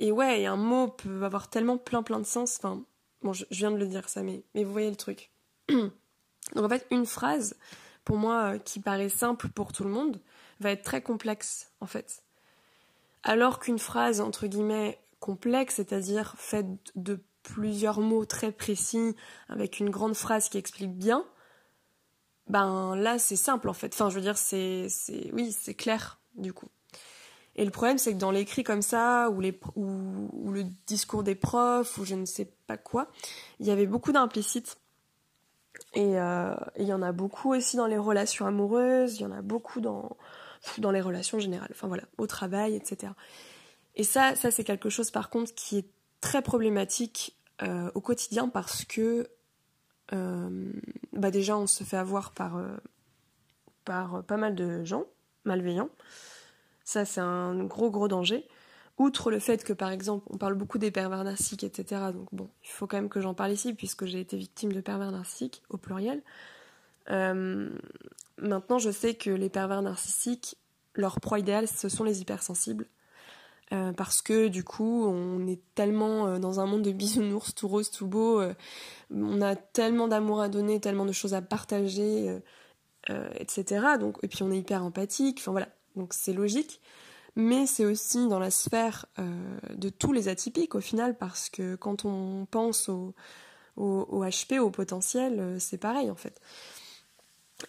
et 0.00 0.10
ouais, 0.12 0.46
un 0.46 0.56
mot 0.56 0.88
peut 0.88 1.24
avoir 1.24 1.48
tellement 1.50 1.76
plein 1.76 2.02
plein 2.02 2.18
de 2.18 2.26
sens. 2.26 2.56
Enfin, 2.58 2.82
bon, 3.22 3.32
je, 3.34 3.44
viens 3.50 3.70
de 3.70 3.76
le 3.76 3.86
dire 3.86 4.08
ça, 4.08 4.22
mais, 4.22 4.42
mais 4.54 4.64
vous 4.64 4.72
voyez 4.72 4.90
le 4.90 4.96
truc. 4.96 5.30
Donc 5.68 5.92
en 6.56 6.68
fait, 6.68 6.86
une 6.90 7.06
phrase, 7.06 7.56
pour 8.04 8.16
moi, 8.16 8.54
euh, 8.54 8.58
qui 8.58 8.80
paraît 8.80 9.10
simple 9.10 9.48
pour 9.50 9.72
tout 9.72 9.84
le 9.84 9.90
monde, 9.90 10.18
va 10.58 10.70
être 10.70 10.82
très 10.82 11.02
complexe, 11.02 11.70
en 11.80 11.86
fait. 11.86 12.22
Alors 13.22 13.60
qu'une 13.60 13.78
phrase, 13.78 14.22
entre 14.22 14.46
guillemets, 14.46 14.98
complexe, 15.20 15.76
c'est-à-dire 15.76 16.34
faite 16.38 16.66
de 16.96 17.22
plusieurs 17.42 18.00
mots 18.00 18.24
très 18.24 18.52
précis, 18.52 19.14
avec 19.50 19.80
une 19.80 19.90
grande 19.90 20.16
phrase 20.16 20.48
qui 20.48 20.56
explique 20.56 20.96
bien, 20.96 21.26
ben 22.48 22.96
là, 22.96 23.18
c'est 23.18 23.36
simple, 23.36 23.68
en 23.68 23.74
fait. 23.74 23.92
Enfin, 23.92 24.08
je 24.08 24.14
veux 24.14 24.22
dire, 24.22 24.38
c'est, 24.38 24.88
c'est, 24.88 25.30
oui, 25.34 25.52
c'est 25.52 25.74
clair, 25.74 26.20
du 26.36 26.54
coup. 26.54 26.68
Et 27.56 27.64
le 27.64 27.70
problème, 27.70 27.98
c'est 27.98 28.12
que 28.12 28.18
dans 28.18 28.30
l'écrit 28.30 28.62
comme 28.62 28.82
ça, 28.82 29.28
ou, 29.30 29.40
les, 29.40 29.58
ou, 29.74 30.50
le 30.52 30.64
discours 30.86 31.22
des 31.22 31.34
profs, 31.34 31.98
ou 31.98 32.04
je 32.04 32.14
ne 32.14 32.24
sais 32.24 32.50
pas 32.66 32.76
quoi, 32.76 33.08
il 33.58 33.66
y 33.66 33.70
avait 33.70 33.86
beaucoup 33.86 34.12
d'implicites. 34.12 34.78
Euh, 35.96 36.54
et 36.76 36.82
il 36.82 36.88
y 36.88 36.92
en 36.92 37.02
a 37.02 37.12
beaucoup 37.12 37.52
aussi 37.52 37.76
dans 37.76 37.86
les 37.86 37.98
relations 37.98 38.46
amoureuses, 38.46 39.16
il 39.16 39.22
y 39.22 39.26
en 39.26 39.32
a 39.32 39.42
beaucoup 39.42 39.80
dans, 39.80 40.16
dans 40.78 40.90
les 40.90 41.00
relations 41.00 41.38
générales, 41.38 41.70
enfin 41.72 41.88
voilà, 41.88 42.04
au 42.18 42.26
travail, 42.26 42.76
etc. 42.76 43.12
Et 43.96 44.04
ça, 44.04 44.36
ça 44.36 44.50
c'est 44.50 44.64
quelque 44.64 44.88
chose 44.88 45.10
par 45.10 45.30
contre 45.30 45.52
qui 45.54 45.78
est 45.78 45.86
très 46.20 46.42
problématique 46.42 47.36
euh, 47.62 47.90
au 47.94 48.00
quotidien 48.00 48.48
parce 48.48 48.84
que 48.84 49.28
euh, 50.12 50.72
bah 51.12 51.30
déjà 51.30 51.56
on 51.56 51.66
se 51.66 51.82
fait 51.82 51.96
avoir 51.96 52.32
par, 52.32 52.60
par 53.84 54.22
pas 54.24 54.36
mal 54.36 54.54
de 54.54 54.84
gens 54.84 55.04
malveillants 55.44 55.90
ça, 56.90 57.04
c'est 57.04 57.20
un 57.20 57.62
gros, 57.64 57.88
gros 57.88 58.08
danger. 58.08 58.44
Outre 58.98 59.30
le 59.30 59.38
fait 59.38 59.62
que, 59.62 59.72
par 59.72 59.92
exemple, 59.92 60.26
on 60.28 60.38
parle 60.38 60.54
beaucoup 60.54 60.76
des 60.76 60.90
pervers 60.90 61.22
narcissiques, 61.22 61.62
etc. 61.62 62.02
Donc, 62.12 62.26
bon, 62.32 62.50
il 62.64 62.68
faut 62.68 62.88
quand 62.88 62.96
même 62.96 63.08
que 63.08 63.20
j'en 63.20 63.32
parle 63.32 63.52
ici, 63.52 63.74
puisque 63.74 64.06
j'ai 64.06 64.18
été 64.18 64.36
victime 64.36 64.72
de 64.72 64.80
pervers 64.80 65.12
narcissiques, 65.12 65.62
au 65.70 65.76
pluriel. 65.76 66.20
Euh, 67.10 67.70
maintenant, 68.38 68.78
je 68.78 68.90
sais 68.90 69.14
que 69.14 69.30
les 69.30 69.48
pervers 69.48 69.82
narcissiques, 69.82 70.56
leur 70.96 71.20
proie 71.20 71.38
idéale, 71.38 71.68
ce 71.68 71.88
sont 71.88 72.02
les 72.02 72.22
hypersensibles. 72.22 72.86
Euh, 73.72 73.92
parce 73.92 74.20
que 74.20 74.48
du 74.48 74.64
coup, 74.64 75.06
on 75.06 75.46
est 75.46 75.60
tellement 75.76 76.26
euh, 76.26 76.38
dans 76.40 76.58
un 76.58 76.66
monde 76.66 76.82
de 76.82 76.90
bisounours, 76.90 77.54
tout 77.54 77.68
rose, 77.68 77.92
tout 77.92 78.08
beau, 78.08 78.42
on 79.14 79.40
a 79.40 79.54
tellement 79.54 80.08
d'amour 80.08 80.40
à 80.40 80.48
donner, 80.48 80.80
tellement 80.80 81.06
de 81.06 81.12
choses 81.12 81.34
à 81.34 81.40
partager, 81.40 82.36
etc. 83.08 83.96
Donc, 84.00 84.18
et 84.24 84.28
puis 84.28 84.42
on 84.42 84.50
est 84.50 84.58
hyper 84.58 84.84
empathique, 84.84 85.38
enfin 85.38 85.52
voilà, 85.52 85.68
donc 85.96 86.14
c'est 86.14 86.32
logique. 86.32 86.80
Mais 87.36 87.66
c'est 87.66 87.84
aussi 87.84 88.28
dans 88.28 88.38
la 88.38 88.50
sphère 88.50 89.06
euh, 89.18 89.58
de 89.74 89.88
tous 89.88 90.12
les 90.12 90.28
atypiques 90.28 90.74
au 90.74 90.80
final, 90.80 91.16
parce 91.16 91.48
que 91.48 91.76
quand 91.76 92.04
on 92.04 92.46
pense 92.50 92.88
au, 92.88 93.14
HP, 93.76 94.58
au 94.58 94.70
potentiel, 94.70 95.38
euh, 95.38 95.58
c'est 95.58 95.78
pareil 95.78 96.10
en 96.10 96.16
fait. 96.16 96.40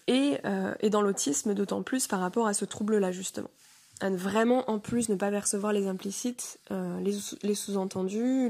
Et, 0.07 0.37
euh, 0.45 0.73
et 0.79 0.89
dans 0.89 1.01
l'autisme, 1.01 1.53
d'autant 1.53 1.83
plus 1.83 2.07
par 2.07 2.19
rapport 2.19 2.47
à 2.47 2.53
ce 2.53 2.65
trouble-là 2.65 3.11
justement. 3.11 3.49
À 3.99 4.09
vraiment 4.09 4.69
en 4.69 4.79
plus 4.79 5.09
ne 5.09 5.15
pas 5.15 5.29
percevoir 5.29 5.73
les 5.73 5.85
implicites, 5.85 6.59
les, 6.71 7.53
sous-entendus, 7.53 8.49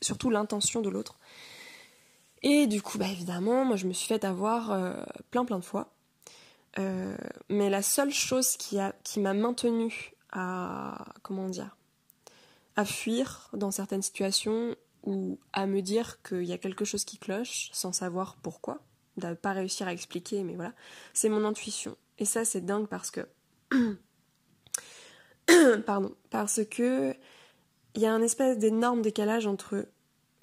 surtout 0.00 0.30
l'intention 0.30 0.80
de 0.80 0.88
l'autre. 0.88 1.18
Et 2.42 2.66
du 2.66 2.80
coup, 2.80 2.96
bah 2.96 3.08
évidemment, 3.08 3.66
moi 3.66 3.76
je 3.76 3.86
me 3.86 3.92
suis 3.92 4.08
fait 4.08 4.24
avoir 4.24 4.74
plein 5.30 5.44
plein 5.44 5.58
de 5.58 5.64
fois. 5.66 5.92
Euh, 6.78 7.16
mais 7.48 7.68
la 7.68 7.82
seule 7.82 8.12
chose 8.12 8.56
qui, 8.56 8.78
a, 8.78 8.94
qui 9.02 9.20
m'a 9.20 9.34
maintenue 9.34 10.12
à, 10.32 11.04
comment 11.22 11.48
dire, 11.48 11.76
à 12.76 12.84
fuir 12.84 13.50
dans 13.52 13.70
certaines 13.70 14.02
situations 14.02 14.76
ou 15.02 15.38
à 15.52 15.66
me 15.66 15.82
dire 15.82 16.22
qu'il 16.22 16.44
y 16.44 16.52
a 16.52 16.58
quelque 16.58 16.84
chose 16.84 17.04
qui 17.04 17.18
cloche 17.18 17.70
sans 17.72 17.92
savoir 17.92 18.36
pourquoi, 18.42 18.80
de 19.16 19.34
pas 19.34 19.52
réussir 19.52 19.88
à 19.88 19.92
expliquer, 19.92 20.44
mais 20.44 20.54
voilà, 20.54 20.72
c'est 21.12 21.28
mon 21.28 21.44
intuition. 21.44 21.96
Et 22.18 22.24
ça, 22.24 22.44
c'est 22.44 22.60
dingue 22.60 22.86
parce 22.86 23.10
que. 23.10 23.26
Pardon. 25.86 26.14
Parce 26.30 26.64
que 26.64 27.14
il 27.94 28.02
y 28.02 28.06
a 28.06 28.14
un 28.14 28.22
espèce 28.22 28.58
d'énorme 28.58 29.02
décalage 29.02 29.48
entre 29.48 29.88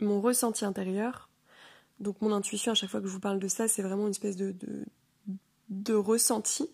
mon 0.01 0.19
ressenti 0.19 0.65
intérieur, 0.65 1.29
donc 1.99 2.21
mon 2.21 2.33
intuition, 2.33 2.73
à 2.73 2.75
chaque 2.75 2.89
fois 2.89 2.99
que 2.99 3.07
je 3.07 3.13
vous 3.13 3.19
parle 3.19 3.39
de 3.39 3.47
ça, 3.47 3.67
c'est 3.67 3.81
vraiment 3.81 4.03
une 4.03 4.11
espèce 4.11 4.35
de, 4.35 4.51
de 4.51 4.85
ressenti 5.89 6.69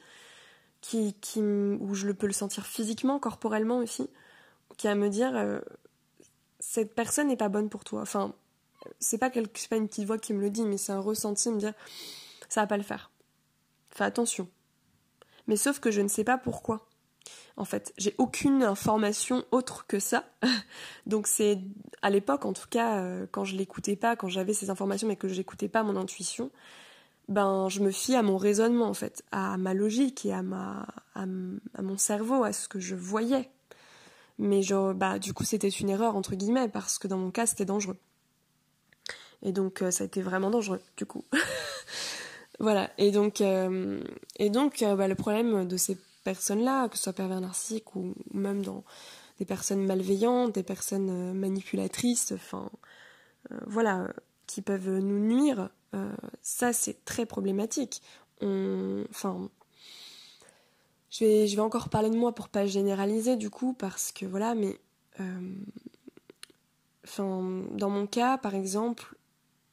qui, 0.81 1.13
qui, 1.21 1.39
où 1.39 1.93
je 1.93 2.11
peux 2.11 2.27
le 2.27 2.33
sentir 2.33 2.65
physiquement, 2.65 3.19
corporellement 3.19 3.77
aussi, 3.77 4.09
qui 4.77 4.87
à 4.87 4.95
me 4.95 5.09
dire 5.09 5.35
euh, 5.35 5.59
cette 6.59 6.93
personne 6.93 7.27
n'est 7.27 7.37
pas 7.37 7.49
bonne 7.49 7.69
pour 7.69 7.83
toi. 7.83 8.01
Enfin, 8.01 8.33
c'est 8.99 9.17
pas, 9.17 9.29
quelque, 9.29 9.67
pas 9.69 9.77
une 9.77 9.87
petite 9.87 10.05
voix 10.05 10.17
qui 10.17 10.33
me 10.33 10.41
le 10.41 10.49
dit, 10.49 10.63
mais 10.63 10.77
c'est 10.77 10.91
un 10.91 10.99
ressenti 10.99 11.49
me 11.49 11.57
dire 11.57 11.73
ça 12.49 12.61
va 12.61 12.67
pas 12.67 12.77
le 12.77 12.83
faire. 12.83 13.11
Fais 13.89 14.03
attention. 14.03 14.47
Mais 15.47 15.55
sauf 15.55 15.79
que 15.79 15.91
je 15.91 16.01
ne 16.01 16.07
sais 16.07 16.23
pas 16.23 16.37
pourquoi. 16.37 16.87
En 17.55 17.65
fait, 17.65 17.93
j'ai 17.97 18.15
aucune 18.17 18.63
information 18.63 19.45
autre 19.51 19.85
que 19.87 19.99
ça. 19.99 20.25
Donc 21.05 21.27
c'est 21.27 21.59
à 22.01 22.09
l'époque, 22.09 22.45
en 22.45 22.53
tout 22.53 22.67
cas, 22.69 22.97
euh, 22.97 23.25
quand 23.31 23.43
je 23.43 23.55
l'écoutais 23.55 23.95
pas, 23.95 24.15
quand 24.15 24.27
j'avais 24.27 24.53
ces 24.53 24.69
informations 24.69 25.07
mais 25.07 25.15
que 25.15 25.27
je 25.27 25.35
n'écoutais 25.35 25.69
pas 25.69 25.83
mon 25.83 25.95
intuition, 25.95 26.51
ben 27.29 27.69
je 27.69 27.79
me 27.79 27.91
fie 27.91 28.15
à 28.15 28.21
mon 28.21 28.37
raisonnement 28.37 28.87
en 28.87 28.93
fait, 28.93 29.23
à 29.31 29.57
ma 29.57 29.73
logique 29.73 30.25
et 30.25 30.33
à 30.33 30.41
ma 30.41 30.85
à, 31.15 31.25
mon 31.25 31.97
cerveau, 31.97 32.43
à 32.43 32.53
ce 32.53 32.67
que 32.67 32.79
je 32.79 32.95
voyais. 32.95 33.49
Mais 34.39 34.61
je, 34.61 34.93
bah 34.93 35.19
du 35.19 35.33
coup 35.33 35.43
c'était 35.43 35.69
une 35.69 35.89
erreur 35.89 36.15
entre 36.15 36.35
guillemets 36.35 36.67
parce 36.67 36.97
que 36.97 37.07
dans 37.07 37.17
mon 37.17 37.31
cas 37.31 37.45
c'était 37.45 37.65
dangereux. 37.65 37.97
Et 39.41 39.51
donc 39.51 39.81
euh, 39.81 39.91
ça 39.91 40.03
a 40.03 40.07
été 40.07 40.21
vraiment 40.21 40.49
dangereux 40.49 40.81
du 40.97 41.05
coup. 41.05 41.23
voilà. 42.59 42.89
Et 42.97 43.11
donc 43.11 43.41
euh, 43.41 44.01
et 44.37 44.49
donc 44.49 44.81
euh, 44.81 44.95
bah, 44.95 45.07
le 45.07 45.15
problème 45.15 45.67
de 45.67 45.77
ces 45.77 45.97
personnes-là, 46.23 46.89
que 46.89 46.97
ce 46.97 47.03
soit 47.03 47.13
pervers 47.13 47.41
narcissique 47.41 47.95
ou 47.95 48.13
même 48.33 48.63
dans 48.63 48.83
des 49.39 49.45
personnes 49.45 49.85
malveillantes, 49.85 50.53
des 50.53 50.63
personnes 50.63 51.33
manipulatrices, 51.33 52.33
enfin 52.33 52.69
voilà, 53.65 54.07
qui 54.53 54.61
peuvent 54.61 54.99
nous 54.99 55.19
nuire 55.19 55.71
euh, 55.95 56.11
ça, 56.41 56.73
c'est 56.73 57.03
très 57.05 57.25
problématique. 57.25 58.03
Enfin, 58.41 59.49
je 61.09 61.23
vais, 61.23 61.47
je 61.47 61.55
vais 61.55 61.61
encore 61.61 61.89
parler 61.89 62.11
de 62.11 62.17
moi 62.17 62.35
pour 62.35 62.49
pas 62.49 62.65
généraliser 62.65 63.35
du 63.35 63.49
coup, 63.49 63.73
parce 63.73 64.11
que 64.11 64.25
voilà, 64.25 64.53
mais 64.53 64.77
euh, 65.19 65.55
enfin, 67.05 67.63
dans 67.71 67.89
mon 67.89 68.05
cas, 68.05 68.37
par 68.37 68.53
exemple, 68.53 69.15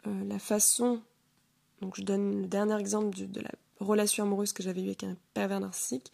euh, 0.07 0.25
la 0.25 0.39
façon, 0.39 1.03
donc 1.83 1.97
je 1.97 2.03
donne 2.03 2.43
le 2.43 2.47
dernier 2.47 2.79
exemple 2.79 3.17
de, 3.19 3.41
la 3.41 3.51
relation 3.81 4.25
amoureuse 4.25 4.53
que 4.53 4.63
j'avais 4.63 4.83
eue 4.83 4.87
avec 4.87 5.05
un 5.05 5.17
pervers 5.35 5.61
narcissique, 5.61 6.13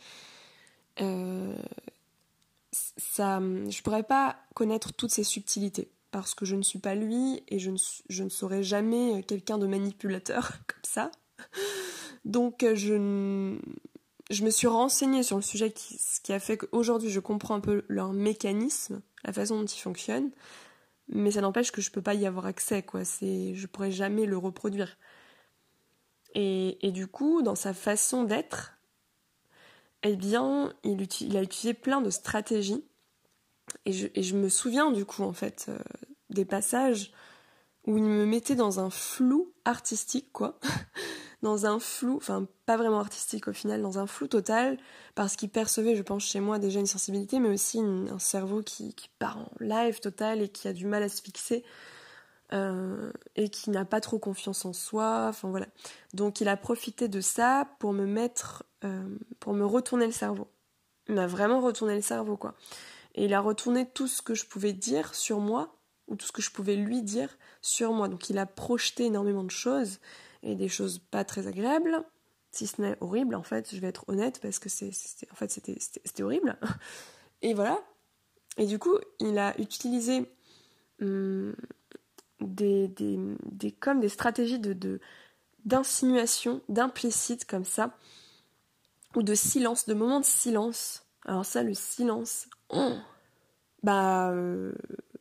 ça, 2.97 3.39
je 3.41 3.83
pourrais 3.83 4.03
pas 4.03 4.37
connaître 4.55 4.93
toutes 4.93 5.11
ces 5.11 5.25
subtilités 5.25 5.91
parce 6.11 6.35
que 6.35 6.45
je 6.45 6.57
ne 6.57 6.63
suis 6.63 6.79
pas 6.79 6.95
lui 6.95 7.43
et 7.49 7.59
je 7.59 7.71
ne, 7.71 7.77
je 8.09 8.23
ne 8.23 8.29
serai 8.29 8.63
jamais 8.63 9.23
quelqu'un 9.23 9.59
de 9.59 9.67
manipulateur 9.67 10.53
comme 10.67 10.85
ça. 10.85 11.11
Donc 12.25 12.63
euh, 12.63 12.75
je, 12.75 13.59
je 14.31 14.45
me 14.45 14.51
suis 14.51 14.67
renseignée 14.67 15.23
sur 15.23 15.37
le 15.37 15.43
sujet, 15.43 15.71
qui, 15.71 15.99
ce 15.99 16.21
qui 16.21 16.33
a 16.33 16.41
fait 16.41 16.57
qu'aujourd'hui 16.57 17.11
je 17.11 17.21
comprends 17.21 17.55
un 17.55 17.61
peu 17.61 17.85
leur 17.89 18.13
mécanisme, 18.13 19.03
la 19.25 19.33
façon 19.33 19.61
dont 19.61 19.67
ils 19.67 19.81
fonctionnent, 19.81 20.31
mais 21.09 21.31
ça 21.31 21.41
n'empêche 21.41 21.71
que 21.71 21.81
je 21.81 21.91
ne 21.91 21.95
peux 21.95 22.03
pas 22.03 22.15
y 22.15 22.27
avoir 22.27 22.47
accès, 22.47 22.83
quoi. 22.83 23.05
C'est, 23.05 23.55
je 23.55 23.67
pourrais 23.67 23.93
jamais 23.93 24.27
le 24.27 24.37
reproduire. 24.37 24.97
Et, 26.35 26.87
et 26.87 26.91
du 26.91 27.07
coup, 27.07 27.43
dans 27.43 27.55
sa 27.55 27.73
façon 27.73 28.25
d'être, 28.25 28.77
eh 30.03 30.17
bien, 30.17 30.73
il, 30.85 31.07
il, 31.21 31.37
a 31.37 31.43
utilisé 31.43 31.75
plein 31.75 32.01
de 32.01 32.11
stratégies. 32.11 32.85
Et 33.85 33.93
je, 33.93 34.37
me 34.37 34.49
souviens 34.49 34.91
du 34.91 35.05
coup, 35.05 35.23
en 35.23 35.33
fait, 35.33 35.67
euh, 35.69 35.79
des 36.31 36.45
passages 36.45 37.13
où 37.87 37.97
il 37.99 38.05
me 38.05 38.27
mettait 38.27 38.57
dans 38.57 38.81
un 38.81 38.91
flou 38.91 39.53
artistique, 39.65 40.33
quoi. 40.33 40.59
dans 41.43 41.67
un 41.67 41.79
flou, 41.79 42.17
enfin 42.17 42.47
pas 42.65 42.77
vraiment 42.77 42.99
artistique 42.99 43.47
au 43.47 43.53
final, 43.53 43.83
dans 43.83 43.99
un 43.99 44.07
flou 44.07 44.27
total, 44.27 44.79
parce 45.15 45.37
qu'il 45.37 45.51
percevait, 45.51 45.95
je 45.95 46.03
pense, 46.03 46.25
chez 46.25 46.41
moi 46.41 46.59
déjà 46.59 46.81
une 46.81 46.87
sensibilité, 46.87 47.39
mais 47.39 47.49
aussi 47.49 47.81
un 47.81 48.19
cerveau 48.19 48.63
qui, 48.63 48.95
qui, 48.95 49.09
part 49.19 49.39
en 49.39 49.51
live 49.61 50.01
total 50.01 50.43
et 50.43 50.49
qui 50.49 50.67
a 50.67 50.73
du 50.73 50.87
mal 50.87 51.03
à 51.03 51.09
se 51.09 51.23
fixer. 51.23 51.65
Euh, 52.53 53.11
et 53.35 53.49
qui 53.49 53.71
n'a 53.71 53.85
pas 53.85 54.01
trop 54.01 54.21
confiance 54.21 54.65
en 54.65 54.73
soi, 54.73 55.27
enfin 55.29 55.49
voilà. 55.49 55.67
Donc 56.15 56.41
il 56.41 56.47
a 56.47 56.57
profité 56.57 57.09
de 57.09 57.21
ça 57.21 57.67
pour 57.81 57.93
me 57.93 58.07
mettre, 58.07 58.63
euh, 58.85 59.19
pour 59.41 59.53
me 59.53 59.67
retourner 59.67 60.07
le 60.07 60.13
cerveau. 60.13 60.47
Il 61.09 61.17
m'a 61.17 61.27
vraiment 61.27 61.61
retourné 61.61 61.97
le 61.97 62.03
cerveau 62.03 62.37
quoi. 62.37 62.55
Et 63.17 63.25
il 63.25 63.35
a 63.35 63.41
retourné 63.41 63.89
tout 63.89 64.07
ce 64.07 64.23
que 64.23 64.35
je 64.35 64.45
pouvais 64.47 64.73
dire 64.73 65.15
sur 65.15 65.41
moi, 65.41 65.77
ou 66.07 66.17
tout 66.17 66.27
ce 66.27 66.33
que 66.33 66.43
je 66.43 66.51
pouvais 66.51 66.77
lui 66.77 67.03
dire 67.03 67.37
sur 67.63 67.93
moi. 67.93 68.09
Donc 68.09 68.31
il 68.31 68.39
a 68.39 68.47
projeté 68.47 69.07
énormément 69.07 69.45
de 69.45 69.51
choses, 69.51 69.99
et 70.43 70.55
des 70.55 70.69
choses 70.69 70.99
pas 70.99 71.25
très 71.25 71.47
agréables, 71.47 72.05
si 72.53 72.67
ce 72.67 72.81
n'est 72.81 72.97
horrible 73.01 73.35
en 73.35 73.43
fait, 73.43 73.75
je 73.75 73.81
vais 73.81 73.89
être 73.89 74.05
honnête, 74.09 74.41
parce 74.41 74.59
que 74.59 74.69
c'est, 74.69 74.91
en 75.31 75.35
fait 75.35 75.51
c'était 75.51 76.23
horrible. 76.23 76.59
Et 77.43 77.53
voilà. 77.53 77.79
Et 78.57 78.67
du 78.67 78.79
coup, 78.79 78.97
il 79.21 79.39
a 79.39 79.59
utilisé 79.61 80.33
hum, 81.03 81.55
des, 82.41 82.89
des, 82.89 83.19
des, 83.45 83.73
comme 83.73 84.01
des 84.01 84.09
stratégies 84.09 84.59
de, 84.59 85.01
d'insinuation, 85.65 86.63
d'implicite 86.69 87.45
comme 87.45 87.65
ça, 87.65 87.97
ou 89.15 89.23
de 89.23 89.35
silence, 89.35 89.87
de 89.87 89.95
moments 89.95 90.21
de 90.21 90.25
silence. 90.25 91.07
Alors 91.27 91.45
ça, 91.45 91.63
le 91.63 91.75
silence, 91.75 92.49
bah, 93.83 94.31
euh, 94.31 94.73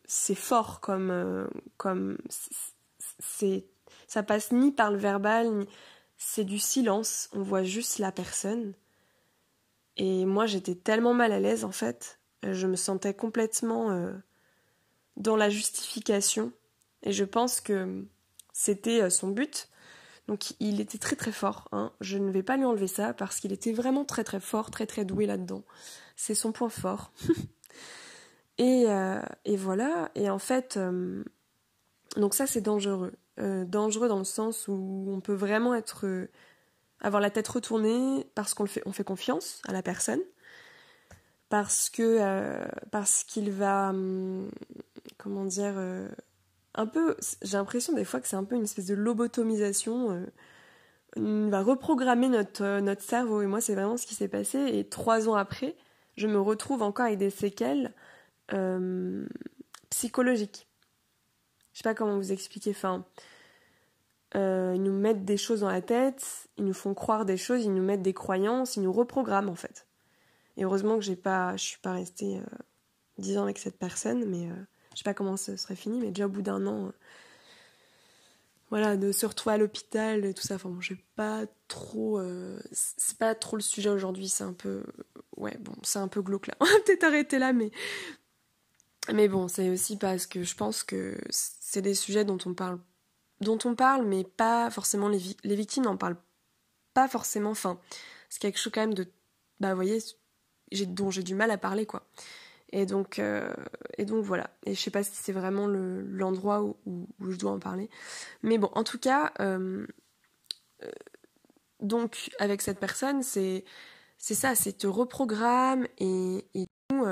c'est 0.06 0.36
fort 0.36 0.80
comme, 0.80 1.12
euh, 1.12 1.48
comme 1.78 2.18
c'est, 3.20 3.66
ça 4.08 4.24
passe 4.24 4.52
ni 4.52 4.72
par 4.72 4.91
le 4.91 4.98
verbal, 4.98 5.52
ni, 5.52 5.68
c'est 6.18 6.43
du 6.43 6.60
silence. 6.60 7.30
On 7.34 7.41
voit 7.41 7.64
juste 7.64 8.00
la 8.00 8.12
personne. 8.12 8.74
Et 9.98 10.26
moi, 10.26 10.46
j'étais 10.46 10.76
tellement 10.76 11.14
mal 11.14 11.32
à 11.32 11.39
l'aise 11.39 11.64
en 11.64 11.72
fait, 11.72 12.20
je 12.43 12.68
me 12.68 12.76
sentais 12.76 13.14
complètement 13.14 13.91
euh, 13.91 14.14
dans 15.16 15.38
la 15.38 15.50
justification 15.50 16.52
et 17.04 17.14
je 17.14 17.24
pense 17.24 17.62
que 17.62 18.06
c'était 18.52 19.10
son 19.10 19.30
but. 19.30 19.70
Donc 20.28 20.53
il 20.59 20.82
était 20.82 20.97
très 20.97 21.15
très 21.15 21.32
fort. 21.32 21.67
Hein. 21.71 21.91
Je 22.01 22.17
ne 22.17 22.32
vais 22.32 22.43
pas 22.43 22.57
lui 22.57 22.65
enlever 22.65 22.88
ça 22.88 23.13
parce 23.13 23.39
qu'il 23.39 23.53
était 23.53 23.73
vraiment 23.73 24.05
très 24.05 24.23
très 24.23 24.39
fort, 24.39 24.71
très 24.71 24.88
très 24.88 25.05
doué 25.05 25.26
là-dedans. 25.26 25.63
C'est 26.15 26.36
son 26.36 26.51
point 26.51 26.69
fort. 26.69 27.11
et, 28.57 28.86
euh, 28.88 29.21
et, 29.45 29.55
voilà. 29.55 30.09
Et 30.15 30.30
en 30.30 30.39
fait, 30.39 30.78
euh, 30.78 31.23
donc 32.17 32.34
ça 32.34 32.47
c'est 32.47 32.61
dangereux. 32.61 33.13
dangereux 33.38 34.07
dans 34.07 34.17
le 34.17 34.23
sens 34.23 34.67
où 34.67 35.05
on 35.09 35.19
peut 35.19 35.34
vraiment 35.34 35.76
être 35.76 36.28
avoir 37.01 37.21
la 37.21 37.30
tête 37.30 37.47
retournée 37.47 38.26
parce 38.34 38.53
qu'on 38.53 38.65
fait, 38.65 38.82
on 38.86 38.91
fait 38.91 39.03
confiance 39.03 39.61
à 39.67 39.73
la 39.73 39.84
personne, 39.84 40.21
parce 41.49 41.89
que 41.89 42.65
parce 42.89 43.23
qu'il 43.23 43.51
va 43.51 43.89
hum, 43.89 44.49
comment 45.17 45.45
dire 45.45 45.76
un 46.76 46.88
peu, 46.88 47.15
j'ai 47.41 47.57
l'impression 47.57 47.93
des 47.93 48.05
fois 48.05 48.19
que 48.19 48.28
c'est 48.28 48.36
un 48.36 48.43
peu 48.43 48.55
une 48.55 48.63
espèce 48.63 48.86
de 48.86 48.95
lobotomisation. 48.95 50.11
Euh, 50.11 50.26
on 51.15 51.49
va 51.49 51.61
reprogrammer 51.61 52.28
notre, 52.28 52.63
euh, 52.63 52.82
notre 52.82 53.01
cerveau. 53.01 53.41
Et 53.41 53.47
moi, 53.47 53.61
c'est 53.61 53.76
vraiment 53.76 53.97
ce 53.97 54.05
qui 54.05 54.15
s'est 54.15 54.28
passé. 54.28 54.59
Et 54.73 54.88
trois 54.88 55.30
ans 55.30 55.36
après, 55.36 55.76
je 56.17 56.28
me 56.28 56.39
retrouve 56.39 56.82
encore 56.82 57.05
avec 57.05 57.17
des 57.17 57.30
séquelles 57.30 57.93
euh, 58.53 59.26
psychologiques. 59.89 60.67
Je 61.73 61.80
sais 61.80 61.84
pas 61.84 61.93
comment 61.93 62.17
vous 62.17 62.32
expliquer. 62.32 62.71
Enfin, 62.71 63.05
ils 64.34 64.84
nous 64.84 64.91
mettent 64.91 65.23
des 65.23 65.38
choses 65.38 65.61
dans 65.61 65.69
la 65.69 65.82
tête, 65.82 66.49
ils 66.57 66.65
nous 66.65 66.73
font 66.73 66.93
croire 66.93 67.23
des 67.23 67.38
choses, 67.38 67.63
ils 67.63 67.73
nous 67.73 67.84
mettent 67.84 68.01
des 68.01 68.13
croyances, 68.13 68.76
ils 68.76 68.84
nous 68.84 68.91
reprogramment 68.91 69.53
en 69.53 69.55
fait. 69.55 69.88
Et 70.57 70.65
heureusement 70.65 70.95
que 70.95 71.03
j'ai 71.03 71.15
pas, 71.15 71.55
je 71.55 71.63
suis 71.63 71.80
pas 71.80 71.93
restée 71.93 72.41
dix 73.17 73.38
ans 73.38 73.43
avec 73.43 73.57
cette 73.57 73.80
personne, 73.80 74.26
mais 74.26 74.49
je 74.96 75.00
sais 75.00 75.04
pas 75.04 75.14
comment 75.14 75.38
ce 75.38 75.58
serait 75.58 75.76
fini, 75.76 76.00
mais 76.00 76.08
déjà 76.08 76.26
au 76.26 76.30
bout 76.30 76.41
d'un 76.41 76.66
an, 76.66 76.88
euh, 76.88 76.91
voilà, 78.70 78.98
de 78.98 79.12
se 79.12 79.26
retrouver 79.26 79.56
à 79.56 79.58
l'hôpital 79.58 80.26
et 80.26 80.34
tout 80.34 80.41
ça. 80.41 80.56
Enfin 80.56 80.70
bon, 80.70 80.82
j'ai 80.82 80.98
pas 81.16 81.46
trop, 81.68 82.18
euh, 82.18 82.58
c'est 82.72 83.18
pas 83.18 83.36
trop 83.36 83.58
le 83.58 83.62
sujet 83.62 83.89
aujourd'hui. 83.89 84.30
C'est 84.30 84.43
un 84.43 84.54
peu, 84.54 84.84
ouais, 85.38 85.58
bon, 85.60 85.74
c'est 85.84 86.00
un 86.00 86.08
peu 86.08 86.22
glauque 86.22 86.48
là. 86.48 86.56
On 86.62 86.66
va 86.66 86.80
peut-être 86.86 87.04
arrêter 87.04 87.39
là, 87.39 87.54
mais 87.54 87.72
mais 89.14 89.28
bon, 89.28 89.48
c'est 89.48 89.70
aussi 89.70 89.98
parce 89.98 90.26
que 90.26 90.43
je 90.43 90.56
pense 90.56 90.84
que 90.84 91.18
c'est 91.30 91.82
des 91.82 91.93
sujets 91.93 92.26
dont 92.26 92.39
on 92.46 92.54
parle, 92.56 92.80
dont 93.41 93.60
on 93.66 93.76
parle, 93.76 94.06
mais 94.06 94.24
pas 94.24 94.72
forcément 94.72 95.10
les, 95.10 95.20
victimes 95.43 95.84
n'en 95.84 95.98
parlent 95.98 96.18
pas 96.93 97.08
forcément. 97.08 97.52
Enfin, 97.52 97.80
c'est 98.30 98.41
quelque 98.41 98.58
chose 98.58 98.72
quand 98.74 98.82
même 98.82 98.96
de, 98.96 99.08
bah, 99.60 99.70
vous 99.70 99.76
voyez, 99.76 100.00
dont 100.88 101.12
j'ai 101.12 101.22
du 101.22 101.36
mal 101.36 101.52
à 101.52 101.58
parler 101.58 101.86
quoi. 101.86 102.08
Et 102.76 102.86
donc, 102.86 103.19
euh, 103.19 103.53
et 103.97 104.03
donc 104.03 104.26
voilà. 104.26 104.49
Et 104.65 104.76
je 104.76 104.82
sais 104.82 104.91
pas 104.91 105.01
si 105.01 105.15
c'est 105.15 105.32
vraiment 105.32 105.65
l'endroit 105.65 106.61
où, 106.61 107.07
je 107.26 107.38
dois 107.38 107.51
en 107.51 107.59
parler. 107.59 107.89
Mais 108.43 108.57
bon, 108.57 108.69
en 108.73 108.84
tout 108.84 108.99
cas, 108.99 109.32
euh, 109.39 109.88
euh, 110.84 110.91
donc 111.80 112.32
avec 112.38 112.61
cette 112.61 112.82
personne, 112.82 113.23
c'est 113.23 113.63
ça, 114.17 114.55
c'est 114.55 114.73
te 114.73 114.88
reprogramme 114.88 115.88
et, 115.99 116.43
tout. 116.89 117.05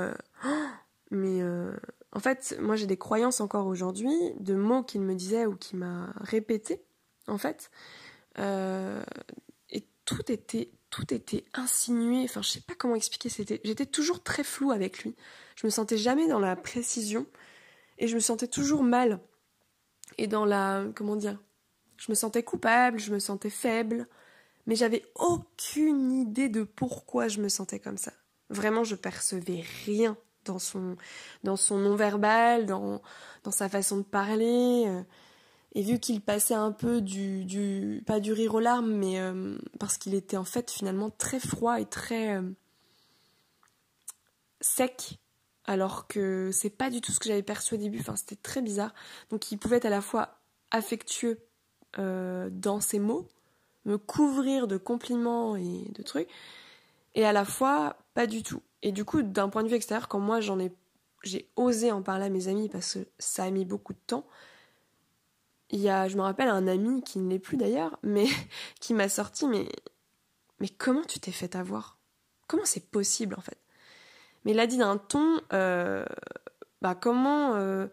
mais 1.10 1.42
en 2.12 2.20
fait, 2.20 2.58
moi 2.60 2.76
j'ai 2.76 2.86
des 2.86 2.98
croyances 2.98 3.40
encore 3.40 3.66
aujourd'hui, 3.66 4.14
de 4.38 4.54
mots 4.54 4.82
qu'il 4.82 5.00
me 5.00 5.14
disait 5.14 5.46
ou 5.46 5.56
qu'il 5.56 5.78
m'a 5.78 6.12
répété, 6.16 6.84
en 7.26 7.38
fait. 7.38 7.70
et 8.38 9.86
tout 10.04 10.30
était 10.30 10.72
tout 10.90 11.12
était 11.14 11.46
insinué, 11.54 12.24
enfin 12.24 12.42
je 12.42 12.50
sais 12.50 12.60
pas 12.60 12.74
comment 12.74 12.96
expliquer, 12.96 13.30
j'étais 13.64 13.86
toujours 13.86 14.22
très 14.22 14.44
floue 14.44 14.72
avec 14.72 15.02
lui. 15.04 15.16
Je 15.54 15.66
me 15.66 15.70
sentais 15.70 15.96
jamais 15.96 16.28
dans 16.28 16.38
la 16.38 16.56
précision 16.56 17.26
et 17.98 18.08
je 18.08 18.14
me 18.14 18.20
sentais 18.20 18.48
toujours 18.48 18.82
mal. 18.82 19.20
Et 20.18 20.26
dans 20.26 20.44
la 20.44 20.84
comment 20.94 21.16
dire 21.16 21.38
Je 21.96 22.10
me 22.10 22.14
sentais 22.14 22.42
coupable, 22.42 22.98
je 22.98 23.12
me 23.12 23.18
sentais 23.18 23.50
faible, 23.50 24.08
mais 24.66 24.76
j'avais 24.76 25.04
aucune 25.14 26.12
idée 26.12 26.48
de 26.48 26.62
pourquoi 26.62 27.28
je 27.28 27.40
me 27.40 27.48
sentais 27.48 27.78
comme 27.78 27.98
ça. 27.98 28.12
Vraiment, 28.50 28.84
je 28.84 28.94
percevais 28.94 29.64
rien 29.86 30.16
dans 30.44 30.58
son 30.58 30.96
dans 31.42 31.56
son 31.56 31.78
non-verbal, 31.78 32.66
dans 32.66 33.00
dans 33.44 33.50
sa 33.50 33.68
façon 33.68 33.98
de 33.98 34.02
parler. 34.02 34.84
Euh, 34.86 35.02
et 35.74 35.82
vu 35.82 35.98
qu'il 35.98 36.20
passait 36.20 36.54
un 36.54 36.70
peu 36.70 37.00
du, 37.00 37.44
du, 37.44 38.02
pas 38.06 38.20
du 38.20 38.32
rire 38.32 38.54
aux 38.54 38.60
larmes, 38.60 38.92
mais 38.92 39.18
euh, 39.18 39.58
parce 39.80 39.98
qu'il 39.98 40.14
était 40.14 40.36
en 40.36 40.44
fait 40.44 40.70
finalement 40.70 41.10
très 41.10 41.40
froid 41.40 41.80
et 41.80 41.86
très 41.86 42.36
euh, 42.36 42.42
sec, 44.60 45.18
alors 45.64 46.06
que 46.06 46.50
c'est 46.52 46.70
pas 46.70 46.90
du 46.90 47.00
tout 47.00 47.12
ce 47.12 47.20
que 47.20 47.28
j'avais 47.28 47.42
perçu 47.42 47.74
au 47.74 47.76
début. 47.76 48.02
C'était 48.16 48.36
très 48.36 48.62
bizarre. 48.62 48.94
Donc, 49.30 49.50
il 49.50 49.58
pouvait 49.58 49.76
être 49.76 49.86
à 49.86 49.90
la 49.90 50.00
fois 50.00 50.40
affectueux 50.70 51.40
euh, 51.98 52.48
dans 52.50 52.80
ses 52.80 52.98
mots, 52.98 53.28
me 53.84 53.98
couvrir 53.98 54.66
de 54.66 54.76
compliments 54.76 55.56
et 55.56 55.90
de 55.90 56.02
trucs, 56.02 56.28
et 57.14 57.24
à 57.24 57.32
la 57.32 57.44
fois 57.44 57.96
pas 58.14 58.26
du 58.26 58.42
tout. 58.42 58.62
Et 58.82 58.92
du 58.92 59.04
coup, 59.04 59.22
d'un 59.22 59.48
point 59.48 59.62
de 59.62 59.68
vue 59.68 59.76
extérieur, 59.76 60.08
quand 60.08 60.20
moi 60.20 60.40
j'en 60.40 60.58
ai, 60.58 60.72
j'ai 61.22 61.48
osé 61.56 61.92
en 61.92 62.02
parler 62.02 62.26
à 62.26 62.28
mes 62.30 62.48
amis 62.48 62.68
parce 62.68 62.94
que 62.94 63.06
ça 63.18 63.44
a 63.44 63.50
mis 63.50 63.64
beaucoup 63.64 63.92
de 63.92 63.98
temps 64.06 64.26
il 65.70 65.80
y 65.80 65.88
a, 65.88 66.08
je 66.08 66.16
me 66.16 66.22
rappelle, 66.22 66.48
un 66.48 66.68
ami 66.68 67.02
qui 67.02 67.18
ne 67.18 67.28
l'est 67.28 67.38
plus 67.38 67.56
d'ailleurs, 67.56 67.98
mais 68.02 68.26
qui 68.80 68.94
m'a 68.94 69.08
sorti, 69.08 69.46
mais 69.46 69.68
comment 70.78 71.04
tu 71.04 71.20
t'es 71.20 71.32
fait 71.32 71.56
avoir? 71.56 71.98
Comment 72.46 72.64
c'est 72.64 72.90
possible 72.90 73.34
en 73.36 73.40
fait? 73.40 73.58
Mais 74.44 74.52
il 74.52 74.60
a 74.60 74.66
dit 74.66 74.76
d'un 74.76 74.98
ton, 74.98 75.40
euh, 75.52 76.04
bah 76.82 76.94
comment, 76.94 77.54
euh, 77.54 77.86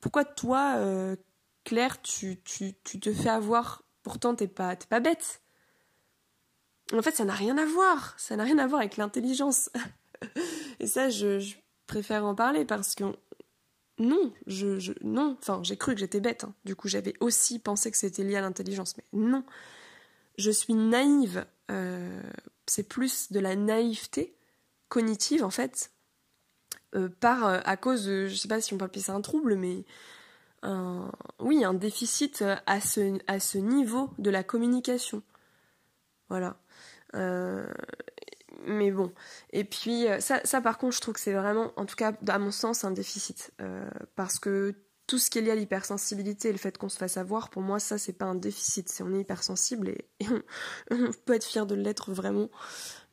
pourquoi 0.00 0.24
toi, 0.24 0.74
euh, 0.76 1.16
Claire, 1.64 2.02
tu, 2.02 2.40
te 2.42 3.12
fais 3.12 3.28
avoir? 3.28 3.82
Pourtant 4.02 4.34
t'es 4.34 4.48
pas, 4.48 4.74
pas 4.76 5.00
bête. 5.00 5.42
En 6.92 7.02
fait, 7.02 7.14
ça 7.14 7.24
n'a 7.24 7.34
rien 7.34 7.58
à 7.58 7.66
voir. 7.66 8.14
Ça 8.18 8.34
n'a 8.36 8.44
rien 8.44 8.58
à 8.58 8.66
voir 8.66 8.80
avec 8.80 8.96
l'intelligence. 8.96 9.70
Et 10.80 10.86
ça, 10.86 11.10
je, 11.10 11.54
préfère 11.86 12.24
en 12.26 12.34
parler 12.34 12.64
parce 12.64 12.94
que 12.94 13.04
non, 13.98 14.32
je, 14.46 14.92
non, 15.02 15.36
enfin 15.40 15.60
j'ai 15.62 15.78
cru 15.78 15.94
que 15.94 16.00
j'étais 16.00 16.20
bête. 16.20 16.44
Hein. 16.44 16.52
Du 16.66 16.76
coup 16.76 16.86
j'avais 16.86 17.14
aussi 17.20 17.58
pensé 17.58 17.90
que 17.90 17.96
c'était 17.96 18.24
lié 18.24 18.36
à 18.36 18.42
l'intelligence, 18.42 18.94
mais 18.96 19.04
non. 19.12 19.42
Je 20.36 20.50
suis 20.50 20.74
naïve. 20.74 21.46
C'est 22.66 22.86
plus 22.86 23.32
de 23.32 23.40
la 23.40 23.56
naïveté 23.56 24.37
cognitive 24.88 25.44
en 25.44 25.50
fait, 25.50 25.92
euh, 26.94 27.08
par 27.20 27.46
euh, 27.46 27.60
à 27.64 27.76
cause 27.76 28.06
de, 28.06 28.26
je 28.26 28.34
sais 28.34 28.48
pas 28.48 28.60
si 28.60 28.74
on 28.74 28.78
peut 28.78 28.86
appeler 28.86 29.02
ça 29.02 29.14
un 29.14 29.20
trouble, 29.20 29.56
mais 29.56 29.84
oui, 31.38 31.64
un 31.64 31.74
déficit 31.74 32.42
à 32.66 32.80
ce, 32.80 33.18
à 33.28 33.38
ce 33.38 33.58
niveau 33.58 34.10
de 34.18 34.30
la 34.30 34.42
communication. 34.42 35.22
Voilà 36.28 36.58
mais 38.66 38.90
bon. 38.90 39.12
Et 39.52 39.64
puis, 39.64 40.08
euh, 40.08 40.20
ça, 40.20 40.40
ça, 40.44 40.60
par 40.60 40.78
contre, 40.78 40.96
je 40.96 41.00
trouve 41.00 41.14
que 41.14 41.20
c'est 41.20 41.32
vraiment, 41.32 41.72
en 41.76 41.86
tout 41.86 41.96
cas, 41.96 42.12
à 42.28 42.38
mon 42.38 42.50
sens, 42.50 42.84
un 42.84 42.90
déficit. 42.90 43.52
Euh, 43.60 43.88
parce 44.16 44.38
que 44.38 44.74
tout 45.06 45.18
ce 45.18 45.30
qui 45.30 45.38
est 45.38 45.42
lié 45.42 45.52
à 45.52 45.54
l'hypersensibilité 45.54 46.50
et 46.50 46.52
le 46.52 46.58
fait 46.58 46.76
qu'on 46.76 46.90
se 46.90 46.98
fasse 46.98 47.16
avoir, 47.16 47.50
pour 47.50 47.62
moi, 47.62 47.78
ça, 47.78 47.98
c'est 47.98 48.12
pas 48.12 48.26
un 48.26 48.34
déficit. 48.34 48.88
C'est 48.88 49.02
on 49.02 49.14
est 49.14 49.20
hypersensible 49.20 49.88
et, 49.88 50.06
on, 50.90 51.10
peut 51.24 51.34
être 51.34 51.44
fier 51.44 51.66
de 51.66 51.74
l'être 51.74 52.12
vraiment. 52.12 52.50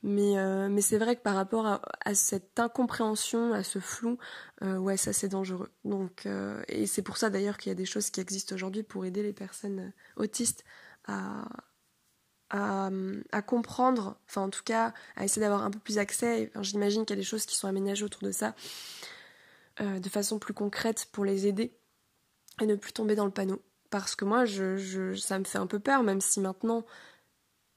Mais, 0.08 0.38
euh, 0.38 0.70
mais 0.70 0.82
c'est 0.82 1.00
vrai 1.00 1.16
que 1.16 1.24
par 1.24 1.34
rapport 1.34 1.66
à, 1.66 2.14
cette 2.14 2.60
incompréhension, 2.60 3.54
à 3.54 3.64
ce 3.64 3.80
flou, 3.80 4.20
euh, 4.62 4.78
ouais, 4.78 4.98
ça 4.98 5.14
c'est 5.14 5.30
dangereux. 5.30 5.72
Donc, 5.84 6.28
euh, 6.28 6.62
et 6.68 6.86
c'est 6.86 7.02
pour 7.02 7.18
ça 7.18 7.32
d'ailleurs 7.32 7.58
qu'il 7.58 7.72
y 7.72 7.74
a 7.74 7.76
des 7.76 7.88
choses 7.88 8.12
qui 8.12 8.22
existent 8.22 8.54
aujourd'hui 8.54 8.84
pour 8.84 9.04
aider 9.06 9.24
les 9.24 9.34
personnes 9.34 9.94
autistes 10.16 10.64
à, 11.08 11.48
comprendre, 13.48 14.20
enfin 14.28 14.44
en 14.44 14.50
tout 14.52 14.64
cas 14.64 14.94
à 15.16 15.26
essayer 15.26 15.42
d'avoir 15.42 15.64
un 15.64 15.72
peu 15.72 15.80
plus 15.80 15.98
accès. 15.98 16.52
J'imagine 16.62 17.04
qu'il 17.04 17.16
y 17.16 17.20
a 17.20 17.22
des 17.22 17.28
choses 17.28 17.48
qui 17.48 17.56
sont 17.56 17.68
aménagées 17.68 18.06
autour 18.06 18.22
de 18.22 18.32
ça 18.32 18.54
de 19.80 20.10
façon 20.10 20.38
plus 20.38 20.54
concrète 20.54 21.08
pour 21.12 21.26
les 21.26 21.48
aider 21.48 21.76
et 22.62 22.68
ne 22.68 22.76
plus 22.76 22.94
tomber 22.94 23.16
dans 23.16 23.26
le 23.26 23.32
panneau. 23.32 23.60
Parce 23.90 24.16
que 24.16 24.24
moi, 24.24 24.46
ça 24.46 25.40
me 25.40 25.46
fait 25.46 25.58
un 25.58 25.68
peu 25.68 25.80
peur, 25.80 26.04
même 26.04 26.22
si 26.22 26.40
maintenant 26.40 26.86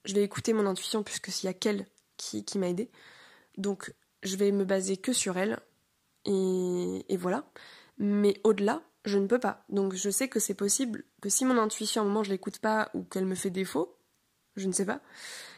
je 0.04 0.14
vais 0.14 0.22
écouter 0.22 0.52
mon 0.52 0.66
intuition, 0.66 1.02
puisque 1.02 1.30
s'il 1.30 1.46
y 1.46 1.50
a 1.50 1.54
qu'elle 1.54 1.86
qui, 2.18 2.44
qui 2.44 2.58
m'a 2.58 2.68
aidé. 2.68 2.90
Donc 3.56 3.94
je 4.22 4.36
vais 4.36 4.52
me 4.52 4.66
baser 4.66 4.98
que 4.98 5.14
sur 5.14 5.38
elle. 5.38 5.58
Et, 6.26 7.06
et 7.08 7.16
voilà. 7.16 7.50
Mais 7.96 8.38
au-delà, 8.44 8.82
je 9.06 9.18
ne 9.18 9.26
peux 9.26 9.40
pas. 9.40 9.64
Donc 9.70 9.94
je 9.94 10.10
sais 10.10 10.28
que 10.28 10.40
c'est 10.40 10.54
possible 10.54 11.04
que 11.22 11.30
si 11.30 11.46
mon 11.46 11.56
intuition 11.56 12.02
à 12.02 12.04
un 12.04 12.08
moment 12.08 12.22
je 12.22 12.30
l'écoute 12.30 12.58
pas 12.58 12.90
ou 12.92 13.02
qu'elle 13.04 13.24
me 13.24 13.34
fait 13.34 13.50
défaut, 13.50 13.96
je 14.56 14.66
ne 14.66 14.72
sais 14.72 14.84
pas, 14.84 15.00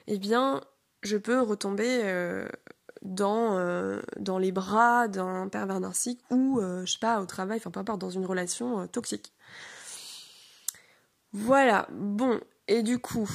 eh 0.06 0.18
bien 0.18 0.60
je 1.02 1.16
peux 1.16 1.40
retomber 1.40 2.02
euh, 2.04 2.46
dans, 3.02 3.56
euh, 3.56 4.00
dans 4.18 4.38
les 4.38 4.52
bras 4.52 5.08
d'un 5.08 5.48
pervers 5.48 5.80
narcissique 5.80 6.20
ou, 6.30 6.60
euh, 6.60 6.84
je 6.84 6.92
sais 6.92 6.98
pas, 6.98 7.20
au 7.20 7.26
travail, 7.26 7.58
enfin 7.58 7.70
peu 7.70 7.80
importe, 7.80 8.00
dans 8.00 8.10
une 8.10 8.26
relation 8.26 8.80
euh, 8.80 8.86
toxique. 8.86 9.32
Voilà, 11.32 11.88
bon, 11.92 12.40
et 12.68 12.82
du 12.82 12.98
coup, 12.98 13.30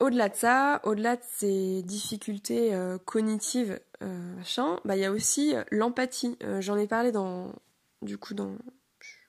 au-delà 0.00 0.28
de 0.28 0.34
ça, 0.34 0.80
au-delà 0.84 1.16
de 1.16 1.22
ces 1.36 1.82
difficultés 1.82 2.76
cognitives, 3.04 3.80
machin, 4.00 4.80
bah 4.84 4.96
il 4.96 5.02
y 5.02 5.04
a 5.04 5.12
aussi 5.12 5.54
l'empathie. 5.70 6.36
J'en 6.60 6.76
ai 6.76 6.86
parlé 6.86 7.12
dans, 7.12 7.54
du 8.02 8.18
coup, 8.18 8.34
dans, 8.34 8.56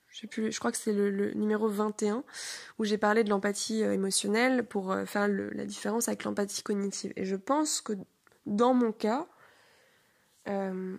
je 0.10 0.20
sais 0.20 0.28
plus, 0.28 0.52
je 0.52 0.60
crois 0.60 0.72
que 0.72 0.78
c'est 0.78 0.92
le, 0.92 1.34
numéro 1.34 1.70
21, 1.70 2.24
où 2.80 2.84
j'ai 2.84 2.98
parlé 2.98 3.24
de 3.24 3.30
l'empathie 3.30 3.82
émotionnelle 3.82 4.66
pour 4.66 4.96
faire 5.06 5.28
la 5.28 5.66
différence 5.66 6.08
avec 6.08 6.24
l'empathie 6.24 6.64
cognitive. 6.64 7.14
Et 7.16 7.26
je 7.26 7.36
pense 7.36 7.82
que 7.82 7.94
dans 8.46 8.74
mon 8.74 8.92
cas, 8.92 9.28
euh, 10.48 10.98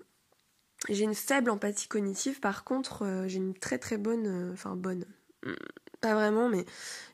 j'ai 0.89 1.05
une 1.05 1.15
faible 1.15 1.51
empathie 1.51 1.89
cognitive, 1.89 2.41
par 2.41 2.65
contre, 2.65 3.05
euh, 3.05 3.29
j'ai 3.29 3.39
une 3.39 3.55
très 3.55 3.79
très 3.79 3.97
bonne, 3.97 4.27
euh, 4.27 4.53
enfin 4.53 4.77
bonne, 4.77 5.05
pas 6.01 6.15
vraiment, 6.15 6.49
mais 6.49 6.65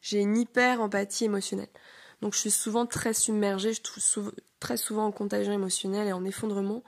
j'ai 0.01 0.21
une 0.21 0.37
hyper 0.37 0.81
empathie 0.81 1.25
émotionnelle. 1.25 1.69
Donc 2.23 2.33
je 2.35 2.39
suis 2.39 2.51
souvent 2.51 2.87
très 2.87 3.13
submergée, 3.13 3.75
je 3.75 3.81
très 4.59 4.79
souvent 4.79 5.05
en 5.07 5.13
contagion 5.13 5.53
émotionnelle 5.53 6.09
et 6.09 6.13
en 6.13 6.25
effondrement, 6.25 6.83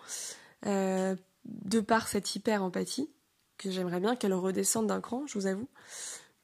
de 0.65 1.81
par 1.81 2.09
cette 2.09 2.35
hyper 2.35 2.63
empathie, 2.63 3.11
que 3.59 3.71
j'aimerais 3.71 4.01
bien 4.01 4.17
qu'elle 4.17 4.33
redescende 4.33 4.87
d'un 4.87 5.01
cran, 5.01 5.27
je 5.27 5.39
vous 5.39 5.47
avoue, 5.47 5.69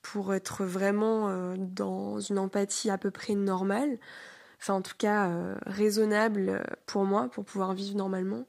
pour 0.03 0.35
être 0.35 0.65
vraiment 0.65 1.55
dans 1.57 2.21
une 2.21 2.39
empathie 2.39 2.91
à 2.91 2.99
peu 2.99 3.11
près 3.11 3.35
normale 3.35 3.99
enfin 4.61 4.75
en 4.75 4.83
tout 4.83 4.95
cas 4.97 5.31
euh, 5.31 5.55
raisonnable 5.67 6.63
pour 6.87 7.05
moi, 7.05 7.29
pour 7.31 7.45
pouvoir 7.45 7.75
vivre 7.75 7.97
normalement. 7.97 8.47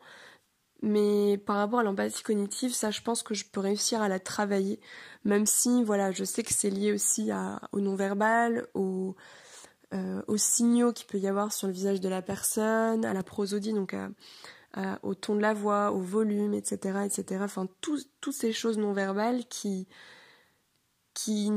Mais 0.84 1.38
par 1.38 1.58
rapport 1.58 1.80
à 1.80 1.84
l'empathie 1.84 2.24
cognitive, 2.24 2.74
ça 2.74 2.92
je 2.92 3.02
pense 3.02 3.24
que 3.24 3.34
je 3.34 3.46
peux 3.46 3.60
réussir 3.60 4.02
à 4.02 4.10
la 4.10 4.20
travailler, 4.20 4.80
même 5.24 5.46
si 5.46 5.84
voilà, 5.84 6.12
je 6.12 6.24
sais 6.24 6.44
que 6.44 6.54
c'est 6.54 6.72
lié 6.72 6.92
aussi 6.92 7.30
au 7.72 7.80
non-verbal, 7.80 8.68
au, 8.74 9.16
euh, 9.94 10.22
aux 10.28 10.38
signaux 10.38 10.94
qu'il 10.94 11.08
peut 11.08 11.18
y 11.18 11.28
avoir 11.28 11.52
sur 11.52 11.68
le 11.68 11.74
visage 11.74 12.00
de 12.00 12.10
la 12.10 12.22
personne, 12.22 13.06
à 13.06 13.14
la 13.14 13.24
prosodie, 13.24 13.74
donc 13.74 13.96
au 15.04 15.16
ton 15.16 15.36
de 15.36 15.42
la 15.42 15.54
voix, 15.54 15.92
au 15.92 16.00
volume, 16.00 16.54
etc., 16.54 17.00
etc. 17.06 17.42
Enfin, 17.44 17.68
toutes 17.82 18.08
ces 18.32 18.54
choses 18.54 18.78
non-verbales 18.78 19.46
qui, 19.50 19.88
qui 21.14 21.52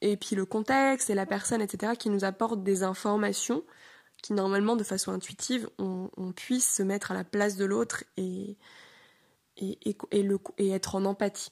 et 0.00 0.16
puis 0.16 0.34
le 0.34 0.44
contexte 0.44 1.10
et 1.10 1.14
la 1.14 1.26
personne, 1.26 1.60
etc., 1.60 1.92
qui 1.98 2.10
nous 2.10 2.24
apportent 2.24 2.64
des 2.64 2.82
informations 2.82 3.62
qui 4.22 4.32
normalement 4.32 4.76
de 4.76 4.84
façon 4.84 5.12
intuitive 5.12 5.68
on, 5.78 6.32
puisse 6.32 6.76
se 6.76 6.82
mettre 6.82 7.10
à 7.10 7.14
la 7.14 7.24
place 7.24 7.56
de 7.56 7.64
l'autre 7.64 8.04
et, 8.16 8.56
et, 9.56 9.96
et, 10.10 10.70
être 10.70 10.94
en 10.94 11.04
empathie. 11.04 11.50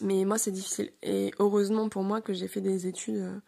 Mais 0.00 0.24
moi 0.24 0.38
c'est 0.38 0.50
difficile. 0.50 0.92
Et 1.02 1.32
heureusement 1.38 1.88
pour 1.88 2.02
moi 2.02 2.20
que 2.20 2.32
j'ai 2.32 2.48
fait 2.48 2.60
des 2.60 2.86
études, 2.86 3.16
euh, 3.16 3.40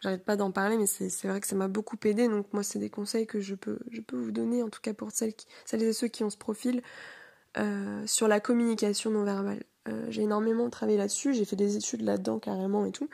j'arrête 0.00 0.24
pas 0.24 0.36
d'en 0.36 0.50
parler, 0.50 0.76
mais 0.76 0.86
c'est 0.86 1.28
vrai 1.28 1.40
que 1.40 1.46
ça 1.46 1.56
m'a 1.56 1.68
beaucoup 1.68 1.96
aidé. 2.04 2.28
Donc 2.28 2.52
moi 2.52 2.62
c'est 2.62 2.78
des 2.78 2.90
conseils 2.90 3.26
que 3.26 3.40
je 3.40 3.54
peux, 3.54 3.78
je 3.90 4.00
peux 4.00 4.16
vous 4.16 4.32
donner, 4.32 4.62
en 4.62 4.68
tout 4.68 4.80
cas 4.80 4.94
pour 4.94 5.10
celles, 5.12 5.34
celles 5.64 5.82
et 5.82 5.92
ceux 5.92 6.08
qui 6.08 6.24
ont 6.24 6.30
ce 6.30 6.38
profil, 6.38 6.82
euh, 7.58 8.06
sur 8.06 8.28
la 8.28 8.40
communication 8.40 9.10
non 9.10 9.24
verbale. 9.24 9.64
Euh, 9.88 10.06
j'ai 10.10 10.22
énormément 10.22 10.68
travaillé 10.70 10.98
là-dessus, 10.98 11.34
j'ai 11.34 11.44
fait 11.44 11.56
des 11.56 11.76
études 11.76 12.02
là-dedans 12.02 12.38
carrément 12.38 12.84
et 12.84 12.92
tout, 12.92 13.08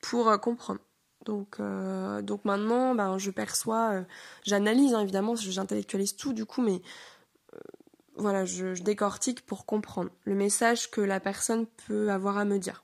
pour 0.00 0.40
comprendre. 0.40 0.80
Donc, 1.28 1.60
euh, 1.60 2.22
donc 2.22 2.44
maintenant, 2.46 2.94
ben, 2.94 3.18
je 3.18 3.30
perçois, 3.30 3.90
euh, 3.92 4.02
j'analyse 4.44 4.94
hein, 4.94 5.00
évidemment, 5.00 5.36
j'intellectualise 5.36 6.16
tout 6.16 6.32
du 6.32 6.46
coup, 6.46 6.62
mais 6.62 6.80
euh, 7.54 7.58
voilà, 8.16 8.46
je, 8.46 8.82
décortique 8.82 9.44
pour 9.44 9.66
comprendre 9.66 10.10
le 10.24 10.34
message 10.34 10.90
que 10.90 11.02
la 11.02 11.20
personne 11.20 11.66
peut 11.86 12.10
avoir 12.10 12.38
à 12.38 12.46
me 12.46 12.58
dire. 12.58 12.82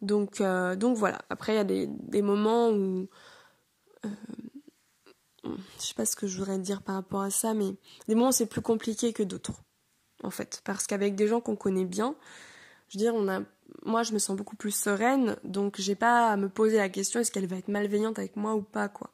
Donc, 0.00 0.42
donc 0.76 0.96
voilà. 0.96 1.18
Après, 1.30 1.52
il 1.52 1.56
y 1.56 1.60
a 1.60 1.64
des, 1.64 1.86
des 1.86 2.22
moments 2.22 2.70
où 2.70 3.08
je 5.44 5.82
sais 5.82 5.94
pas 5.94 6.04
ce 6.04 6.16
que 6.16 6.26
je 6.26 6.38
voudrais 6.38 6.58
dire 6.58 6.82
par 6.82 6.96
rapport 6.96 7.22
à 7.22 7.30
ça, 7.30 7.54
mais 7.54 7.76
des 8.06 8.14
moments 8.14 8.32
c'est 8.32 8.46
plus 8.46 8.60
compliqué 8.60 9.12
que 9.12 9.22
d'autres, 9.22 9.52
en 10.22 10.30
fait, 10.30 10.60
parce 10.64 10.86
qu'avec 10.86 11.14
des 11.14 11.26
gens 11.26 11.40
qu'on 11.40 11.56
connaît 11.56 11.84
bien, 11.84 12.14
je 12.88 12.98
veux 12.98 13.02
dire, 13.02 13.14
on 13.14 13.28
a, 13.28 13.40
moi, 13.84 14.02
je 14.02 14.12
me 14.12 14.18
sens 14.18 14.36
beaucoup 14.36 14.56
plus 14.56 14.70
sereine, 14.72 15.36
donc 15.44 15.76
j'ai 15.78 15.94
pas 15.94 16.30
à 16.30 16.36
me 16.36 16.48
poser 16.48 16.78
la 16.78 16.88
question 16.88 17.20
est-ce 17.20 17.30
qu'elle 17.30 17.46
va 17.46 17.56
être 17.56 17.68
malveillante 17.68 18.18
avec 18.18 18.36
moi 18.36 18.54
ou 18.54 18.62
pas, 18.62 18.88
quoi, 18.88 19.10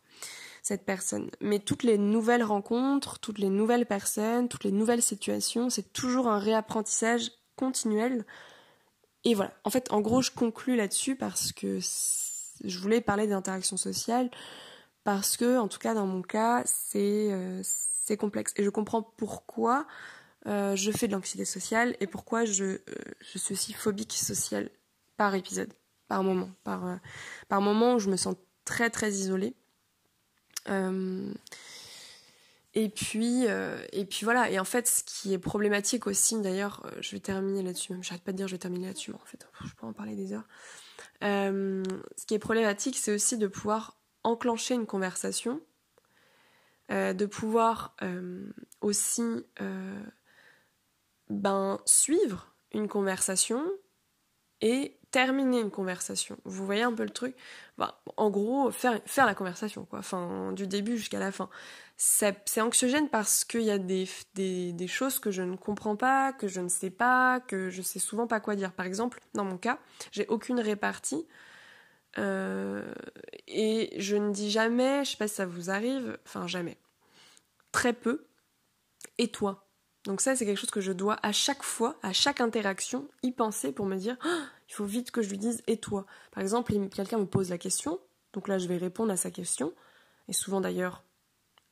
cette 0.62 0.84
personne. 0.84 1.30
Mais 1.40 1.58
toutes 1.58 1.82
les 1.82 1.98
nouvelles 1.98 2.44
rencontres, 2.44 3.18
toutes 3.18 3.38
les 3.38 3.50
nouvelles 3.50 3.86
personnes, 3.86 4.48
toutes 4.48 4.64
les 4.64 4.72
nouvelles 4.72 5.02
situations, 5.02 5.70
c'est 5.70 5.92
toujours 5.92 6.28
un 6.28 6.38
réapprentissage 6.38 7.30
continuel. 7.56 8.24
Et 9.24 9.34
voilà. 9.34 9.52
En 9.64 9.70
fait, 9.70 9.90
en 9.92 10.00
gros, 10.00 10.22
je 10.22 10.30
conclus 10.30 10.76
là-dessus 10.76 11.16
parce 11.16 11.52
que 11.52 11.78
je 12.62 12.78
voulais 12.78 13.00
parler 13.00 13.26
d'interactions 13.26 13.76
sociales 13.76 14.30
parce 15.02 15.36
que, 15.36 15.58
en 15.58 15.68
tout 15.68 15.78
cas, 15.78 15.94
dans 15.94 16.06
mon 16.06 16.22
cas, 16.22 16.62
c'est 16.66 17.28
euh, 17.32 17.62
complexe. 18.18 18.52
Et 18.56 18.64
je 18.64 18.70
comprends 18.70 19.02
pourquoi 19.02 19.86
euh, 20.46 20.76
je 20.76 20.90
fais 20.90 21.08
de 21.08 21.12
l'anxiété 21.12 21.44
sociale 21.44 21.96
et 22.00 22.06
pourquoi 22.06 22.44
je, 22.44 22.64
euh, 22.64 22.80
je 23.20 23.38
suis 23.38 23.54
aussi 23.54 23.72
phobique 23.72 24.12
sociale 24.12 24.70
par 25.16 25.34
épisode, 25.34 25.72
par 26.08 26.22
moment, 26.22 26.50
par, 26.64 26.98
par 27.48 27.60
moment 27.60 27.94
où 27.94 27.98
je 27.98 28.10
me 28.10 28.16
sens 28.16 28.34
très 28.64 28.90
très 28.90 29.10
isolée. 29.10 29.54
Et 32.74 32.88
puis, 32.88 33.44
et 33.44 34.04
puis 34.04 34.24
voilà. 34.24 34.50
Et 34.50 34.58
en 34.58 34.64
fait, 34.64 34.86
ce 34.86 35.02
qui 35.04 35.32
est 35.32 35.38
problématique 35.38 36.06
aussi, 36.06 36.40
d'ailleurs, 36.40 36.84
je 37.00 37.12
vais 37.12 37.20
terminer 37.20 37.62
là-dessus. 37.62 37.92
Même, 37.92 38.02
j'arrête 38.02 38.22
pas 38.22 38.32
de 38.32 38.36
dire 38.36 38.48
je 38.48 38.54
vais 38.54 38.58
terminer 38.58 38.86
là-dessus, 38.86 39.12
mais 39.12 39.18
en 39.20 39.26
fait, 39.26 39.46
je 39.64 39.74
peux 39.74 39.86
en 39.86 39.92
parler 39.92 40.16
des 40.16 40.32
heures. 40.32 40.48
ce 41.22 42.26
qui 42.26 42.34
est 42.34 42.38
problématique, 42.38 42.96
c'est 42.98 43.14
aussi 43.14 43.38
de 43.38 43.46
pouvoir 43.46 43.98
enclencher 44.24 44.74
une 44.74 44.86
conversation, 44.86 45.60
de 46.90 47.26
pouvoir 47.26 47.96
aussi 48.80 49.22
ben, 51.28 51.80
suivre 51.86 52.54
une 52.72 52.88
conversation 52.88 53.64
et 54.60 54.98
terminer 55.14 55.60
une 55.60 55.70
conversation. 55.70 56.36
Vous 56.44 56.66
voyez 56.66 56.82
un 56.82 56.92
peu 56.92 57.04
le 57.04 57.10
truc? 57.10 57.36
Ben, 57.78 57.94
En 58.16 58.30
gros, 58.30 58.72
faire, 58.72 59.00
la 59.16 59.34
conversation, 59.36 59.84
quoi. 59.84 60.00
Enfin, 60.00 60.50
du 60.50 60.66
début 60.66 60.98
jusqu'à 60.98 61.20
la 61.20 61.30
fin. 61.30 61.48
C'est 61.96 62.60
anxiogène 62.60 63.08
parce 63.08 63.44
qu'il 63.44 63.62
y 63.62 63.70
a 63.70 63.78
des, 63.78 64.08
des, 64.34 64.72
des, 64.72 64.88
choses 64.88 65.20
que 65.20 65.30
je 65.30 65.42
ne 65.42 65.54
comprends 65.54 65.94
pas, 65.94 66.32
que 66.32 66.48
je 66.48 66.60
ne 66.60 66.68
sais 66.68 66.90
pas, 66.90 67.38
que 67.38 67.70
je 67.70 67.80
sais 67.80 68.00
souvent 68.00 68.26
pas 68.26 68.40
quoi 68.40 68.56
dire. 68.56 68.72
Par 68.72 68.86
exemple, 68.86 69.20
dans 69.34 69.44
mon 69.44 69.56
cas, 69.56 69.78
j'ai 70.10 70.26
aucune 70.26 70.58
répartie. 70.58 71.28
Euh, 72.18 72.92
et 73.46 73.94
je 74.00 74.16
ne 74.16 74.32
dis 74.32 74.50
jamais, 74.50 75.04
je 75.04 75.12
sais 75.12 75.16
pas 75.16 75.28
si 75.28 75.36
ça 75.36 75.46
vous 75.46 75.70
arrive, 75.70 76.18
enfin 76.26 76.48
jamais, 76.48 76.76
très 77.70 77.92
peu, 77.92 78.26
et 79.18 79.28
toi? 79.28 79.64
Donc 80.04 80.20
ça, 80.20 80.36
c'est 80.36 80.44
quelque 80.44 80.58
chose 80.58 80.70
que 80.70 80.80
je 80.80 80.92
dois 80.92 81.18
à 81.22 81.32
chaque 81.32 81.62
fois, 81.62 81.96
à 82.02 82.12
chaque 82.12 82.40
interaction, 82.40 83.08
y 83.22 83.32
penser 83.32 83.72
pour 83.72 83.86
me 83.86 83.96
dire, 83.96 84.16
oh, 84.24 84.42
il 84.68 84.74
faut 84.74 84.84
vite 84.84 85.10
que 85.10 85.22
je 85.22 85.30
lui 85.30 85.38
dise 85.38 85.62
et 85.66 85.76
toi? 85.76 86.06
Par 86.32 86.42
exemple, 86.42 86.72
quelqu'un 86.88 87.18
me 87.18 87.26
pose 87.26 87.50
la 87.50 87.58
question, 87.58 88.00
donc 88.34 88.48
là, 88.48 88.58
je 88.58 88.66
vais 88.68 88.76
répondre 88.76 89.12
à 89.12 89.16
sa 89.16 89.30
question. 89.30 89.72
Et 90.28 90.32
souvent 90.32 90.60
d'ailleurs, 90.60 91.04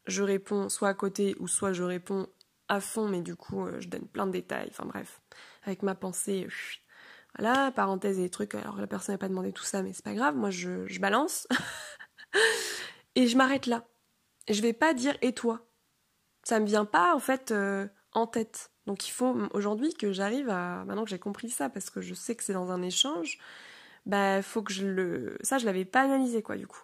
je 0.07 0.23
réponds 0.23 0.69
soit 0.69 0.89
à 0.89 0.95
côté 0.95 1.37
ou 1.39 1.49
soit 1.49 1.73
je 1.73 1.83
réponds 1.83 2.29
à 2.69 2.81
fond, 2.81 3.09
mais 3.09 3.21
du 3.21 3.37
coup, 3.37 3.67
je 3.79 3.89
donne 3.89 4.07
plein 4.07 4.27
de 4.27 4.33
détails. 4.33 4.69
Enfin 4.71 4.87
bref, 4.87 5.21
avec 5.65 5.83
ma 5.83 5.95
pensée. 5.95 6.47
voilà, 7.37 7.73
parenthèse 7.73 8.19
et 8.19 8.31
trucs. 8.31 8.55
Alors 8.55 8.77
la 8.77 8.87
personne 8.87 9.15
n'a 9.15 9.19
pas 9.19 9.29
demandé 9.29 9.53
tout 9.53 9.65
ça, 9.65 9.83
mais 9.83 9.93
c'est 9.93 10.05
pas 10.05 10.15
grave. 10.15 10.37
Moi, 10.37 10.51
je, 10.51 10.99
balance. 11.01 11.49
et 13.15 13.27
je 13.27 13.37
m'arrête 13.37 13.67
là. 13.67 13.85
Je 14.49 14.63
vais 14.63 14.73
pas 14.73 14.95
dire 14.95 15.17
et 15.23 15.35
toi? 15.35 15.67
Ça 16.45 16.61
me 16.61 16.67
vient 16.67 16.85
pas, 16.85 17.15
en 17.15 17.21
fait, 17.21 17.55
en 18.13 18.27
tête. 18.27 18.72
Donc 18.87 19.07
il 19.09 19.13
faut 19.13 19.37
aujourd'hui 19.53 19.95
que 19.95 20.13
j'arrive 20.13 20.49
à 20.49 20.85
maintenant 20.85 21.05
que 21.05 21.11
j'ai 21.11 21.19
compris 21.19 21.51
ça 21.51 21.69
parce 21.69 21.91
que 21.91 22.01
je 22.01 22.15
sais 22.15 22.35
que 22.35 22.43
c'est 22.43 22.53
dans 22.53 22.73
un 22.73 22.83
échange, 22.83 23.39
bah 24.07 24.43
faut 24.43 24.63
que 24.63 24.73
je 24.73 24.87
le 24.87 25.39
ça 25.43 25.59
je 25.59 25.67
l'avais 25.67 25.85
pas 25.85 26.03
analysé 26.03 26.43
quoi 26.43 26.57
du 26.57 26.67
coup. 26.67 26.83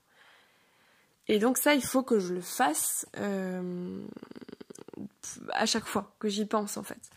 Et 1.27 1.39
donc 1.39 1.59
ça 1.59 1.75
il 1.75 1.83
faut 1.83 2.03
que 2.03 2.21
je 2.21 2.35
le 2.35 2.41
fasse 2.41 3.07
euh, 3.17 4.01
à 5.51 5.67
chaque 5.67 5.87
fois 5.87 6.15
que 6.21 6.29
j'y 6.29 6.47
pense 6.47 6.77
en 6.77 6.85
fait. 6.85 7.11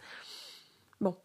Bon. 1.00 1.16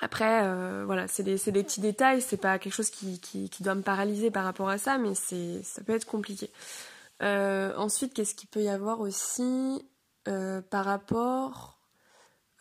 Après, 0.00 0.42
euh, 0.44 0.82
voilà, 0.84 1.06
c'est 1.06 1.22
des, 1.22 1.36
petits 1.36 1.80
détails, 1.80 2.20
c'est 2.20 2.36
pas 2.36 2.58
quelque 2.58 2.72
chose 2.72 2.90
qui, 2.90 3.48
doit 3.60 3.76
me 3.76 3.82
paralyser 3.82 4.30
par 4.32 4.44
rapport 4.44 4.68
à 4.68 4.76
ça, 4.76 4.98
mais 4.98 5.14
ça 5.14 5.82
peut 5.86 5.94
être 5.94 6.04
compliqué. 6.04 6.50
Euh, 7.22 7.72
ensuite, 7.76 8.12
qu'est-ce 8.12 8.34
qu'il 8.34 8.48
peut 8.48 8.62
y 8.62 8.68
avoir 8.68 9.00
aussi 9.00 9.86
par 10.24 10.84
rapport 10.84 11.73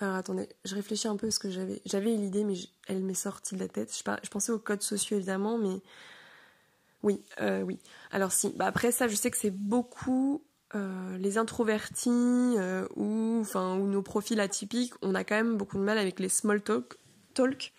alors 0.04 0.18
attendez, 0.18 0.50
je 0.66 0.76
réfléchis 0.76 1.08
un 1.08 1.16
peu 1.16 1.28
parce 1.28 1.40
que 1.40 1.50
j'avais 1.50 1.82
j'avais 1.86 2.12
l'idée, 2.12 2.44
mais 2.44 2.56
elle 2.88 3.02
m'est 3.04 3.14
sortie 3.14 3.56
de 3.56 3.62
la 3.62 3.70
tête. 3.70 3.96
Je, 3.96 4.30
pensais 4.30 4.52
aux 4.52 4.60
codes 4.60 4.82
sociaux 4.82 5.16
évidemment, 5.16 5.58
mais 5.58 5.82
oui, 7.04 7.22
euh, 7.40 7.62
oui. 7.62 7.80
Alors 8.12 8.34
si, 8.34 8.50
bah 8.50 8.66
après 8.66 8.92
ça, 8.92 9.08
je 9.08 9.16
sais 9.16 9.32
que 9.32 9.38
c'est 9.38 9.56
beaucoup 9.56 10.44
euh, 10.76 11.18
les 11.18 11.38
introvertis 11.38 12.10
euh, 12.10 12.86
ou 12.98 13.40
enfin 13.40 13.78
ou 13.78 13.88
nos 13.88 14.02
profils 14.02 14.40
atypiques. 14.42 14.94
On 15.02 15.16
a 15.16 15.24
quand 15.24 15.36
même 15.36 15.56
beaucoup 15.56 15.78
de 15.78 15.84
mal 15.84 15.98
avec 15.98 16.20
les 16.20 16.30
small 16.30 16.62
talk, 16.62 16.98
talk. 17.34 17.72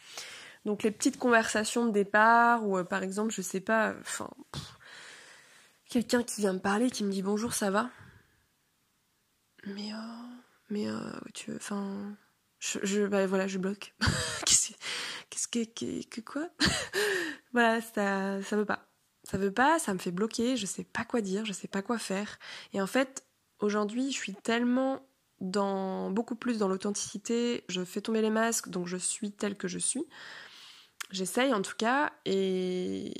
Donc 0.64 0.82
les 0.82 0.90
petites 0.90 1.18
conversations 1.18 1.84
de 1.84 1.90
départ 1.92 2.66
ou 2.66 2.82
par 2.84 3.02
exemple, 3.02 3.34
je 3.34 3.42
sais 3.42 3.60
pas, 3.60 3.94
enfin 4.00 4.30
quelqu'un 5.90 6.22
qui 6.22 6.40
vient 6.40 6.54
me 6.54 6.58
parler, 6.58 6.90
qui 6.90 7.04
me 7.04 7.10
dit 7.10 7.22
bonjour, 7.22 7.52
ça 7.52 7.70
va? 7.70 7.90
Mais 9.66 9.92
mais 10.70 10.88
euh, 10.88 10.98
tu 11.34 11.54
enfin, 11.54 12.16
je, 12.58 13.06
bah, 13.06 13.26
voilà, 13.26 13.46
je 13.46 13.58
bloque. 13.58 13.94
qu'est-ce 15.30 15.48
que, 15.48 15.64
que, 16.02 16.20
quoi? 16.20 16.48
Voilà, 17.52 17.80
ça, 17.80 18.42
ça 18.42 18.56
veut 18.56 18.64
pas. 18.64 18.88
Ça 19.22 19.38
veut 19.38 19.52
pas, 19.52 19.78
ça 19.78 19.94
me 19.94 19.98
fait 19.98 20.10
bloquer, 20.10 20.56
je 20.56 20.66
sais 20.66 20.84
pas 20.84 21.04
quoi 21.04 21.20
dire, 21.20 21.44
je 21.44 21.52
sais 21.52 21.68
pas 21.68 21.82
quoi 21.82 21.98
faire. 21.98 22.38
Et 22.72 22.82
en 22.82 22.86
fait, 22.86 23.24
aujourd'hui, 23.60 24.10
je 24.10 24.16
suis 24.16 24.34
tellement 24.34 25.06
dans 25.40 26.10
beaucoup 26.10 26.34
plus 26.34 26.58
dans 26.58 26.68
l'authenticité, 26.68 27.64
je 27.68 27.84
fais 27.84 28.00
tomber 28.00 28.22
les 28.22 28.30
masques, 28.30 28.68
donc 28.68 28.86
je 28.86 28.96
suis 28.96 29.30
telle 29.32 29.56
que 29.56 29.68
je 29.68 29.78
suis. 29.78 30.04
J'essaye 31.10 31.52
en 31.54 31.62
tout 31.62 31.76
cas, 31.76 32.12
et, 32.24 33.14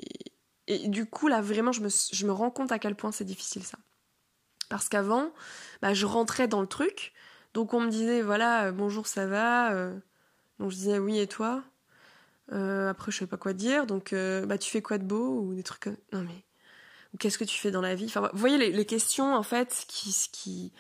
et 0.67 0.89
du 0.89 1.07
coup, 1.07 1.29
là, 1.29 1.41
vraiment, 1.41 1.73
je 1.73 1.81
me, 1.81 1.89
je 1.89 2.27
me 2.27 2.33
rends 2.33 2.51
compte 2.51 2.73
à 2.73 2.79
quel 2.79 2.97
point 2.97 3.13
c'est 3.13 3.25
difficile 3.25 3.63
ça. 3.63 3.79
Parce 4.69 4.89
qu'avant, 4.89 5.33
bah, 5.83 5.95
je 5.95 6.07
rentrais 6.07 6.49
dans 6.49 6.61
le 6.61 6.67
truc, 6.67 7.13
donc 7.55 7.73
on 7.73 7.81
me 7.81 7.89
disait, 7.89 8.21
voilà, 8.21 8.67
euh, 8.67 8.73
bonjour, 8.73 9.07
ça 9.07 9.27
va 9.27 9.73
euh. 9.73 9.97
Donc 10.59 10.71
je 10.71 10.77
disais, 10.77 10.99
oui, 10.99 11.19
et 11.19 11.29
toi? 11.29 11.63
Euh, 12.53 12.91
Après, 12.91 13.13
je 13.13 13.19
sais 13.19 13.27
pas 13.27 13.37
quoi 13.37 13.53
dire. 13.53 13.87
Donc, 13.87 14.13
bah, 14.13 14.59
tu 14.59 14.71
fais 14.71 14.83
quoi 14.83 14.99
de 14.99 15.05
beau? 15.05 15.41
Ou 15.41 15.55
des 15.55 15.63
trucs. 15.63 15.87
Non, 16.13 16.23
mais... 16.23 16.45
Qu'est-ce 17.19 17.39
que 17.39 17.45
tu 17.45 17.59
fais 17.59 17.71
dans 17.71 17.81
la 17.81 17.95
vie? 17.95 18.07
Enfin, 18.07 18.29
vous 18.33 18.39
voyez 18.39 18.59
les, 18.71 18.85
questions, 18.85 19.35
en 19.35 19.43
fait, 19.43 19.85
qui... 19.89 20.15
qui... 20.31 20.73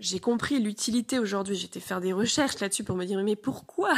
J'ai 0.00 0.18
compris 0.18 0.58
l'utilité 0.58 1.18
aujourd'hui. 1.18 1.54
J'étais 1.54 1.78
faire 1.78 2.00
des 2.00 2.12
recherches 2.12 2.58
là-dessus 2.58 2.84
pour 2.84 2.96
me 2.96 3.04
dire, 3.04 3.22
mais 3.22 3.36
pourquoi? 3.36 3.94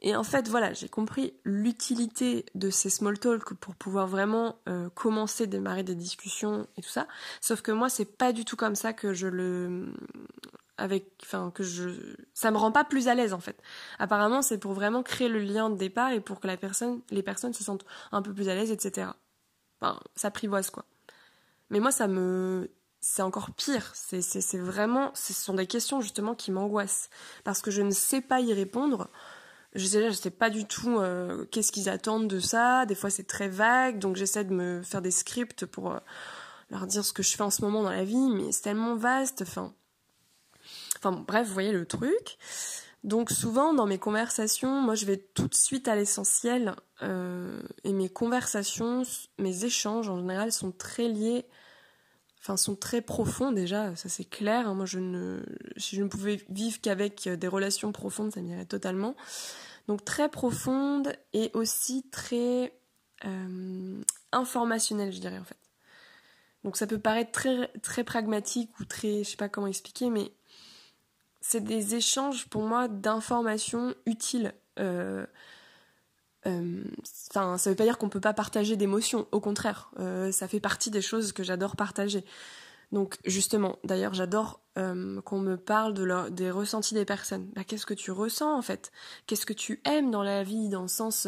Et 0.00 0.16
en 0.16 0.24
fait, 0.24 0.48
voilà, 0.48 0.72
j'ai 0.72 0.88
compris 0.88 1.34
l'utilité 1.44 2.46
de 2.54 2.70
ces 2.70 2.90
small 2.90 3.18
talk 3.18 3.54
pour 3.54 3.76
pouvoir 3.76 4.08
vraiment 4.08 4.58
commencer, 4.94 5.46
démarrer 5.46 5.84
des 5.84 5.94
discussions 5.94 6.66
et 6.76 6.82
tout 6.82 6.88
ça. 6.88 7.06
Sauf 7.40 7.62
que 7.62 7.70
moi, 7.70 7.88
c'est 7.88 8.16
pas 8.16 8.32
du 8.32 8.44
tout 8.44 8.56
comme 8.56 8.74
ça 8.74 8.92
que 8.92 9.12
je 9.12 9.28
le 9.28 9.92
avec 10.78 11.06
enfin 11.22 11.50
que 11.54 11.62
je 11.62 11.90
ça 12.34 12.50
me 12.50 12.56
rend 12.56 12.72
pas 12.72 12.84
plus 12.84 13.08
à 13.08 13.14
l'aise 13.14 13.32
en 13.32 13.40
fait. 13.40 13.60
Apparemment 13.98 14.42
c'est 14.42 14.58
pour 14.58 14.72
vraiment 14.72 15.02
créer 15.02 15.28
le 15.28 15.38
lien 15.38 15.70
de 15.70 15.76
départ 15.76 16.12
et 16.12 16.20
pour 16.20 16.40
que 16.40 16.46
la 16.46 16.56
personne 16.56 17.00
les 17.10 17.22
personnes 17.22 17.52
se 17.52 17.64
sentent 17.64 17.84
un 18.10 18.22
peu 18.22 18.32
plus 18.32 18.48
à 18.48 18.54
l'aise 18.54 18.70
etc 18.70 19.08
enfin 19.80 20.00
ça 20.16 20.30
privoise 20.30 20.70
quoi. 20.70 20.84
Mais 21.70 21.80
moi 21.80 21.90
ça 21.90 22.08
me 22.08 22.70
c'est 23.00 23.22
encore 23.22 23.50
pire. 23.50 23.90
C'est 23.94 24.22
c'est 24.22 24.58
vraiment 24.58 25.10
ce 25.14 25.34
sont 25.34 25.54
des 25.54 25.66
questions 25.66 26.00
justement 26.00 26.34
qui 26.34 26.52
m'angoissent. 26.52 27.10
Parce 27.44 27.60
que 27.60 27.70
je 27.70 27.82
ne 27.82 27.90
sais 27.90 28.20
pas 28.20 28.40
y 28.40 28.54
répondre. 28.54 29.10
Je 29.74 29.86
sais 29.86 30.10
je 30.10 30.14
sais 30.14 30.30
pas 30.30 30.50
du 30.50 30.66
tout 30.66 30.98
euh, 30.98 31.44
qu'est-ce 31.50 31.72
qu'ils 31.72 31.88
attendent 31.88 32.28
de 32.28 32.40
ça. 32.40 32.86
Des 32.86 32.94
fois 32.94 33.10
c'est 33.10 33.26
très 33.26 33.48
vague. 33.48 33.98
Donc 33.98 34.16
j'essaie 34.16 34.44
de 34.44 34.54
me 34.54 34.82
faire 34.82 35.02
des 35.02 35.10
scripts 35.10 35.66
pour 35.66 35.92
euh, 35.92 35.98
leur 36.70 36.86
dire 36.86 37.04
ce 37.04 37.12
que 37.12 37.22
je 37.22 37.36
fais 37.36 37.42
en 37.42 37.50
ce 37.50 37.62
moment 37.62 37.82
dans 37.82 37.90
la 37.90 38.04
vie. 38.04 38.30
Mais 38.30 38.52
c'est 38.52 38.62
tellement 38.62 38.94
vaste. 38.94 39.42
Enfin 39.42 39.74
Enfin 41.02 41.24
bref, 41.26 41.48
vous 41.48 41.52
voyez 41.52 41.72
le 41.72 41.84
truc. 41.84 42.38
Donc 43.02 43.32
souvent 43.32 43.74
dans 43.74 43.86
mes 43.86 43.98
conversations, 43.98 44.80
moi 44.80 44.94
je 44.94 45.06
vais 45.06 45.16
tout 45.16 45.48
de 45.48 45.54
suite 45.54 45.88
à 45.88 45.96
l'essentiel 45.96 46.76
euh, 47.02 47.60
et 47.82 47.92
mes 47.92 48.08
conversations, 48.08 49.02
mes 49.38 49.64
échanges 49.64 50.08
en 50.08 50.18
général 50.18 50.52
sont 50.52 50.70
très 50.70 51.08
liés, 51.08 51.44
enfin 52.38 52.56
sont 52.56 52.76
très 52.76 53.00
profonds 53.00 53.50
déjà, 53.50 53.96
ça 53.96 54.08
c'est 54.08 54.24
clair. 54.24 54.68
Hein. 54.68 54.74
moi 54.74 54.86
je 54.86 55.00
ne, 55.00 55.42
si 55.76 55.96
je 55.96 56.02
ne 56.04 56.08
pouvais 56.08 56.40
vivre 56.48 56.80
qu'avec 56.80 57.28
des 57.28 57.48
relations 57.48 57.90
profondes, 57.90 58.32
ça 58.32 58.40
m'irait 58.40 58.66
totalement. 58.66 59.16
Donc 59.88 60.04
très 60.04 60.28
profondes 60.28 61.12
et 61.32 61.50
aussi 61.54 62.08
très 62.12 62.72
euh, 63.24 64.00
informationnelles, 64.30 65.12
je 65.12 65.18
dirais 65.18 65.38
en 65.38 65.44
fait. 65.44 65.56
Donc 66.62 66.76
ça 66.76 66.86
peut 66.86 67.00
paraître 67.00 67.32
très 67.32 67.66
très 67.82 68.04
pragmatique 68.04 68.78
ou 68.78 68.84
très, 68.84 69.24
je 69.24 69.30
sais 69.30 69.36
pas 69.36 69.48
comment 69.48 69.66
expliquer, 69.66 70.08
mais 70.08 70.30
c'est 71.42 71.62
des 71.62 71.96
échanges 71.96 72.46
pour 72.46 72.62
moi 72.62 72.88
d'informations 72.88 73.94
utiles. 74.06 74.54
Euh, 74.78 75.26
euh, 76.46 76.84
ça 77.04 77.56
veut 77.66 77.76
pas 77.76 77.84
dire 77.84 77.98
qu'on 77.98 78.08
peut 78.08 78.20
pas 78.20 78.32
partager 78.32 78.76
d'émotions, 78.76 79.26
au 79.32 79.40
contraire, 79.40 79.90
euh, 79.98 80.32
ça 80.32 80.48
fait 80.48 80.60
partie 80.60 80.90
des 80.90 81.02
choses 81.02 81.32
que 81.32 81.42
j'adore 81.42 81.76
partager. 81.76 82.24
Donc 82.92 83.18
justement, 83.24 83.78
d'ailleurs, 83.84 84.14
j'adore 84.14 84.60
qu'on 84.74 85.38
me 85.40 85.56
parle 85.56 85.92
de 85.92 86.30
des 86.30 86.50
ressentis 86.50 86.94
des 86.94 87.04
personnes. 87.04 87.50
Bah, 87.54 87.64
qu'est-ce 87.64 87.86
que 87.86 87.94
tu 87.94 88.10
ressens 88.10 88.56
en 88.56 88.62
fait? 88.62 88.90
Qu'est-ce 89.26 89.44
que 89.44 89.52
tu 89.52 89.82
aimes 89.84 90.10
dans 90.10 90.22
la 90.22 90.44
vie, 90.44 90.68
dans 90.68 90.82
le 90.82 90.88
sens 90.88 91.26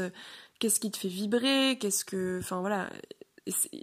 qu'est-ce 0.59 0.81
qui 0.81 0.91
te 0.91 0.97
fait 0.97 1.09
vibrer? 1.09 1.79
Qu'est-ce 1.79 2.05
que, 2.05 2.39
enfin 2.41 2.61
voilà, 2.61 2.91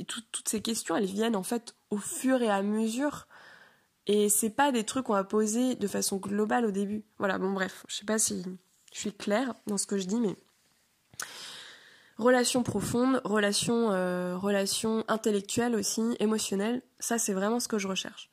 toutes 0.08 0.48
ces 0.48 0.62
questions, 0.62 0.96
elles 0.96 1.06
viennent 1.06 1.36
en 1.36 1.44
fait 1.44 1.76
au 1.90 1.98
fur 1.98 2.42
et 2.42 2.50
à 2.50 2.62
mesure 2.62 3.28
et 4.08 4.30
c'est 4.30 4.50
pas 4.50 4.72
des 4.72 4.84
trucs 4.84 5.06
qu'on 5.06 5.14
va 5.14 5.24
poser 5.24 5.76
de 5.76 5.88
façon 5.88 6.18
globale 6.18 6.66
au 6.66 6.72
début. 6.72 7.04
Voilà, 7.20 7.38
bon 7.38 7.52
bref, 7.52 7.86
je 7.88 7.96
sais 7.96 8.06
pas 8.06 8.20
si 8.20 8.44
je 8.94 9.00
suis 9.00 9.14
claire 9.14 9.54
dans 9.68 9.78
ce 9.78 9.86
que 9.86 9.98
je 9.98 10.06
dis, 10.06 10.20
mais 10.20 10.36
relation 12.18 12.64
profonde, 12.64 13.22
relation, 13.24 13.92
euh, 13.92 14.38
relation 14.38 15.04
intellectuelle 15.08 15.76
aussi, 15.76 16.16
émotionnelle, 16.20 16.82
ça 17.00 17.18
c'est 17.18 17.34
vraiment 17.34 17.60
ce 17.60 17.68
que 17.68 17.78
je 17.78 17.88
recherche 17.88 18.30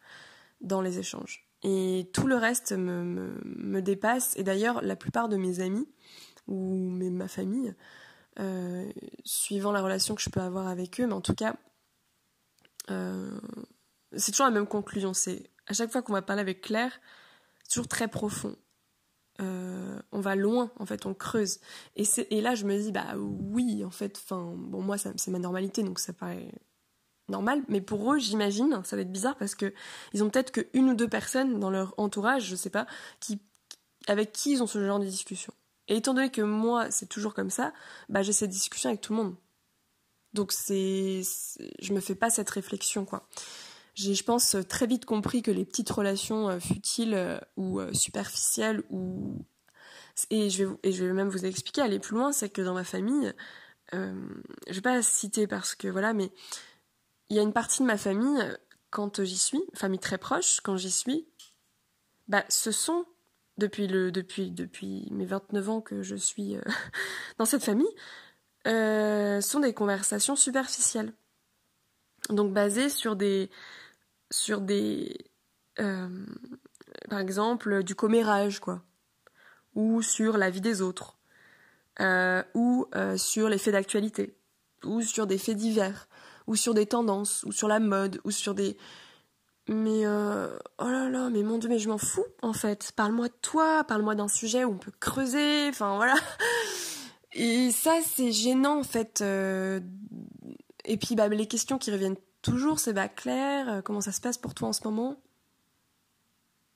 dans 0.60 0.80
les 0.80 0.98
échanges. 0.98 1.48
Et 1.64 2.08
tout 2.12 2.26
le 2.26 2.36
reste 2.36 2.72
me, 2.72 3.32
me, 3.44 3.82
dépasse. 3.82 4.36
Et 4.36 4.44
d'ailleurs, 4.44 4.80
la 4.82 4.94
plupart 4.94 5.28
de 5.28 5.36
mes 5.36 5.58
amis 5.60 5.88
ou 6.46 6.88
ma 7.10 7.26
famille, 7.26 7.74
euh, 8.38 8.90
suivant 9.24 9.72
la 9.72 9.82
relation 9.82 10.14
que 10.14 10.22
je 10.22 10.30
peux 10.30 10.40
avoir 10.40 10.68
avec 10.68 11.00
eux, 11.00 11.06
mais 11.06 11.14
en 11.14 11.20
tout 11.20 11.34
cas, 11.34 11.56
euh, 12.90 13.38
c'est 14.16 14.30
toujours 14.30 14.46
la 14.46 14.52
même 14.52 14.66
conclusion. 14.66 15.12
C'est 15.12 15.50
à 15.68 15.74
chaque 15.74 15.90
fois 15.90 16.02
qu'on 16.02 16.12
va 16.12 16.22
parler 16.22 16.40
avec 16.40 16.60
Claire, 16.62 17.00
toujours 17.68 17.88
très 17.88 18.08
profond. 18.08 18.56
Euh, 19.40 20.00
on 20.10 20.20
va 20.20 20.34
loin, 20.34 20.72
en 20.78 20.86
fait, 20.86 21.06
on 21.06 21.14
creuse. 21.14 21.60
Et, 21.94 22.04
et 22.30 22.40
là, 22.40 22.54
je 22.54 22.64
me 22.64 22.76
dis, 22.76 22.90
bah 22.90 23.14
oui, 23.16 23.84
en 23.84 23.90
fait, 23.90 24.18
enfin, 24.18 24.54
bon, 24.56 24.82
moi, 24.82 24.96
c'est 24.98 25.28
ma 25.28 25.38
normalité, 25.38 25.82
donc 25.82 26.00
ça 26.00 26.12
paraît 26.12 26.50
normal. 27.28 27.62
Mais 27.68 27.80
pour 27.80 28.12
eux, 28.12 28.18
j'imagine, 28.18 28.82
ça 28.84 28.96
va 28.96 29.02
être 29.02 29.12
bizarre 29.12 29.36
parce 29.36 29.54
que 29.54 29.72
ils 30.12 30.24
ont 30.24 30.30
peut-être 30.30 30.50
qu'une 30.50 30.90
ou 30.90 30.94
deux 30.94 31.08
personnes 31.08 31.60
dans 31.60 31.70
leur 31.70 31.94
entourage, 31.98 32.46
je 32.46 32.56
sais 32.56 32.70
pas, 32.70 32.86
qui, 33.20 33.38
avec 34.08 34.32
qui 34.32 34.52
ils 34.52 34.62
ont 34.62 34.66
ce 34.66 34.84
genre 34.84 34.98
de 34.98 35.04
discussion. 35.04 35.52
Et 35.86 35.96
étant 35.96 36.14
donné 36.14 36.30
que 36.30 36.42
moi, 36.42 36.90
c'est 36.90 37.08
toujours 37.08 37.34
comme 37.34 37.50
ça, 37.50 37.72
bah 38.08 38.22
j'ai 38.22 38.32
cette 38.32 38.50
discussion 38.50 38.90
avec 38.90 39.00
tout 39.00 39.12
le 39.14 39.22
monde. 39.22 39.36
Donc 40.34 40.52
c'est, 40.52 41.22
je 41.80 41.92
me 41.92 42.00
fais 42.00 42.14
pas 42.14 42.28
cette 42.28 42.50
réflexion, 42.50 43.04
quoi 43.04 43.26
j'ai, 43.98 44.14
je 44.14 44.24
pense, 44.24 44.56
très 44.68 44.86
vite 44.86 45.04
compris 45.04 45.42
que 45.42 45.50
les 45.50 45.64
petites 45.64 45.90
relations 45.90 46.48
euh, 46.48 46.60
futiles 46.60 47.14
euh, 47.14 47.38
ou 47.56 47.80
euh, 47.80 47.92
superficielles 47.92 48.82
ou 48.90 49.44
et 50.30 50.50
je 50.50 50.64
vais 50.64 50.76
et 50.82 50.92
je 50.92 51.04
vais 51.04 51.12
même 51.12 51.28
vous 51.28 51.44
expliquer 51.44 51.82
aller 51.82 51.98
plus 51.98 52.16
loin, 52.16 52.32
c'est 52.32 52.48
que 52.48 52.62
dans 52.62 52.74
ma 52.74 52.84
famille, 52.84 53.32
euh, 53.94 54.14
je 54.68 54.74
vais 54.74 54.80
pas 54.80 55.02
citer 55.02 55.46
parce 55.46 55.74
que 55.74 55.88
voilà, 55.88 56.12
mais 56.12 56.30
il 57.28 57.36
y 57.36 57.40
a 57.40 57.42
une 57.42 57.52
partie 57.52 57.82
de 57.82 57.86
ma 57.86 57.96
famille 57.96 58.40
quand 58.90 59.22
j'y 59.22 59.38
suis, 59.38 59.62
famille 59.74 60.00
très 60.00 60.18
proche, 60.18 60.60
quand 60.60 60.76
j'y 60.76 60.90
suis, 60.90 61.26
bah 62.28 62.44
ce 62.48 62.70
sont 62.72 63.04
depuis, 63.58 63.86
le, 63.86 64.12
depuis, 64.12 64.50
depuis 64.50 65.08
mes 65.10 65.26
29 65.26 65.68
ans 65.68 65.80
que 65.80 66.02
je 66.02 66.16
suis 66.16 66.56
euh, 66.56 66.62
dans 67.38 67.44
cette 67.44 67.64
famille, 67.64 67.88
euh, 68.66 69.40
sont 69.40 69.60
des 69.60 69.74
conversations 69.74 70.36
superficielles. 70.36 71.12
Donc 72.30 72.52
basées 72.52 72.88
sur 72.88 73.16
des. 73.16 73.50
Sur 74.30 74.60
des. 74.60 75.16
Euh, 75.80 76.26
par 77.08 77.20
exemple, 77.20 77.82
du 77.82 77.94
commérage, 77.94 78.60
quoi. 78.60 78.82
Ou 79.74 80.02
sur 80.02 80.38
la 80.38 80.50
vie 80.50 80.60
des 80.60 80.82
autres. 80.82 81.18
ou 82.54 82.86
sur 83.16 83.48
les 83.48 83.58
faits 83.58 83.74
d'actualité. 83.74 84.36
Ou 84.84 85.02
sur 85.02 85.26
des 85.26 85.38
faits 85.38 85.56
divers. 85.56 86.08
Ou 86.46 86.56
sur 86.56 86.74
des 86.74 86.86
tendances. 86.86 87.44
Ou 87.44 87.52
sur 87.52 87.68
la 87.68 87.80
mode. 87.80 88.20
Ou 88.24 88.30
sur 88.30 88.54
des 88.54 88.76
mais 89.68 90.06
euh, 90.06 90.48
oh 90.78 90.88
là 90.88 91.10
là, 91.10 91.28
mais 91.28 91.42
mon 91.42 91.58
dieu, 91.58 91.68
mais 91.68 91.78
je 91.78 91.90
m'en 91.90 91.98
fous 91.98 92.24
en 92.40 92.54
fait. 92.54 92.90
Parle-moi 92.96 93.28
de 93.28 93.34
toi, 93.42 93.84
parle-moi 93.84 94.14
d'un 94.14 94.28
sujet 94.28 94.64
où 94.64 94.72
on 94.72 94.78
peut 94.78 94.92
creuser, 94.98 95.68
enfin 95.68 95.96
voilà. 95.96 96.14
Et 97.34 97.70
ça, 97.70 97.98
c'est 98.02 98.32
gênant 98.32 98.80
en 98.80 98.82
fait. 98.82 99.20
Euh. 99.20 99.80
Et 100.86 100.96
puis 100.96 101.14
bah, 101.14 101.28
les 101.28 101.46
questions 101.46 101.76
qui 101.76 101.90
reviennent 101.90 102.16
toujours, 102.48 102.78
c'est 102.78 102.92
bah 102.92 103.08
Claire, 103.08 103.68
euh, 103.68 103.82
comment 103.82 104.00
ça 104.00 104.12
se 104.12 104.20
passe 104.20 104.38
pour 104.38 104.54
toi 104.54 104.68
en 104.68 104.72
ce 104.72 104.84
moment? 104.84 105.16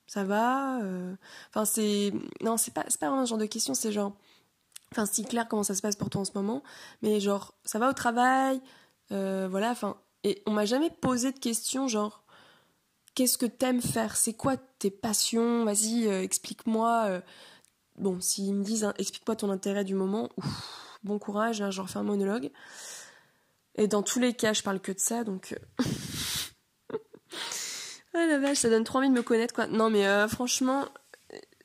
Ça 0.06 0.24
va 0.24 0.78
Enfin 1.48 1.64
c'est 1.64 2.12
non, 2.42 2.56
c'est 2.58 2.74
pas 2.74 2.84
pas 3.00 3.08
vraiment 3.08 3.24
ce 3.24 3.30
genre 3.30 3.38
de 3.38 3.46
questions, 3.46 3.72
c'est 3.72 3.92
genre 3.92 4.12
enfin 4.92 5.06
si 5.06 5.24
Claire, 5.24 5.48
comment 5.48 5.62
ça 5.62 5.74
se 5.74 5.80
passe 5.80 5.96
pour 5.96 6.10
toi 6.10 6.20
en 6.20 6.24
ce 6.26 6.32
moment 6.34 6.62
Mais 7.00 7.18
genre 7.18 7.54
ça 7.64 7.78
va 7.78 7.88
au 7.88 7.94
travail 7.94 8.60
Voilà, 9.10 9.70
enfin 9.70 9.96
et 10.24 10.42
on 10.46 10.50
m'a 10.52 10.66
jamais 10.66 10.90
posé 10.90 11.32
de 11.32 11.38
questions 11.38 11.88
genre 11.88 12.22
qu'est-ce 13.14 13.38
que 13.38 13.46
t'aimes 13.46 13.82
faire? 13.82 14.16
C'est 14.16 14.32
quoi 14.32 14.56
tes 14.56 14.90
passions? 14.90 15.64
Vas-y, 15.64 16.06
euh, 16.06 16.22
explique-moi. 16.22 17.04
Euh. 17.08 17.20
Bon, 17.98 18.20
s'ils 18.20 18.54
me 18.54 18.64
disent, 18.64 18.84
hein, 18.84 18.94
explique-moi 18.98 19.36
ton 19.36 19.50
intérêt 19.50 19.84
du 19.84 19.94
moment, 19.94 20.30
bon 21.04 21.18
courage, 21.18 21.60
hein, 21.60 21.70
je 21.70 21.80
refais 21.82 21.98
un 21.98 22.04
monologue. 22.04 22.50
Et 23.76 23.88
dans 23.88 24.02
tous 24.02 24.18
les 24.18 24.34
cas, 24.34 24.52
je 24.52 24.62
parle 24.62 24.80
que 24.80 24.92
de 24.92 24.98
ça, 24.98 25.24
donc. 25.24 25.56
Euh. 26.90 26.96
ah 28.14 28.26
la 28.26 28.38
vache, 28.38 28.58
ça 28.58 28.68
donne 28.68 28.84
trop 28.84 28.98
envie 28.98 29.08
de 29.08 29.14
me 29.14 29.22
connaître, 29.22 29.54
quoi. 29.54 29.66
Non, 29.66 29.90
mais 29.90 30.28
franchement, 30.28 30.86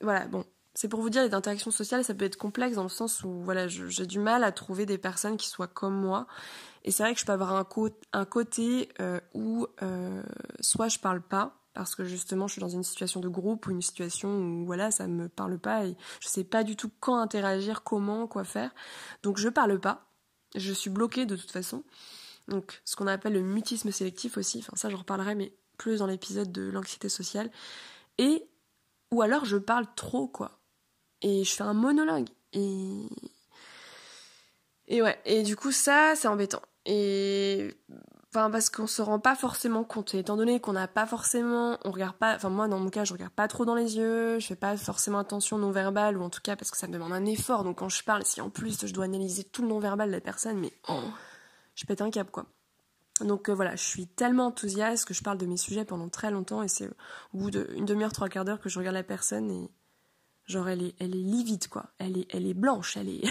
voilà, 0.02 0.28
bon. 0.28 0.46
C'est 0.74 0.88
pour 0.88 1.02
vous 1.02 1.10
dire, 1.10 1.24
les 1.24 1.34
interactions 1.34 1.72
sociales, 1.72 2.04
ça 2.04 2.14
peut 2.14 2.26
être 2.26 2.38
complexe 2.38 2.76
dans 2.76 2.84
le 2.84 2.90
sens 2.90 3.24
où, 3.24 3.42
voilà, 3.42 3.68
j'ai 3.68 4.06
du 4.06 4.20
mal 4.20 4.44
à 4.44 4.52
trouver 4.52 4.86
des 4.86 5.00
personnes 5.00 5.36
qui 5.36 5.50
soient 5.50 5.68
comme 5.68 5.96
moi 5.96 6.28
et 6.88 6.92
c'est 6.92 7.04
vrai 7.04 7.14
que 7.14 7.20
je 7.20 7.26
peux 7.26 7.34
avoir 7.34 7.54
un, 7.54 7.68
un 8.14 8.26
côté 8.26 8.88
euh, 9.02 9.20
où 9.34 9.68
euh, 9.84 10.24
soit 10.62 10.88
je 10.88 11.00
parle 11.00 11.22
pas, 11.22 11.58
parce 11.74 11.96
que 11.96 12.06
justement 12.06 12.48
je 12.48 12.54
suis 12.54 12.62
dans 12.62 12.70
une 12.70 12.84
situation 12.84 13.20
de 13.20 13.28
groupe 13.28 13.68
ou 13.68 13.72
une 13.72 13.82
situation 13.82 14.30
où 14.30 14.66
voilà 14.66 14.90
ça 14.90 15.06
me 15.06 15.28
parle 15.28 15.60
pas 15.60 15.86
et 15.86 15.98
je 16.22 16.30
sais 16.30 16.46
pas 16.46 16.64
du 16.64 16.78
tout 16.78 16.90
quand 17.02 17.20
interagir, 17.20 17.84
comment, 17.84 18.26
quoi 18.26 18.46
faire. 18.46 18.74
Donc 19.22 19.38
je 19.38 19.50
parle 19.50 19.82
pas, 19.82 20.07
je 20.56 20.74
suis 20.74 20.90
bloquée 20.90 21.26
de 21.26 21.36
toute 21.36 21.52
façon. 21.52 21.84
Donc 22.48 22.82
ce 22.86 22.96
qu'on 22.96 23.08
appelle 23.08 23.34
le 23.34 23.42
mutisme 23.42 23.92
sélectif 23.92 24.38
aussi, 24.38 24.60
enfin 24.60 24.76
ça 24.76 24.90
je 24.90 24.96
reparlerai 24.96 25.36
mais 25.36 25.54
plus 25.78 26.00
dans 26.00 26.08
l'épisode 26.08 26.52
de 26.52 26.70
l'anxiété 26.70 27.10
sociale. 27.10 27.52
Et 28.18 28.48
ou 29.12 29.22
alors 29.22 29.46
je 29.46 29.58
parle 29.58 29.86
trop 29.96 30.28
quoi. 30.28 30.60
Et 31.22 31.44
je 31.44 31.52
fais 31.52 31.64
un 31.64 31.74
monologue 31.74 32.30
et 32.54 33.10
et 34.88 35.02
ouais, 35.02 35.20
et 35.26 35.44
du 35.44 35.56
coup 35.56 35.72
ça 35.72 36.14
c'est 36.16 36.28
embêtant. 36.28 36.62
Et 36.86 37.76
enfin 38.38 38.52
parce 38.52 38.70
qu'on 38.70 38.88
se 38.88 39.02
rend 39.02 39.20
pas 39.20 39.36
forcément 39.36 39.84
compte. 39.84 40.14
Étant 40.14 40.38
donné 40.38 40.60
qu'on 40.60 40.74
n'a 40.74 40.88
pas 40.88 41.06
forcément 41.06 41.78
on 41.84 41.92
regarde 41.92 42.16
pas 42.16 42.36
enfin 42.36 42.50
moi 42.50 42.68
dans 42.68 42.80
mon 42.80 42.90
cas 42.90 43.04
je 43.04 43.14
regarde 43.14 43.34
pas 43.34 43.48
trop 43.48 43.66
dans 43.66 43.76
les 43.76 43.98
yeux 43.98 44.40
je 44.40 44.46
fais 44.46 44.56
pas 44.56 44.78
forcément 44.78 45.20
attention 45.20 45.58
non 45.58 45.72
verbal 45.72 46.18
ou 46.18 46.24
en 46.24 46.30
tout 46.30 46.42
cas 46.42 46.56
parce 46.56 46.70
que 46.70 46.78
ça 46.78 46.88
me 46.88 46.94
demande 46.94 47.14
un 47.14 47.26
effort. 47.26 47.64
Donc 47.64 47.80
quand 47.80 47.90
je 47.90 48.04
parle 48.04 48.24
si 48.26 48.40
en 48.42 48.50
plus 48.50 48.86
je 48.86 48.94
dois 48.94 49.06
analyser 49.06 49.44
tout 49.44 49.64
le 49.64 49.68
non 49.68 49.80
verbal 49.80 50.10
de 50.10 50.14
la 50.14 50.22
personne 50.22 50.60
mais 50.60 50.72
oh, 50.88 51.02
je 51.76 51.86
pète 51.86 52.02
un 52.02 52.12
cap 52.12 52.30
quoi. 52.30 52.46
Donc 53.22 53.50
euh, 53.50 53.56
voilà 53.56 53.76
je 53.76 53.84
suis 53.84 54.08
tellement 54.08 54.48
enthousiaste 54.48 55.06
que 55.06 55.14
je 55.16 55.24
parle 55.24 55.40
de 55.40 55.48
mes 55.48 55.58
sujets 55.58 55.86
pendant 55.86 56.10
très 56.10 56.30
longtemps 56.30 56.62
et 56.62 56.68
c'est 56.68 56.88
au 57.34 57.38
bout 57.40 57.52
d'une 57.52 57.86
demi-heure 57.86 58.14
trois 58.14 58.30
quarts 58.30 58.46
d'heure 58.46 58.60
que 58.60 58.70
je 58.70 58.78
regarde 58.78 58.96
la 58.96 59.04
personne 59.04 59.50
et 59.50 59.72
genre 60.46 60.70
elle 60.70 60.84
est 60.84 60.96
elle 61.00 61.16
est 61.16 61.24
livide 61.24 61.68
quoi. 61.70 61.88
Elle 61.98 62.20
est 62.20 62.28
elle 62.30 62.46
est 62.46 62.54
blanche 62.54 62.98
elle 62.98 63.10
est 63.10 63.24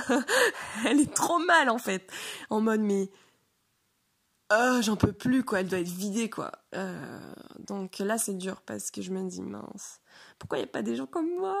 elle 0.86 0.98
est 0.98 1.14
trop 1.14 1.38
mal 1.38 1.70
en 1.70 1.78
fait. 1.78 2.10
En 2.50 2.60
mode 2.60 2.80
mais 2.80 3.10
oh, 4.52 4.78
j'en 4.82 4.96
peux 4.96 5.12
plus 5.12 5.44
quoi, 5.44 5.60
elle 5.60 5.68
doit 5.68 5.80
être 5.80 5.88
vidée 5.88 6.30
quoi. 6.30 6.52
Euh, 6.74 7.34
donc 7.66 7.98
là 7.98 8.18
c'est 8.18 8.34
dur 8.34 8.62
parce 8.62 8.90
que 8.90 9.02
je 9.02 9.10
me 9.10 9.22
dis 9.28 9.42
mince, 9.42 10.00
pourquoi 10.38 10.58
il 10.58 10.62
n'y 10.62 10.68
a 10.68 10.72
pas 10.72 10.82
des 10.82 10.96
gens 10.96 11.06
comme 11.06 11.30
moi? 11.38 11.56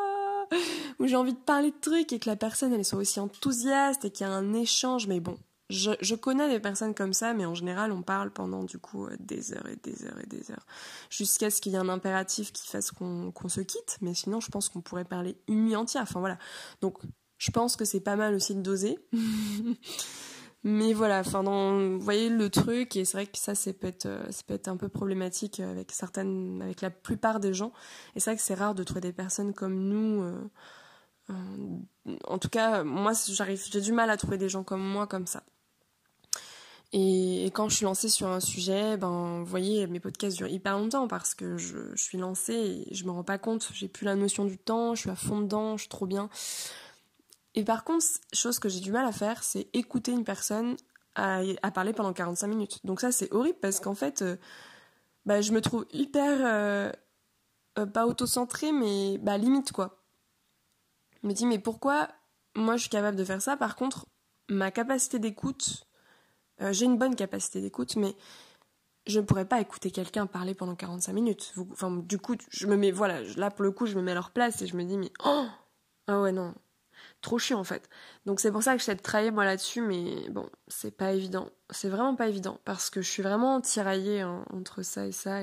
Où 0.98 1.06
j'ai 1.06 1.16
envie 1.16 1.32
de 1.32 1.38
parler 1.38 1.70
de 1.70 1.80
trucs 1.80 2.12
et 2.12 2.18
que 2.18 2.28
la 2.28 2.36
personne 2.36 2.72
elle 2.72 2.84
soit 2.84 2.98
aussi 2.98 3.20
enthousiaste 3.20 4.04
et 4.04 4.10
qu'il 4.10 4.26
y 4.26 4.30
a 4.30 4.32
un 4.32 4.52
échange 4.52 5.06
mais 5.06 5.20
bon. 5.20 5.38
Je, 5.70 6.14
connais 6.14 6.48
des 6.48 6.60
personnes 6.60 6.94
comme 6.94 7.14
ça, 7.14 7.32
mais 7.32 7.46
en 7.46 7.54
général, 7.54 7.90
on 7.90 8.02
parle 8.02 8.30
pendant 8.30 8.64
du 8.64 8.78
coup 8.78 9.06
euh, 9.06 9.16
des 9.18 9.54
heures 9.54 9.66
et 9.66 9.76
des 9.76 10.04
heures 10.04 10.20
et 10.22 10.26
des 10.26 10.50
heures, 10.50 10.66
jusqu'à 11.08 11.50
ce 11.50 11.62
qu'il 11.62 11.72
y 11.72 11.74
ait 11.74 11.78
un 11.78 11.88
impératif 11.88 12.52
qui 12.52 12.68
fasse 12.68 12.90
qu'on 12.90 13.48
se 13.48 13.62
quitte. 13.62 13.96
Mais 14.02 14.12
sinon, 14.12 14.40
je 14.40 14.50
pense 14.50 14.68
qu'on 14.68 14.82
pourrait 14.82 15.06
parler 15.06 15.38
une 15.48 15.64
nuit 15.64 15.74
entière. 15.74 16.02
Enfin 16.02 16.20
voilà. 16.20 16.38
Donc, 16.82 16.98
je 17.38 17.50
pense 17.50 17.76
que 17.76 17.86
c'est 17.86 18.00
pas 18.00 18.14
mal 18.14 18.34
aussi 18.34 18.54
de 18.54 18.60
doser. 18.60 18.98
Mais 20.66 20.94
voilà, 20.94 21.20
enfin, 21.20 21.42
vous 21.42 22.00
voyez 22.00 22.30
le 22.30 22.48
truc, 22.48 22.96
et 22.96 23.04
c'est 23.04 23.18
vrai 23.18 23.26
que 23.26 23.36
ça, 23.36 23.54
c'est 23.54 23.74
peut 23.74 23.86
être, 23.86 24.06
euh, 24.06 24.24
peut 24.46 24.54
être 24.54 24.68
un 24.68 24.78
peu 24.78 24.88
problématique 24.88 25.60
avec 25.60 25.92
certaines, 25.92 26.62
avec 26.62 26.80
la 26.80 26.88
plupart 26.88 27.38
des 27.38 27.52
gens. 27.52 27.72
Et 28.16 28.20
c'est 28.20 28.30
vrai 28.30 28.36
que 28.38 28.42
c'est 28.42 28.54
rare 28.54 28.74
de 28.74 28.82
trouver 28.82 29.02
des 29.02 29.12
personnes 29.12 29.52
comme 29.52 29.78
nous. 29.78 30.22
Euh, 30.22 30.50
euh, 31.30 32.14
en 32.26 32.38
tout 32.38 32.48
cas, 32.48 32.82
moi, 32.82 33.12
j'arrive, 33.28 33.62
j'ai 33.70 33.82
du 33.82 33.92
mal 33.92 34.08
à 34.08 34.16
trouver 34.16 34.38
des 34.38 34.48
gens 34.48 34.64
comme 34.64 34.82
moi 34.82 35.06
comme 35.06 35.26
ça. 35.26 35.42
Et, 36.94 37.46
quand 37.54 37.68
je 37.68 37.76
suis 37.76 37.84
lancée 37.84 38.08
sur 38.08 38.28
un 38.28 38.40
sujet, 38.40 38.96
ben, 38.96 39.40
vous 39.40 39.46
voyez, 39.46 39.86
mes 39.86 40.00
podcasts 40.00 40.36
durent 40.36 40.48
hyper 40.48 40.78
longtemps 40.78 41.08
parce 41.08 41.34
que 41.34 41.58
je, 41.58 41.76
je 41.94 42.02
suis 42.02 42.18
lancée 42.18 42.86
et 42.88 42.94
je 42.94 43.04
me 43.04 43.10
rends 43.10 43.24
pas 43.24 43.36
compte, 43.36 43.68
j'ai 43.74 43.88
plus 43.88 44.04
la 44.04 44.14
notion 44.14 44.44
du 44.44 44.56
temps, 44.58 44.94
je 44.94 45.00
suis 45.02 45.10
à 45.10 45.16
fond 45.16 45.40
dedans, 45.40 45.76
je 45.76 45.82
suis 45.82 45.88
trop 45.90 46.06
bien. 46.06 46.30
Et 47.54 47.64
par 47.64 47.84
contre, 47.84 48.04
chose 48.32 48.58
que 48.58 48.68
j'ai 48.68 48.80
du 48.80 48.92
mal 48.92 49.06
à 49.06 49.12
faire, 49.12 49.42
c'est 49.44 49.68
écouter 49.72 50.12
une 50.12 50.24
personne 50.24 50.76
à, 51.14 51.70
parler 51.72 51.92
pendant 51.92 52.12
45 52.12 52.46
minutes. 52.48 52.80
Donc 52.84 53.00
ça, 53.00 53.12
c'est 53.12 53.32
horrible 53.32 53.58
parce 53.60 53.80
qu'en 53.80 53.94
fait, 53.94 54.22
euh, 54.22 54.36
bah, 55.26 55.40
je 55.40 55.52
me 55.52 55.60
trouve 55.60 55.86
hyper, 55.92 56.38
euh, 56.42 56.90
euh, 57.78 57.86
pas 57.86 58.06
auto-centrée, 58.06 58.72
mais 58.72 59.18
bah, 59.18 59.38
limite 59.38 59.72
quoi. 59.72 60.02
Je 61.22 61.28
me 61.28 61.32
dis, 61.32 61.46
mais 61.46 61.58
pourquoi 61.58 62.08
moi 62.56 62.76
je 62.76 62.82
suis 62.82 62.90
capable 62.90 63.16
de 63.16 63.24
faire 63.24 63.40
ça? 63.40 63.56
Par 63.56 63.76
contre, 63.76 64.06
ma 64.50 64.70
capacité 64.70 65.18
d'écoute, 65.18 65.86
j'ai 66.60 66.84
une 66.84 66.98
bonne 66.98 67.16
capacité 67.16 67.60
d'écoute, 67.60 67.96
mais 67.96 68.14
je 69.06 69.20
ne 69.20 69.24
pourrais 69.24 69.44
pas 69.44 69.60
écouter 69.60 69.90
quelqu'un 69.90 70.26
parler 70.26 70.54
pendant 70.54 70.74
45 70.74 71.12
minutes. 71.12 71.54
Enfin, 71.72 71.90
du 71.90 72.18
coup, 72.18 72.36
je 72.50 72.66
me 72.66 72.76
mets, 72.76 72.90
voilà, 72.90 73.22
là 73.36 73.50
pour 73.50 73.64
le 73.64 73.70
coup, 73.70 73.86
je 73.86 73.96
me 73.96 74.02
mets 74.02 74.12
à 74.12 74.14
leur 74.14 74.30
place 74.30 74.62
et 74.62 74.66
je 74.66 74.76
me 74.76 74.84
dis, 74.84 74.96
mais 74.96 75.12
oh 75.24 75.46
Ah 76.06 76.20
ouais, 76.20 76.32
non, 76.32 76.54
trop 77.24 77.38
chiant 77.38 77.58
en 77.58 77.64
fait. 77.64 77.88
Donc 78.26 78.38
c'est 78.38 78.52
pour 78.52 78.62
ça 78.62 78.74
que 78.74 78.78
j'essaie 78.78 78.94
de 78.94 79.00
travailler 79.02 79.32
moi 79.32 79.44
là-dessus, 79.44 79.80
mais 79.80 80.28
bon, 80.30 80.48
c'est 80.68 80.96
pas 80.96 81.12
évident. 81.12 81.50
C'est 81.70 81.88
vraiment 81.88 82.14
pas 82.14 82.28
évident 82.28 82.60
parce 82.64 82.90
que 82.90 83.02
je 83.02 83.10
suis 83.10 83.22
vraiment 83.22 83.60
tiraillée 83.60 84.20
hein, 84.20 84.44
entre 84.50 84.82
ça 84.82 85.06
et 85.06 85.12
ça. 85.12 85.40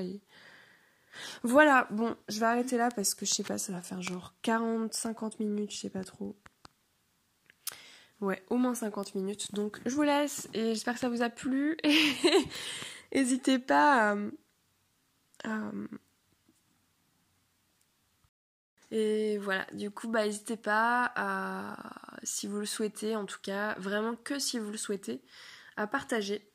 Voilà, 1.42 1.86
bon, 1.90 2.16
je 2.28 2.40
vais 2.40 2.46
arrêter 2.46 2.78
là 2.78 2.88
parce 2.94 3.14
que 3.14 3.26
je 3.26 3.34
sais 3.34 3.42
pas, 3.42 3.58
ça 3.58 3.72
va 3.72 3.82
faire 3.82 4.00
genre 4.00 4.34
40, 4.42 4.94
50 4.94 5.40
minutes, 5.40 5.72
je 5.72 5.78
sais 5.78 5.90
pas 5.90 6.04
trop. 6.04 6.36
Ouais, 8.20 8.42
au 8.48 8.56
moins 8.56 8.74
50 8.74 9.16
minutes. 9.16 9.52
Donc 9.52 9.80
je 9.84 9.94
vous 9.94 10.02
laisse 10.02 10.48
et 10.54 10.74
j'espère 10.74 10.94
que 10.94 11.00
ça 11.00 11.08
vous 11.08 11.22
a 11.22 11.28
plu. 11.28 11.76
N'hésitez 13.14 13.58
pas 13.58 14.16
à 15.44 15.70
et 18.92 19.38
voilà, 19.38 19.66
du 19.72 19.90
coup, 19.90 20.06
bah, 20.06 20.26
n'hésitez 20.26 20.58
pas 20.58 21.10
à, 21.16 21.76
si 22.24 22.46
vous 22.46 22.58
le 22.58 22.66
souhaitez, 22.66 23.16
en 23.16 23.24
tout 23.24 23.40
cas, 23.40 23.74
vraiment 23.78 24.14
que 24.14 24.38
si 24.38 24.58
vous 24.58 24.70
le 24.70 24.76
souhaitez, 24.76 25.22
à 25.78 25.86
partager 25.86 26.46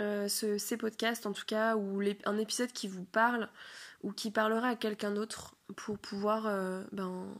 euh, 0.00 0.26
ces 0.26 0.76
podcasts, 0.76 1.24
en 1.24 1.32
tout 1.32 1.44
cas, 1.46 1.76
ou 1.76 2.02
un 2.24 2.36
épisode 2.36 2.72
qui 2.72 2.88
vous 2.88 3.04
parle 3.04 3.48
ou 4.02 4.10
qui 4.10 4.32
parlera 4.32 4.70
à 4.70 4.74
quelqu'un 4.74 5.12
d'autre 5.12 5.54
pour 5.76 6.00
pouvoir 6.00 6.48
euh, 6.48 6.82
ben, 6.90 7.32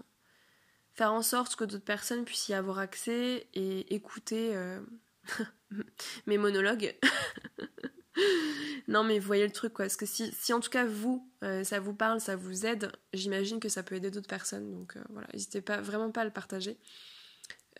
faire 0.94 1.12
en 1.12 1.22
sorte 1.22 1.56
que 1.56 1.64
d'autres 1.64 1.84
personnes 1.84 2.24
puissent 2.24 2.48
y 2.48 2.54
avoir 2.54 2.78
accès 2.78 3.48
et 3.54 3.92
écouter 3.92 4.56
euh, 4.56 4.80
mes 6.26 6.38
monologues. 6.38 6.96
non, 8.88 9.04
mais 9.04 9.18
vous 9.18 9.26
voyez 9.26 9.46
le 9.46 9.52
truc, 9.52 9.72
quoi. 9.72 9.84
Parce 9.84 9.96
que 9.96 10.06
si, 10.06 10.52
en 10.52 10.60
tout 10.60 10.70
cas 10.70 10.84
vous, 10.84 11.28
euh, 11.42 11.64
ça 11.64 11.80
vous 11.80 11.94
parle, 11.94 12.20
ça 12.20 12.36
vous 12.36 12.66
aide, 12.66 12.90
j'imagine 13.12 13.60
que 13.60 13.68
ça 13.68 13.82
peut 13.82 13.94
aider 13.94 14.10
d'autres 14.10 14.28
personnes. 14.28 14.72
Donc 14.72 14.96
euh, 14.96 15.02
voilà, 15.10 15.28
n'hésitez 15.32 15.60
pas, 15.60 15.80
vraiment 15.80 16.10
pas 16.10 16.22
à 16.22 16.24
le 16.24 16.30
partager. 16.30 16.78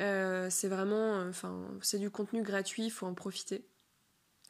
Euh, 0.00 0.48
c'est 0.50 0.68
vraiment, 0.68 1.22
enfin, 1.28 1.68
c'est 1.82 1.98
du 1.98 2.10
contenu 2.10 2.42
gratuit, 2.42 2.84
il 2.84 2.90
faut 2.90 3.06
en 3.06 3.14
profiter. 3.14 3.66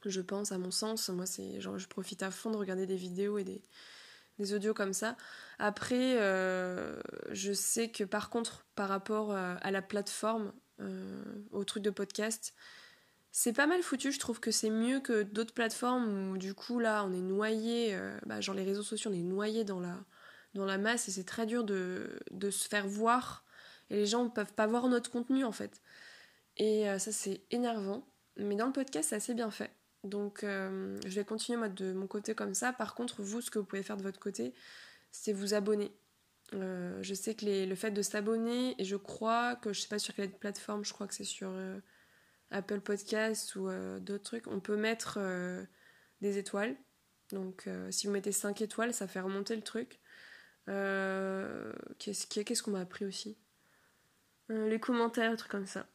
Je 0.05 0.21
pense, 0.21 0.53
à 0.53 0.59
mon 0.59 0.71
sens, 0.71 1.09
moi, 1.09 1.27
c'est 1.27 1.61
genre, 1.61 1.79
je 1.79 1.89
profite 1.89 2.23
à 2.23 2.31
fond 2.31 2.51
de 2.51 2.57
regarder 2.57 2.87
des 2.87 2.97
vidéos 2.97 3.39
et 3.39 3.45
des, 3.45 3.63
des 4.39 4.55
audios 4.55 4.75
comme 4.75 4.93
ça. 4.93 5.17
Après, 5.59 6.17
je 7.31 7.53
sais 7.53 7.91
que 7.91 8.05
par 8.05 8.31
contre, 8.31 8.65
par 8.77 8.89
rapport 8.89 9.33
à 9.33 9.71
la 9.73 9.83
plateforme, 9.83 10.53
au 11.51 11.65
truc 11.65 11.83
de 11.83 11.91
podcast, 11.91 12.55
c'est 13.41 13.53
pas 13.53 13.69
mal 13.69 13.83
foutu, 13.85 14.11
je 14.11 14.19
trouve 14.19 14.41
que 14.41 14.51
c'est 14.51 14.69
mieux 14.69 14.99
que 14.99 15.23
d'autres 15.23 15.55
plateformes 15.55 16.33
où 16.33 16.39
du 16.39 16.55
coup 16.55 16.81
là 16.81 17.05
on 17.05 17.13
est 17.13 17.21
noyé, 17.21 17.95
euh, 17.95 18.19
bah, 18.27 18.41
genre 18.41 18.57
les 18.57 18.65
réseaux 18.65 18.83
sociaux 18.83 19.13
on 19.13 19.15
est 19.15 19.23
noyé 19.23 19.63
dans 19.63 19.79
la, 19.79 19.97
dans 20.55 20.65
la 20.65 20.77
masse 20.77 21.07
et 21.07 21.13
c'est 21.13 21.23
très 21.23 21.47
dur 21.47 21.63
de, 21.63 22.19
se 22.51 22.69
faire 22.69 22.89
voir 22.89 23.45
et 23.91 23.95
les 23.95 24.07
gens 24.07 24.25
ne 24.25 24.29
peuvent 24.29 24.55
pas 24.55 24.67
voir 24.67 24.89
notre 24.89 25.13
contenu 25.13 25.45
en 25.45 25.53
fait. 25.53 25.81
Et 26.57 26.89
euh, 26.89 26.99
ça 26.99 27.13
c'est 27.13 27.43
énervant, 27.53 28.09
mais 28.39 28.57
dans 28.57 28.67
le 28.67 28.73
podcast 28.73 29.11
c'est 29.11 29.17
assez 29.17 29.35
bien 29.35 29.53
fait. 29.53 29.71
Donc 30.03 30.43
euh, 30.43 30.99
je 31.07 31.15
vais 31.15 31.25
continuer 31.25 31.69
de 31.69 31.93
mon 31.93 32.09
côté 32.09 32.35
comme 32.35 32.55
ça. 32.55 32.73
Par 32.73 32.97
contre 32.97 33.23
vous 33.23 33.41
ce 33.41 33.53
que 33.53 33.61
vous 33.61 33.65
pouvez 33.65 33.85
faire 33.85 33.97
de 33.97 34.03
votre 34.03 34.19
côté 34.19 34.53
c'est 35.13 35.33
vous 35.33 35.55
abonner. 35.55 35.93
je 36.51 37.15
sais 37.15 37.37
que 37.37 37.47
le 37.47 37.75
fait 37.77 37.93
de 37.93 38.03
s'abonner, 38.03 38.75
et 38.79 38.85
je 38.85 38.97
crois 38.97 39.55
que 39.55 39.73
je 39.73 39.83
sais 39.83 39.89
pas 39.89 40.01
sur 40.01 40.13
quelle 40.13 40.33
plateforme, 40.33 40.85
je 40.85 40.93
crois 40.93 41.07
que 41.07 41.15
c'est 41.15 41.23
sur 41.23 41.53
Apple 42.51 42.81
Podcast 42.81 43.57
ou 43.57 43.69
euh, 43.69 43.99
d'autres 44.01 44.25
trucs, 44.25 44.47
on 44.47 44.61
peut 44.61 44.77
mettre 44.77 45.19
euh, 45.21 45.65
des 46.21 46.39
étoiles. 46.39 46.77
Donc 47.31 47.65
euh, 47.67 47.91
si 47.91 48.07
vous 48.07 48.13
mettez 48.13 48.33
5 48.33 48.61
étoiles, 48.63 48.95
ça 48.95 49.07
fait 49.07 49.21
remonter 49.21 49.55
le 49.57 49.63
truc. 49.63 50.01
Qu'est-ce 51.99 52.63
qu'on 52.63 52.73
m'a 52.73 52.81
appris 52.81 53.05
aussi? 53.05 53.39
Les 54.49 54.81
commentaires, 54.81 55.37
trucs 55.37 55.51
comme 55.51 55.67
ça. 55.67 55.87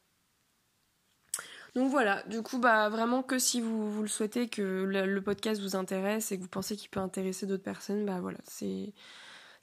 Donc 1.74 1.90
voilà, 1.90 2.22
du 2.24 2.40
coup, 2.42 2.58
bah 2.58 2.88
vraiment 2.88 3.24
que 3.24 3.38
si 3.38 3.60
vous, 3.60 3.90
vous 3.90 4.02
le 4.02 4.08
souhaitez, 4.08 4.48
que 4.48 4.62
le, 4.62 5.20
podcast 5.20 5.60
vous 5.60 5.74
intéresse 5.74 6.30
et 6.30 6.36
que 6.36 6.42
vous 6.42 6.48
pensez 6.48 6.76
qu'il 6.76 6.88
peut 6.88 7.00
intéresser 7.00 7.46
d'autres 7.46 7.64
personnes, 7.64 8.06
bah 8.06 8.20
voilà, 8.20 8.38
c'est 8.44 8.92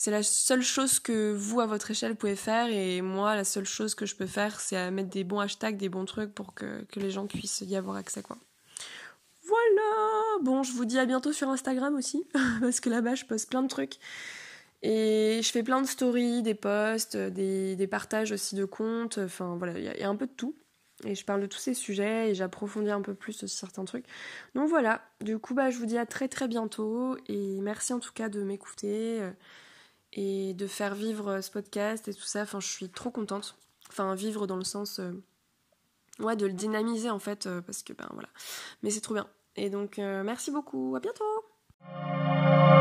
c'est 0.03 0.09
la 0.09 0.23
seule 0.23 0.63
chose 0.63 0.99
que 0.99 1.31
vous, 1.31 1.61
à 1.61 1.67
votre 1.67 1.91
échelle, 1.91 2.15
pouvez 2.15 2.35
faire. 2.35 2.69
Et 2.71 3.01
moi, 3.01 3.35
la 3.35 3.43
seule 3.43 3.67
chose 3.67 3.93
que 3.93 4.07
je 4.07 4.15
peux 4.15 4.25
faire, 4.25 4.59
c'est 4.59 4.89
mettre 4.89 5.11
des 5.11 5.23
bons 5.23 5.39
hashtags, 5.39 5.77
des 5.77 5.89
bons 5.89 6.05
trucs 6.05 6.33
pour 6.33 6.55
que, 6.55 6.83
les 6.95 7.11
gens 7.11 7.27
puissent 7.27 7.61
y 7.61 7.75
avoir 7.75 7.97
accès. 7.97 8.23
quoi. 8.23 8.35
Voilà 9.45 10.39
Bon, 10.41 10.63
je 10.63 10.71
vous 10.71 10.85
dis 10.85 10.97
à 10.97 11.05
bientôt 11.05 11.31
sur 11.33 11.49
Instagram 11.49 11.93
aussi, 11.93 12.25
parce 12.61 12.79
que 12.79 12.89
là-bas, 12.89 13.13
je 13.13 13.25
poste 13.25 13.47
plein 13.47 13.61
de 13.61 13.67
trucs. 13.67 13.99
Et 14.81 15.39
je 15.43 15.51
fais 15.51 15.61
plein 15.61 15.83
de 15.83 15.87
stories, 15.87 16.41
des 16.41 16.55
posts, 16.55 17.15
des, 17.15 17.87
partages 17.87 18.31
aussi 18.31 18.55
de 18.55 18.65
comptes. 18.65 19.19
Enfin, 19.19 19.55
voilà, 19.59 19.77
il 19.77 19.83
y, 19.83 20.03
a 20.03 20.09
un 20.09 20.15
peu 20.15 20.25
de 20.25 20.33
tout. 20.35 20.55
Et 21.03 21.13
je 21.13 21.23
parle 21.23 21.41
de 21.41 21.45
tous 21.45 21.59
ces 21.59 21.75
sujets 21.75 22.31
et 22.31 22.33
j'approfondis 22.33 22.89
un 22.89 23.01
peu 23.01 23.13
plus 23.13 23.45
certains 23.45 23.85
trucs. 23.85 24.05
Donc 24.55 24.67
voilà, 24.67 25.03
du 25.19 25.37
coup, 25.37 25.53
bah, 25.53 25.69
je 25.69 25.77
vous 25.77 25.85
dis 25.85 25.99
à 25.99 26.07
très 26.07 26.27
très 26.27 26.47
bientôt. 26.47 27.17
Et 27.27 27.61
merci 27.61 27.93
en 27.93 27.99
tout 27.99 28.13
cas 28.13 28.29
de 28.29 28.41
m'écouter 28.41 29.21
et 30.13 30.53
de 30.53 30.67
faire 30.67 30.95
vivre 30.95 31.29
euh, 31.29 31.41
ce 31.41 31.51
podcast 31.51 32.07
et 32.07 32.13
tout 32.13 32.21
ça. 32.21 32.41
Enfin, 32.41 32.59
je 32.59 32.67
suis 32.67 32.89
trop 32.89 33.11
contente. 33.11 33.57
Enfin, 33.89 34.13
vivre 34.15 34.47
dans 34.47 34.57
le 34.57 34.63
sens. 34.63 34.99
Euh, 34.99 35.11
ouais, 36.19 36.35
de 36.35 36.45
le 36.45 36.53
dynamiser 36.53 37.09
en 37.09 37.19
fait, 37.19 37.47
euh, 37.47 37.61
parce 37.61 37.83
que 37.83 37.93
ben 37.93 38.07
voilà. 38.13 38.29
Mais 38.83 38.89
c'est 38.89 39.01
trop 39.01 39.13
bien. 39.13 39.27
Et 39.55 39.69
donc, 39.69 39.97
merci 39.97 40.49
beaucoup. 40.49 40.95
À 40.95 41.01
bientôt! 41.01 42.80